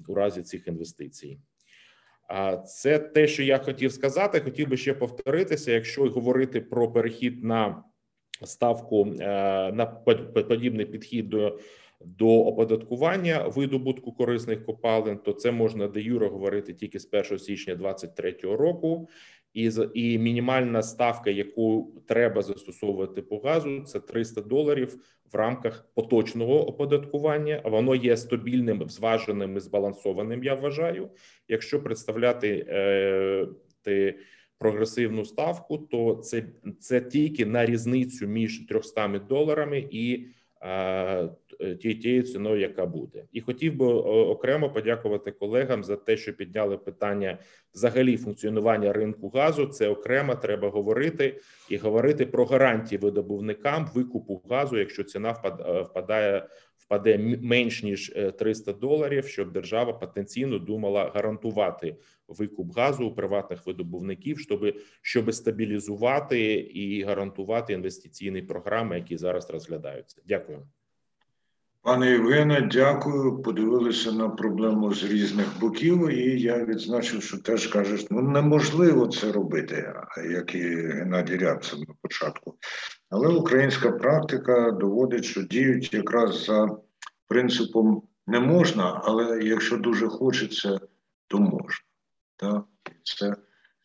у 0.07 0.13
разі 0.15 0.41
цих 0.41 0.67
інвестицій. 0.67 1.39
А 2.27 2.57
це 2.57 2.99
те, 2.99 3.27
що 3.27 3.43
я 3.43 3.57
хотів 3.57 3.91
сказати. 3.91 4.39
Хотів 4.39 4.67
би 4.69 4.77
ще 4.77 4.93
повторитися, 4.93 5.71
якщо 5.71 6.09
говорити 6.09 6.61
про 6.61 6.91
перехід 6.91 7.43
на 7.43 7.83
ставку 8.43 9.05
на 9.05 9.85
подібний 10.47 10.85
підхід 10.85 11.29
до 11.29 11.59
до 12.05 12.45
оподаткування 12.45 13.47
видобутку 13.47 14.11
корисних 14.11 14.65
копалин, 14.65 15.17
то 15.17 15.33
це 15.33 15.51
можна 15.51 15.87
де 15.87 16.01
юро 16.01 16.29
говорити 16.29 16.73
тільки 16.73 16.99
з 16.99 17.09
1 17.13 17.39
січня 17.39 17.75
2023 17.75 18.55
року, 18.55 19.09
і 19.53 19.71
і 19.93 20.17
мінімальна 20.17 20.83
ставка, 20.83 21.29
яку 21.29 21.93
треба 22.07 22.41
застосовувати 22.41 23.21
по 23.21 23.39
газу, 23.39 23.81
це 23.81 23.99
300 23.99 24.41
доларів 24.41 24.97
в 25.33 25.35
рамках 25.35 25.85
поточного 25.93 26.67
оподаткування. 26.67 27.61
Воно 27.65 27.95
є 27.95 28.17
стабільним, 28.17 28.89
зваженим 28.89 29.57
і 29.57 29.59
збалансованим. 29.59 30.43
Я 30.43 30.55
вважаю, 30.55 31.09
якщо 31.47 31.83
представляти 31.83 32.65
е, 32.69 33.47
ти 33.81 34.19
прогресивну 34.57 35.25
ставку, 35.25 35.77
то 35.77 36.15
це 36.15 36.43
це 36.79 37.01
тільки 37.01 37.45
на 37.45 37.65
різницю 37.65 38.27
між 38.27 38.65
300 38.67 39.07
доларами 39.07 39.87
і 39.91 40.27
тією 41.81 42.23
ціною, 42.23 42.61
яка 42.61 42.85
буде, 42.85 43.23
і 43.31 43.41
хотів 43.41 43.75
би 43.75 43.85
окремо 43.85 44.69
подякувати 44.69 45.31
колегам 45.31 45.83
за 45.83 45.95
те, 45.95 46.17
що 46.17 46.33
підняли 46.33 46.77
питання 46.77 47.37
взагалі 47.73 48.17
функціонування 48.17 48.93
ринку 48.93 49.29
газу. 49.29 49.65
Це 49.65 49.89
окремо 49.89 50.35
треба 50.35 50.69
говорити 50.69 51.39
і 51.69 51.77
говорити 51.77 52.25
про 52.25 52.45
гарантії 52.45 52.99
видобувникам 52.99 53.89
викупу 53.95 54.41
газу, 54.49 54.77
якщо 54.77 55.03
ціна 55.03 55.31
впадає 55.89 56.47
впаде 56.91 57.17
менш 57.41 57.83
ніж 57.83 58.15
300 58.39 58.73
доларів, 58.73 59.27
щоб 59.27 59.51
держава 59.51 59.93
потенційно 59.93 60.59
думала 60.59 61.11
гарантувати 61.15 61.95
викуп 62.27 62.77
газу 62.77 63.05
у 63.05 63.15
приватних 63.15 63.65
видобувників, 63.67 64.39
щоб 64.39 64.75
щоб 65.01 65.33
стабілізувати 65.33 66.53
і 66.53 67.03
гарантувати 67.03 67.73
інвестиційні 67.73 68.41
програми, 68.41 68.95
які 68.95 69.17
зараз 69.17 69.49
розглядаються. 69.49 70.21
Дякую. 70.25 70.67
Пане 71.83 72.11
Євгене, 72.11 72.69
дякую. 72.71 73.41
Подивилися 73.41 74.11
на 74.11 74.29
проблему 74.29 74.93
з 74.93 75.03
різних 75.03 75.59
боків, 75.59 76.09
і 76.09 76.41
я 76.41 76.65
відзначив, 76.65 77.23
що 77.23 77.37
теж 77.37 77.67
кажеш, 77.67 78.05
ну 78.09 78.21
неможливо 78.21 79.07
це 79.07 79.31
робити, 79.31 79.93
як 80.29 80.55
і 80.55 80.59
Геннадій 80.75 81.37
Рябцев 81.37 81.79
на 81.79 81.93
початку. 82.01 82.55
Але 83.09 83.27
українська 83.27 83.91
практика 83.91 84.71
доводить, 84.71 85.25
що 85.25 85.41
діють 85.41 85.93
якраз 85.93 86.45
за 86.45 86.69
принципом 87.27 88.03
не 88.27 88.39
можна, 88.39 89.01
але 89.03 89.43
якщо 89.43 89.77
дуже 89.77 90.07
хочеться, 90.07 90.79
то 91.27 91.39
можна. 91.39 91.85
Так? 92.35 92.65
Це, 93.03 93.35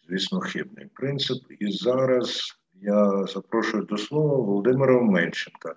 звісно, 0.08 0.40
хибний 0.40 0.86
принцип. 0.94 1.38
І 1.58 1.72
зараз 1.72 2.52
я 2.74 3.26
запрошую 3.26 3.82
до 3.82 3.98
слова 3.98 4.36
Володимира 4.36 4.96
Оменченка, 4.98 5.74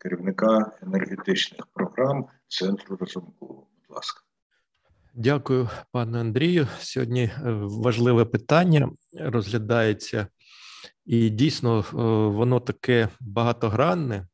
керівника 0.00 0.72
енергетичних 0.82 1.66
програм 1.66 2.26
Центру 2.48 2.96
Разумкова. 2.96 3.54
Будь 3.54 3.96
ласка. 3.96 4.20
Дякую, 5.14 5.68
пане 5.92 6.20
Андрію. 6.20 6.66
Сьогодні 6.78 7.22
е, 7.22 7.32
важливе 7.62 8.24
питання 8.24 8.90
розглядається, 9.20 10.26
і 11.06 11.30
дійсно 11.30 11.78
е, 11.78 11.82
воно 12.36 12.60
таке 12.60 13.08
багатогранне. 13.20 14.26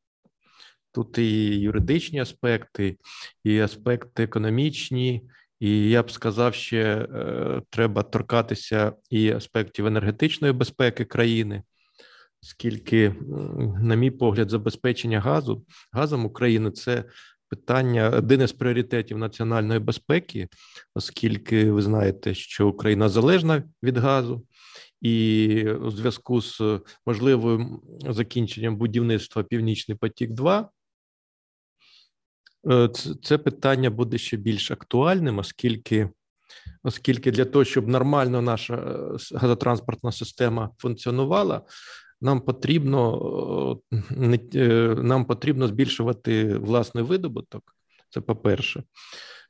Тут 0.92 1.18
і 1.18 1.58
юридичні 1.60 2.20
аспекти, 2.20 2.96
і 3.44 3.58
аспекти 3.60 4.22
економічні, 4.22 5.30
і 5.60 5.90
я 5.90 6.02
б 6.02 6.10
сказав, 6.10 6.54
ще 6.54 6.82
е, 6.82 7.62
треба 7.70 8.02
торкатися 8.02 8.92
і 9.10 9.30
аспектів 9.30 9.86
енергетичної 9.86 10.52
безпеки 10.52 11.04
країни, 11.04 11.62
оскільки, 12.46 13.14
на 13.80 13.94
мій 13.94 14.10
погляд, 14.10 14.50
забезпечення 14.50 15.20
газу 15.20 15.64
газом 15.92 16.24
України 16.24 16.70
це 16.70 17.04
питання 17.48 18.10
один 18.10 18.42
із 18.42 18.52
пріоритетів 18.52 19.18
національної 19.18 19.80
безпеки, 19.80 20.48
оскільки 20.94 21.70
ви 21.70 21.82
знаєте, 21.82 22.34
що 22.34 22.68
Україна 22.68 23.08
залежна 23.08 23.62
від 23.82 23.96
газу, 23.96 24.46
і 25.00 25.70
у 25.70 25.90
зв'язку 25.90 26.40
з 26.40 26.80
можливим 27.06 27.80
закінченням 28.08 28.76
будівництва 28.76 29.42
Північний 29.42 29.96
потік. 29.96 30.30
2 30.30 30.70
е, 32.70 32.88
це 33.22 33.38
питання 33.38 33.90
буде 33.90 34.18
ще 34.18 34.36
більш 34.36 34.70
актуальним, 34.70 35.38
оскільки. 35.38 36.08
Оскільки 36.82 37.30
для 37.30 37.44
того, 37.44 37.64
щоб 37.64 37.88
нормально 37.88 38.42
наша 38.42 38.74
е, 38.74 39.36
газотранспортна 39.36 40.12
система 40.12 40.70
функціонувала, 40.78 41.62
нам 42.20 42.40
потрібно 42.40 43.80
е, 43.92 44.38
е, 44.54 44.94
нам 45.02 45.24
потрібно 45.24 45.68
збільшувати 45.68 46.58
власний 46.58 47.04
видобуток. 47.04 47.76
Це 48.10 48.20
по-перше, 48.20 48.82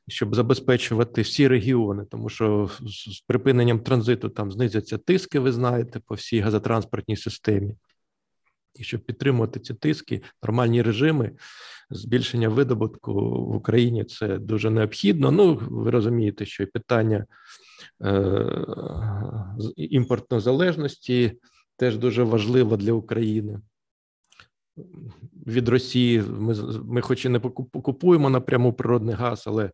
щоб 0.07 0.35
забезпечувати 0.35 1.21
всі 1.21 1.47
регіони, 1.47 2.05
тому 2.11 2.29
що 2.29 2.69
з 2.81 3.21
припиненням 3.27 3.79
транзиту 3.79 4.29
там 4.29 4.51
знизяться 4.51 4.97
тиски, 4.97 5.39
ви 5.39 5.51
знаєте, 5.51 5.99
по 6.05 6.15
всій 6.15 6.39
газотранспортній 6.39 7.17
системі. 7.17 7.75
І 8.75 8.83
щоб 8.83 9.01
підтримувати 9.01 9.59
ці 9.59 9.73
тиски, 9.73 10.21
нормальні 10.43 10.81
режими, 10.81 11.31
збільшення 11.89 12.49
видобутку 12.49 13.13
в 13.45 13.55
Україні 13.55 14.03
це 14.03 14.37
дуже 14.37 14.69
необхідно. 14.69 15.31
Ну, 15.31 15.55
ви 15.55 15.91
розумієте, 15.91 16.45
що 16.45 16.63
і 16.63 16.65
питання 16.65 17.25
е, 18.03 18.65
імпортної 19.75 20.41
залежності 20.41 21.39
теж 21.77 21.97
дуже 21.97 22.23
важлива 22.23 22.77
для 22.77 22.93
України. 22.93 23.61
Від 25.47 25.69
Росії 25.69 26.21
ми, 26.21 26.55
ми 26.85 27.01
хоч 27.01 27.25
і 27.25 27.29
не 27.29 27.39
купуємо 27.39 28.29
напряму 28.29 28.73
природний 28.73 29.15
газ, 29.15 29.43
але 29.47 29.71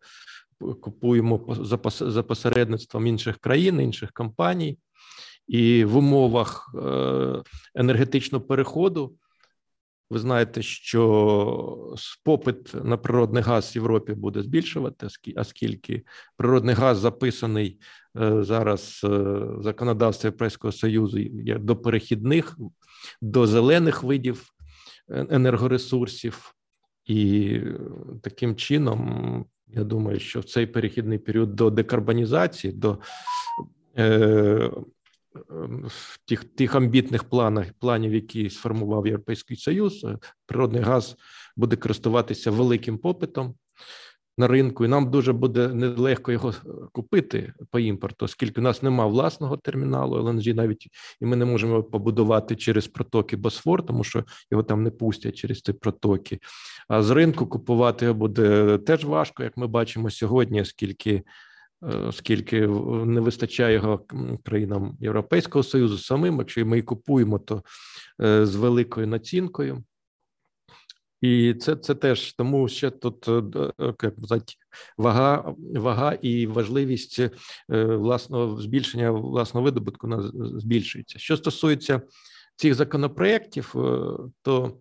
купуємо 0.80 1.56
за, 2.00 2.22
посередництвом 2.22 3.06
інших 3.06 3.38
країн, 3.38 3.80
інших 3.80 4.12
компаній. 4.12 4.78
І 5.46 5.84
в 5.84 5.96
умовах 5.96 6.74
е, 6.74 7.42
енергетичного 7.74 8.44
переходу 8.44 9.14
ви 10.14 10.20
знаєте, 10.20 10.62
що 10.62 11.94
попит 12.24 12.84
на 12.84 12.96
природний 12.96 13.42
газ 13.42 13.72
в 13.72 13.76
Європі 13.76 14.12
буде 14.12 14.42
збільшувати, 14.42 15.06
оскільки 15.36 16.02
природний 16.36 16.74
газ 16.74 16.98
записаний 16.98 17.80
е, 18.20 18.42
зараз 18.42 19.00
е, 19.04 19.08
в 19.08 19.62
законодавстві 19.62 20.26
Європейського 20.26 20.72
Союзу 20.72 21.18
до 21.60 21.76
перехідних, 21.76 22.58
до 23.22 23.46
зелених 23.46 24.02
видів 24.02 24.48
е, 25.10 25.26
енергоресурсів, 25.30 26.54
і 27.06 27.60
таким 28.22 28.56
чином, 28.56 29.46
я 29.66 29.84
думаю, 29.84 30.20
що 30.20 30.40
в 30.40 30.44
цей 30.44 30.66
перехідний 30.66 31.18
період 31.18 31.54
до 31.54 31.70
декарбонізації, 31.70 32.72
до 32.72 32.98
в 35.84 36.18
тих 36.24 36.44
тих 36.44 36.74
амбітних 36.74 37.24
планах 37.24 37.66
планів, 37.80 38.14
які 38.14 38.50
сформував 38.50 39.06
Європейський 39.06 39.56
Союз, 39.56 40.04
е, 40.04 40.18
природний 40.46 40.82
газ 40.82 41.16
буде 41.56 41.76
користуватися 41.76 42.50
великим 42.50 42.98
попитом 42.98 43.54
на 44.38 44.48
ринку, 44.48 44.84
і 44.84 44.88
нам 44.88 45.10
дуже 45.10 45.32
буде 45.32 45.68
нелегко 45.68 46.32
його 46.32 46.50
е, 46.50 46.52
купити 46.92 47.52
по 47.70 47.78
імпорту, 47.78 48.24
оскільки 48.24 48.60
у 48.60 48.64
нас 48.64 48.82
немає 48.82 49.10
власного 49.10 49.56
терміналу 49.56 50.16
LNG, 50.16 50.54
навіть 50.54 50.88
і 51.20 51.26
ми 51.26 51.36
не 51.36 51.44
можемо 51.44 51.82
побудувати 51.82 52.56
через 52.56 52.88
протоки 52.88 53.36
Босфор, 53.36 53.86
тому 53.86 54.04
що 54.04 54.24
його 54.50 54.62
там 54.62 54.82
не 54.82 54.90
пустять 54.90 55.34
через 55.34 55.60
ці 55.60 55.72
протоки. 55.72 56.38
А 56.88 57.02
з 57.02 57.10
ринку 57.10 57.46
купувати 57.46 58.04
його 58.04 58.18
буде 58.18 58.78
теж 58.78 59.04
важко, 59.04 59.42
як 59.42 59.56
ми 59.56 59.66
бачимо 59.66 60.10
сьогодні, 60.10 60.62
оскільки. 60.62 61.22
Е, 61.90 61.96
оскільки 61.96 62.60
не 63.06 63.20
вистачає 63.20 63.74
його 63.74 64.06
країнам 64.44 64.96
Європейського 65.00 65.62
союзу 65.62 65.98
самим, 65.98 66.38
якщо 66.38 66.66
ми 66.66 66.78
і 66.78 66.82
купуємо, 66.82 67.38
то 67.38 67.62
е, 68.22 68.46
з 68.46 68.56
великою 68.56 69.06
націнкою. 69.06 69.84
І 71.20 71.54
це 71.54 71.76
це 71.76 71.94
теж 71.94 72.32
тому, 72.32 72.68
що 72.68 72.90
тут 72.90 73.28
е, 73.28 73.42
як 73.78 74.14
сказати, 74.18 74.52
вага 74.98 75.54
вага 75.74 76.12
і 76.12 76.46
важливість 76.46 77.20
власного 77.68 78.60
збільшення 78.60 79.10
власного 79.10 79.64
видобутку 79.64 80.06
на 80.06 80.30
збільшується. 80.58 81.18
Що 81.18 81.36
стосується 81.36 82.00
цих 82.56 82.74
законопроєктів, 82.74 83.74
то 84.42 84.78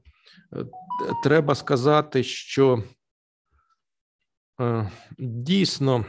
треба 1.24 1.56
сказати, 1.56 2.24
що 2.24 2.84
дійсно 5.20 6.06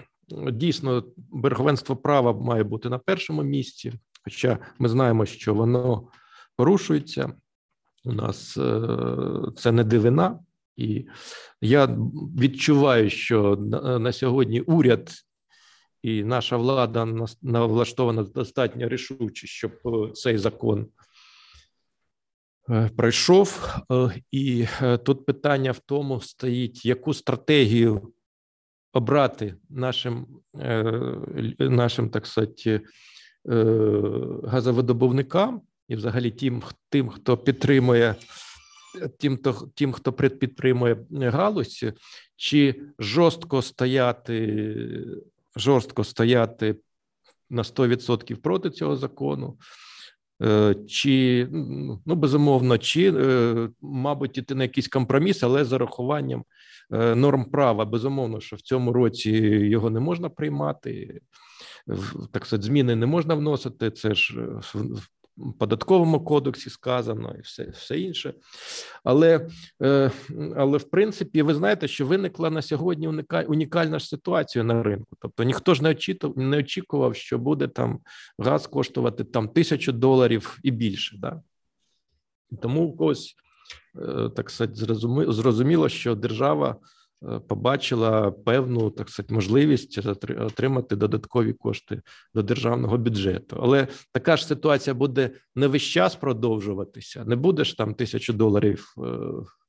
Дійсно, 0.52 1.04
верховенство 1.30 1.96
права 1.96 2.32
має 2.32 2.64
бути 2.64 2.88
на 2.88 2.98
першому 2.98 3.42
місці, 3.42 3.92
хоча 4.24 4.58
ми 4.78 4.88
знаємо, 4.88 5.26
що 5.26 5.54
воно 5.54 6.08
порушується. 6.56 7.32
У 8.04 8.12
нас 8.12 8.56
е, 8.56 8.88
це 9.56 9.72
не 9.72 9.84
дивина, 9.84 10.38
і 10.76 11.06
я 11.60 11.86
відчуваю, 12.38 13.10
що 13.10 13.56
на 14.00 14.12
сьогодні 14.12 14.60
уряд 14.60 15.12
і 16.02 16.24
наша 16.24 16.56
влада 16.56 17.26
влаштована 17.42 18.22
достатньо 18.22 18.88
рішуче, 18.88 19.46
щоб 19.46 19.72
е, 19.86 20.12
цей 20.12 20.38
закон 20.38 20.86
е, 22.70 22.90
пройшов. 22.96 23.68
І 24.30 24.66
тут 25.04 25.26
питання 25.26 25.72
в 25.72 25.78
тому 25.78 26.20
стоїть, 26.20 26.84
яку 26.84 27.14
стратегію 27.14 28.13
обрати 28.94 29.54
нашим, 29.70 30.26
е, 30.60 30.84
нашим 31.58 32.10
так 32.10 32.26
сказати, 32.26 32.70
е, 32.70 32.80
газовидобувникам 34.44 35.62
і, 35.88 35.96
взагалі, 35.96 36.30
тим, 36.30 36.62
тим, 36.88 37.08
хто 37.08 37.36
підтримує. 37.36 38.14
Тим, 39.18 39.36
хто 39.36 39.68
тим, 39.74 39.92
хто 39.92 40.12
підтримує 40.12 40.96
галузь, 41.10 41.84
чи 42.36 42.82
жорстко 42.98 43.62
стояти, 43.62 44.66
жорстко 45.56 46.04
стояти 46.04 46.76
на 47.50 47.62
100% 47.62 48.36
проти 48.36 48.70
цього 48.70 48.96
закону, 48.96 49.58
чи 50.88 51.48
ну 52.06 52.14
безумовно, 52.14 52.78
чи 52.78 53.12
мабуть 53.80 54.38
іти 54.38 54.54
на 54.54 54.62
якийсь 54.62 54.88
компроміс, 54.88 55.42
але 55.42 55.64
з 55.64 55.72
урахуванням 55.72 56.44
Е, 56.92 57.14
норм 57.14 57.44
права. 57.44 57.84
Безумовно, 57.84 58.40
що 58.40 58.56
в 58.56 58.60
цьому 58.60 58.92
році 58.92 59.30
його 59.30 59.90
не 59.90 60.00
можна 60.00 60.28
приймати, 60.28 61.20
так 62.32 62.46
сказати, 62.46 62.66
зміни 62.66 62.96
не 62.96 63.06
можна 63.06 63.34
вносити. 63.34 63.90
Це 63.90 64.14
ж 64.14 64.40
е, 64.40 64.60
податковому 65.58 66.24
кодексі 66.24 66.70
сказано 66.70 67.34
і 67.38 67.40
все 67.40 67.64
все 67.64 68.00
інше. 68.00 68.34
Але 69.04 69.48
е, 69.82 70.10
але 70.56 70.78
в 70.78 70.84
принципі, 70.84 71.42
ви 71.42 71.54
знаєте, 71.54 71.88
що 71.88 72.06
виникла 72.06 72.50
на 72.50 72.62
сьогодні 72.62 73.08
унікальна 73.48 73.98
ж 73.98 74.08
ситуація 74.08 74.64
на 74.64 74.82
ринку. 74.82 75.16
Тобто 75.20 75.42
ніхто 75.42 75.74
ж 75.74 75.82
не 75.82 75.90
очікував, 75.90 76.38
не 76.38 76.58
очікував, 76.58 77.16
що 77.16 77.38
буде 77.38 77.68
там 77.68 78.00
газ 78.38 78.66
коштувати 78.66 79.24
там 79.24 79.48
тисячу 79.48 79.92
доларів 79.92 80.58
і 80.62 80.70
більше. 80.70 81.16
Да? 81.18 81.42
Тому 82.60 82.96
ось 82.98 83.36
Е, 83.96 84.30
так 84.36 84.50
сказати, 84.50 84.74
зрозуміло, 85.32 85.88
що 85.88 86.14
держава 86.14 86.76
побачила 87.48 88.30
певну 88.30 88.90
так 88.90 89.10
сказати, 89.10 89.34
можливість 89.34 90.00
отримати 90.38 90.96
додаткові 90.96 91.52
кошти 91.52 92.02
до 92.34 92.42
державного 92.42 92.98
бюджету. 92.98 93.58
Але 93.62 93.88
така 94.12 94.36
ж 94.36 94.46
ситуація 94.46 94.94
буде 94.94 95.30
не 95.54 95.66
весь 95.66 95.82
час 95.82 96.16
продовжуватися. 96.16 97.24
Не 97.24 97.36
будеш 97.36 97.74
там 97.74 97.94
тисячу 97.94 98.32
доларів 98.32 98.94
е, 98.98 99.02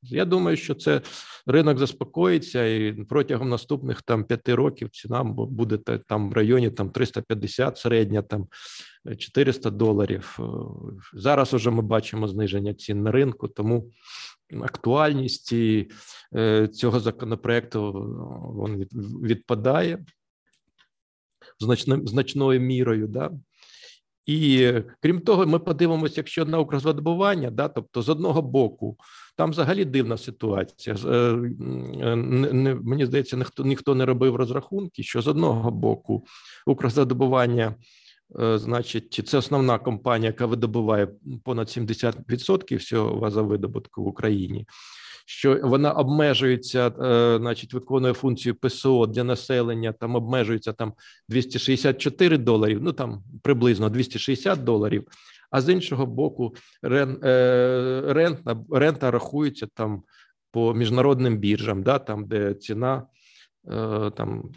Я 0.09 0.25
думаю, 0.25 0.57
що 0.57 0.75
це 0.75 1.01
ринок 1.45 1.77
заспокоїться, 1.77 2.65
і 2.65 2.93
протягом 2.93 3.49
наступних 3.49 4.01
там 4.01 4.23
п'яти 4.23 4.55
років 4.55 4.89
ціна 4.89 5.23
буде 5.23 5.77
там 6.07 6.29
в 6.29 6.33
районі 6.33 6.69
там 6.69 6.89
350, 6.89 7.77
середня 7.77 8.21
там 8.21 8.47
400 9.17 9.69
доларів. 9.69 10.39
Зараз 11.13 11.53
уже 11.53 11.71
ми 11.71 11.81
бачимо 11.81 12.27
зниження 12.27 12.73
цін 12.73 13.03
на 13.03 13.11
ринку, 13.11 13.47
тому 13.47 13.91
актуальність 14.61 15.53
е, 16.35 16.67
цього 16.67 16.99
законопроекту 16.99 17.93
він 18.67 18.87
відпадає 19.23 20.05
значною 22.03 22.61
мірою. 22.61 23.07
Да? 23.07 23.31
І 24.25 24.73
крім 25.01 25.19
того, 25.19 25.45
ми 25.45 25.59
подивимося, 25.59 26.13
якщо 26.17 26.45
на 26.45 26.59
Укрзвидобування, 26.59 27.51
да, 27.51 27.67
тобто 27.67 28.01
з 28.01 28.09
одного 28.09 28.41
боку, 28.41 28.97
там 29.37 29.51
взагалі 29.51 29.85
дивна 29.85 30.17
ситуація. 30.17 30.95
Е, 30.95 31.35
не, 32.15 32.53
не, 32.53 32.75
Мені 32.75 33.05
здається, 33.05 33.37
ніхто 33.37 33.63
ніхто 33.63 33.95
не 33.95 34.05
робив 34.05 34.35
розрахунки, 34.35 35.03
що 35.03 35.21
з 35.21 35.27
одного 35.27 35.71
боку 35.71 36.25
Укрзвидобування, 36.65 37.75
е, 38.39 38.57
значить, 38.57 39.21
це 39.27 39.37
основна 39.37 39.79
компанія, 39.79 40.29
яка 40.29 40.45
видобуває 40.45 41.07
понад 41.43 41.67
70% 41.67 42.77
всього 42.77 43.19
газовидобутку 43.19 44.03
в 44.03 44.07
Україні 44.07 44.65
що 45.25 45.59
вона 45.63 45.91
обмежується, 45.91 46.87
е, 46.87 47.37
значить, 47.39 47.73
виконує 47.73 48.13
функцію 48.13 48.55
ПСО 48.55 49.07
для 49.07 49.23
населення. 49.23 49.91
Там 49.91 50.15
обмежується 50.15 50.73
там 50.73 50.93
264 51.29 52.37
доларів, 52.37 52.79
ну 52.81 52.93
там 52.93 53.23
приблизно 53.43 53.89
260 53.89 54.63
доларів. 54.63 55.07
А 55.51 55.61
з 55.61 55.73
іншого 55.73 56.05
боку, 56.05 56.55
рен, 56.81 57.19
е, 57.23 58.03
рента, 58.07 58.57
рента 58.71 59.11
рахується 59.11 59.67
там 59.73 60.03
по 60.51 60.73
міжнародним 60.73 61.37
біржам, 61.37 61.83
да, 61.83 61.99
там 61.99 62.25
де 62.25 62.53
ціна 62.53 63.03
е, 63.71 64.11
там. 64.17 64.51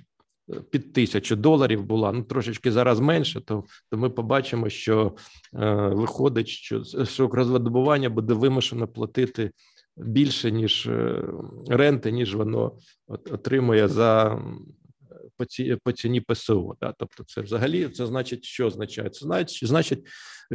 Під 0.71 0.93
тисячу 0.93 1.37
доларів 1.37 1.85
була, 1.85 2.13
ну 2.13 2.23
трошечки 2.23 2.73
зараз 2.73 3.01
менше, 3.01 3.41
то 3.41 3.65
то 3.91 3.97
ми 3.99 4.11
побачимо, 4.11 4.69
що 4.69 5.17
е, 5.55 5.75
виходить, 5.75 6.49
що 6.49 6.85
що 7.05 7.27
розвидобування 7.27 8.11
буде 8.11 8.35
вимушено 8.35 8.89
платити 8.89 9.51
більше 9.99 10.51
ніж 10.51 10.87
е, 10.87 11.25
ренти, 11.69 12.13
ніж 12.13 12.35
воно 12.35 12.79
отримує 13.07 13.89
за 13.89 14.43
по 15.37 15.45
ці 15.45 15.77
по 15.85 15.93
ціні 15.93 16.21
ПСО. 16.21 16.77
Да? 16.81 16.95
Тобто, 16.99 17.25
це 17.25 17.41
взагалі 17.41 17.89
це 17.89 18.07
значить, 18.07 18.45
що 18.45 18.67
означає? 18.67 19.11
Це 19.11 19.27
значить, 19.27 19.69
значить, 19.69 20.07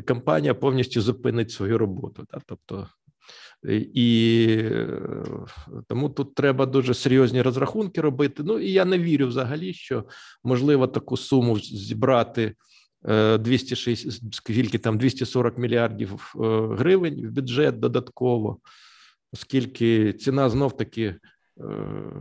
компанія 0.08 0.54
повністю 0.54 1.02
зупинить 1.02 1.52
свою 1.52 1.78
роботу. 1.78 2.26
Да? 2.32 2.42
Тобто, 2.46 2.88
і 3.94 4.48
е, 4.62 5.02
тому 5.88 6.10
тут 6.10 6.36
треба 6.36 6.66
дуже 6.66 6.94
серйозні 6.94 7.42
розрахунки 7.42 8.02
робити. 8.02 8.44
Ну 8.46 8.60
і 8.60 8.72
я 8.72 8.86
не 8.86 9.00
вірю 9.00 9.28
взагалі, 9.28 9.74
що 9.74 10.06
можливо 10.44 10.88
таку 10.88 11.18
суму 11.18 11.60
зібрати 11.60 12.56
260, 13.40 14.24
е, 14.24 14.28
скільки 14.32 14.78
там 14.78 14.98
240 14.98 15.58
мільярдів 15.58 16.34
гривень 16.78 17.28
в 17.28 17.32
бюджет 17.32 17.80
додатково 17.80 18.60
оскільки 19.34 20.14
ціна 20.14 20.50
знов 20.50 20.78
таки 20.78 21.04
е, 21.04 21.16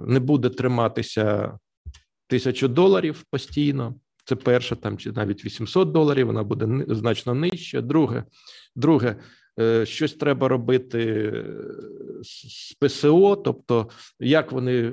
не 0.07 0.21
буде 0.21 0.49
триматися 0.49 1.59
тисячу 2.27 2.69
доларів 2.69 3.25
постійно. 3.31 3.95
Це 4.25 4.37
перше, 4.37 4.77
там 4.77 4.99
чи 4.99 5.13
навіть 5.13 5.45
800 5.45 5.93
доларів, 5.93 6.27
вона 6.27 6.43
буде 6.43 6.85
значно 6.89 7.35
нижче. 7.35 7.81
Друге, 7.81 8.25
друге, 8.77 9.17
е, 9.61 9.87
щось 9.87 10.15
треба 10.15 10.49
робити 10.49 11.33
з 12.23 12.75
ПСО, 12.81 13.37
тобто 13.37 13.89
як 14.21 14.53
вони 14.53 14.83
е, 14.83 14.91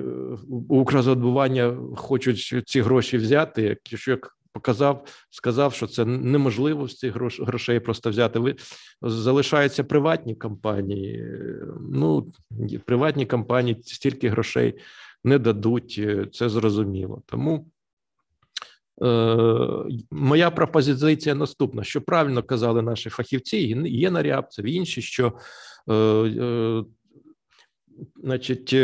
у 0.48 0.80
Укрзадбування 0.80 1.76
хочуть 1.96 2.62
ці 2.66 2.80
гроші 2.80 3.16
взяти, 3.16 3.62
якщо 3.90 4.10
як 4.10 4.36
показав, 4.52 5.04
сказав, 5.30 5.74
що 5.74 5.86
це 5.86 6.04
неможливо 6.04 6.88
з 6.88 6.98
цих 6.98 7.16
грошей 7.40 7.80
просто 7.80 8.10
взяти. 8.10 8.38
Ви 8.38 8.56
залишаються 9.02 9.84
приватні 9.84 10.34
компанії. 10.34 11.24
Ну 11.90 12.32
приватні 12.84 13.26
компанії 13.26 13.82
стільки 13.82 14.28
грошей 14.28 14.78
не 15.24 15.38
дадуть, 15.38 16.00
це 16.32 16.48
зрозуміло. 16.48 17.22
Тому 17.26 17.66
е, 19.02 19.36
моя 20.10 20.50
пропозиція 20.50 21.34
наступна: 21.34 21.84
що 21.84 22.02
правильно 22.02 22.42
казали 22.42 22.82
наші 22.82 23.10
фахівці, 23.10 23.56
є 23.86 24.10
на 24.10 24.22
Рябцев, 24.22 24.64
інші, 24.64 25.02
що 25.02 25.32
е, 25.88 25.94
е, 25.94 26.84
значить. 28.22 28.76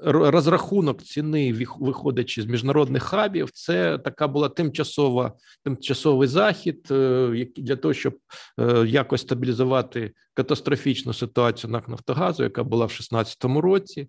Розрахунок 0.00 1.02
ціни, 1.02 1.52
виходячи 1.80 2.42
з 2.42 2.46
міжнародних 2.46 3.02
хабів, 3.02 3.50
це 3.50 3.98
така 3.98 4.28
була 4.28 4.48
тимчасова 4.48 5.32
тимчасовий 5.64 6.28
захід 6.28 6.88
е, 6.90 7.46
для 7.56 7.76
того, 7.76 7.94
щоб 7.94 8.16
е, 8.60 8.86
якось 8.86 9.20
стабілізувати 9.20 10.12
катастрофічну 10.34 11.12
ситуацію 11.12 11.70
на 11.70 11.82
Нафтогазу, 11.88 12.42
яка 12.42 12.64
була 12.64 12.84
в 12.84 12.88
2016 12.88 13.44
році. 13.44 14.08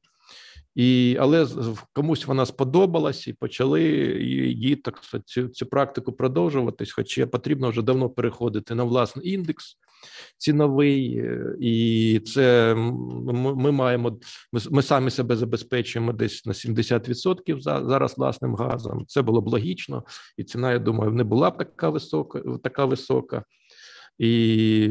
І, 0.75 1.17
Але 1.19 1.47
комусь 1.93 2.25
вона 2.25 2.45
сподобалась 2.45 3.27
і 3.27 3.33
почали 3.33 3.83
її 4.21 4.75
так 4.75 5.01
цю, 5.25 5.47
цю 5.47 5.65
практику 5.65 6.13
продовжуватись. 6.13 6.91
Хоча 6.91 7.27
потрібно 7.27 7.69
вже 7.69 7.81
давно 7.81 8.09
переходити 8.09 8.75
на 8.75 8.83
власний 8.83 9.33
індекс 9.33 9.77
ціновий, 10.37 11.17
е, 11.17 11.55
і 11.59 12.19
це 12.25 12.75
ми 12.75 13.71
маємо. 13.71 14.19
Ми, 14.71 14.81
самі 14.81 15.09
себе 15.11 15.35
забезпечуємо 15.35 16.13
десь 16.13 16.45
на 16.45 16.53
70% 16.53 17.59
зараз 17.59 18.17
власним 18.17 18.55
газом. 18.55 19.05
Це 19.07 19.21
було 19.21 19.41
б 19.41 19.47
логічно, 19.47 20.03
і 20.37 20.43
ціна, 20.43 20.71
я 20.71 20.79
думаю, 20.79 21.11
не 21.11 21.23
була 21.23 21.51
б 21.51 21.57
така 21.57 21.89
висока, 21.89 22.41
така 22.63 22.85
висока. 22.85 23.43
І 24.17 24.89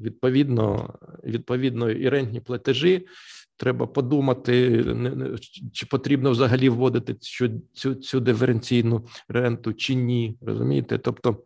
відповідно, 0.00 0.94
відповідно, 1.24 1.90
і 1.90 2.08
рентні 2.08 2.40
платежі 2.40 3.06
треба 3.56 3.86
подумати, 3.86 4.84
чи 5.72 5.86
потрібно 5.86 6.30
взагалі 6.30 6.68
вводити 6.68 7.14
цю 7.14 7.50
цю, 7.72 7.94
цю 7.94 8.20
диференційну 8.20 9.06
ренту 9.28 9.72
чи 9.72 9.94
ні. 9.94 10.38
Розумієте? 10.40 10.98
Тобто, 10.98 11.44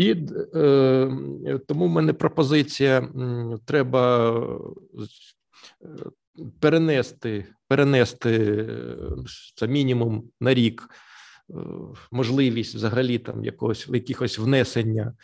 і 0.00 0.16
е, 0.54 1.60
тому 1.66 1.86
в 1.86 1.90
мене 1.90 2.12
пропозиція: 2.12 3.08
треба 3.64 4.30
е, 5.82 5.88
перенести, 6.60 7.46
перенести 7.68 8.30
е, 8.30 8.96
це 9.54 9.68
мінімум 9.68 10.24
на 10.40 10.54
рік. 10.54 10.88
Е, 11.50 11.54
можливість 12.10 12.74
взагалі 12.74 13.18
там 13.18 13.44
якогось 13.44 13.88
якихось 13.88 14.38
внесення 14.38 15.14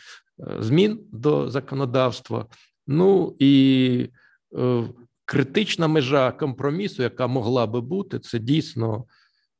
змін 0.59 0.99
до 1.11 1.49
законодавства. 1.49 2.45
Ну 2.87 3.35
і 3.39 4.09
критична 5.25 5.87
межа 5.87 6.31
компромісу, 6.31 7.03
яка 7.03 7.27
могла 7.27 7.67
би 7.67 7.81
бути, 7.81 8.19
це 8.19 8.39
дійсно 8.39 9.05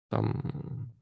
там 0.10 0.44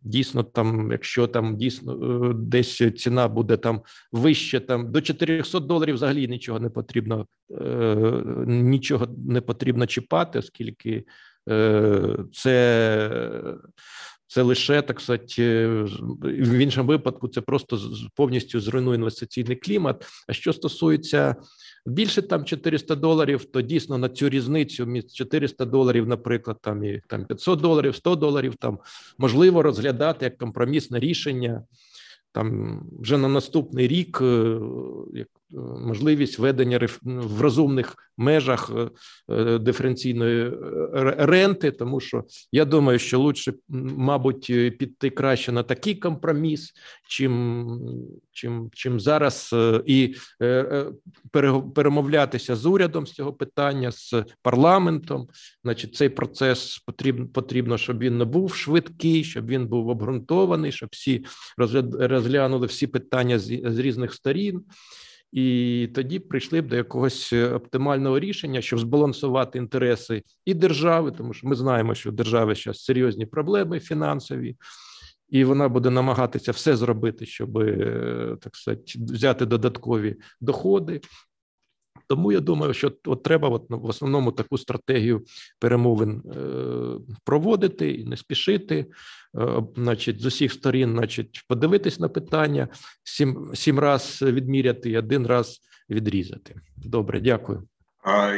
дійсно, 0.01 0.43
там, 0.43 0.91
якщо 0.91 1.27
там 1.27 1.57
дійсно 1.57 1.93
е, 2.29 2.33
десь 2.33 2.77
ціна 2.97 3.27
буде 3.27 3.57
там 3.57 3.81
вище, 4.11 4.59
там 4.59 4.91
до 4.91 5.01
400 5.01 5.59
доларів 5.59 5.95
взагалі 5.95 6.27
нічого 6.27 6.59
не 6.59 6.69
потрібно, 6.69 7.27
е, 7.51 8.23
нічого 8.47 9.07
не 9.27 9.41
потрібно 9.41 9.87
чіпати, 9.87 10.39
оскільки 10.39 11.03
е, 11.49 12.17
це. 12.33 13.55
Це 14.27 14.41
лише 14.41 14.81
так 14.81 15.01
сказати, 15.01 15.67
в 16.21 16.57
іншому 16.57 16.87
випадку, 16.87 17.27
це 17.27 17.41
просто 17.41 17.79
повністю 18.15 18.59
зруйнує 18.59 18.97
інвестиційний 18.97 19.55
клімат. 19.55 20.05
А 20.27 20.33
що 20.33 20.53
стосується 20.53 21.35
більше 21.85 22.21
там 22.21 22.45
400 22.45 22.95
доларів, 22.95 23.45
то 23.45 23.61
дійсно 23.61 23.97
на 23.97 24.09
цю 24.09 24.29
різницю 24.29 24.85
між 24.85 25.05
400 25.13 25.65
доларів, 25.65 26.07
наприклад, 26.07 26.57
там 26.61 26.83
і 26.83 27.01
там 27.07 27.25
500 27.25 27.61
доларів, 27.61 27.95
100 27.95 28.15
доларів, 28.15 28.55
там 28.55 28.79
можливо 29.17 29.63
розглядати 29.63 30.25
як 30.25 30.37
компромісне 30.37 30.99
рішення 30.99 31.63
там 32.35 32.81
вже 32.99 33.17
на 33.17 33.27
наступний 33.27 33.87
рік 33.87 34.19
е, 34.21 34.59
як 35.13 35.27
е, 35.27 35.44
можливість 35.85 36.39
ведення 36.39 36.87
в 37.03 37.41
розумних 37.41 37.95
межах 38.17 38.71
е, 39.29 39.59
диференційної 39.59 40.51
ренти, 41.17 41.71
тому 41.71 41.99
що 41.99 42.23
я 42.51 42.65
думаю, 42.65 42.99
що 42.99 43.19
лучше, 43.19 43.53
мабуть, 43.69 44.45
піти 44.77 45.09
краще 45.09 45.51
на 45.51 45.63
такий 45.63 45.95
компроміс, 45.95 46.73
чим 47.07 47.65
чим, 48.31 48.69
чим 48.73 48.99
зараз 48.99 49.55
і 49.85 50.15
перемовлятися 51.75 52.55
з 52.55 52.65
урядом 52.65 53.07
з 53.07 53.11
цього 53.11 53.33
питання, 53.33 53.91
з 53.91 54.13
парламентом. 54.41 55.27
Значить, 55.63 55.95
цей 55.95 56.09
процес 56.09 56.77
потрібно 56.85 57.27
потрібно, 57.27 57.77
щоб 57.77 57.99
він 57.99 58.17
не 58.17 58.25
був 58.25 58.55
швидкий, 58.55 59.23
щоб 59.23 59.47
він 59.47 59.67
був 59.67 59.87
обґрунтований, 59.87 60.71
щоб 60.71 60.89
всі 60.91 61.25
розглянули 61.57 62.67
всі 62.67 62.87
питання 62.87 63.39
з, 63.39 63.61
з 63.65 63.79
різних 63.79 64.13
сторін. 64.13 64.63
І 65.35 65.89
тоді 65.95 66.19
прийшли 66.19 66.61
б 66.61 66.67
до 66.67 66.75
якогось 66.75 67.33
оптимального 67.33 68.19
рішення, 68.19 68.61
щоб 68.61 68.79
збалансувати 68.79 69.57
інтереси 69.57 70.23
і 70.45 70.53
держави, 70.53 71.11
тому 71.17 71.33
що 71.33 71.47
ми 71.47 71.55
знаємо, 71.55 71.95
що 71.95 72.09
в 72.09 72.13
держави 72.13 72.55
зараз 72.55 72.83
серйозні 72.83 73.25
проблеми 73.25 73.79
фінансові. 73.79 74.55
І 75.29 75.43
вона 75.43 75.69
буде 75.69 75.89
намагатися 75.89 76.51
все 76.51 76.75
зробити, 76.75 77.25
щоб 77.25 77.53
так 78.39 78.55
сказати, 78.55 78.83
взяти 78.95 79.45
додаткові 79.45 80.15
доходи, 80.41 81.01
тому 82.07 82.31
я 82.31 82.39
думаю, 82.39 82.73
що 82.73 82.91
от 83.05 83.23
треба 83.23 83.49
от, 83.49 83.69
ну, 83.69 83.79
в 83.79 83.85
основному 83.85 84.31
таку 84.31 84.57
стратегію 84.57 85.21
перемовин 85.59 86.21
е, 86.25 86.39
проводити 87.23 87.91
і 87.91 88.05
не 88.05 88.17
спішити, 88.17 88.75
е, 88.75 89.63
значить, 89.75 90.21
з 90.21 90.25
усіх 90.25 90.53
сторін, 90.53 90.91
значить, 90.91 91.45
подивитись 91.47 91.99
на 91.99 92.09
питання, 92.09 92.67
сім 93.03 93.51
сім 93.53 93.79
раз 93.79 94.21
відміряти 94.21 94.89
і 94.89 94.97
один 94.97 95.27
раз 95.27 95.59
відрізати. 95.89 96.55
Добре, 96.77 97.21
дякую. 97.21 97.67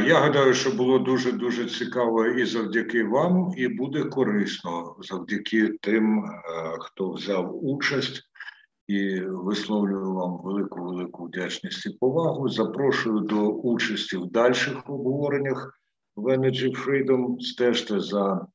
Я 0.07 0.19
гадаю, 0.19 0.53
що 0.53 0.71
було 0.71 0.99
дуже 0.99 1.31
дуже 1.31 1.65
цікаво 1.65 2.25
і 2.25 2.45
завдяки 2.45 3.03
вам, 3.03 3.51
і 3.57 3.67
буде 3.67 4.03
корисно 4.03 4.95
завдяки 4.99 5.67
тим, 5.81 6.19
е, 6.19 6.31
хто 6.79 7.11
взяв 7.11 7.65
участь 7.65 8.23
і 8.87 9.19
висловлюю 9.19 10.13
вам 10.13 10.41
велику 10.43 10.83
велику 10.83 11.25
вдячність 11.25 11.85
і 11.85 11.89
повагу. 11.89 12.49
Запрошую 12.49 13.19
до 13.19 13.49
участі 13.49 14.17
в 14.17 14.25
дальших 14.25 14.89
обговореннях 14.89 15.79
в 16.15 16.27
Energy 16.27 16.85
Freedom. 16.85 17.39
Стежте 17.39 17.99
за 17.99 18.47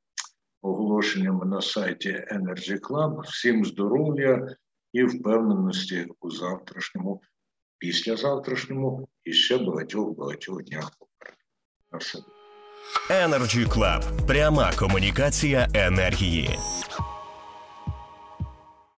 оголошеннями 0.62 1.46
на 1.46 1.60
сайті 1.60 2.24
Energy 2.32 2.80
Club. 2.80 3.20
Всім 3.20 3.64
здоров'я 3.64 4.56
і 4.92 5.04
впевненості 5.04 6.06
у 6.20 6.30
завтрашньому, 6.30 7.20
післязавтрашньому 7.78 9.08
і 9.24 9.32
ще 9.32 9.58
багатьох 9.58 10.16
багатьох 10.16 10.62
днях. 10.62 10.90
На 11.92 11.98
все. 11.98 12.18
Energy 13.10 13.68
Club. 13.68 14.26
пряма 14.26 14.72
комунікація 14.78 15.68
енергії. 15.74 16.58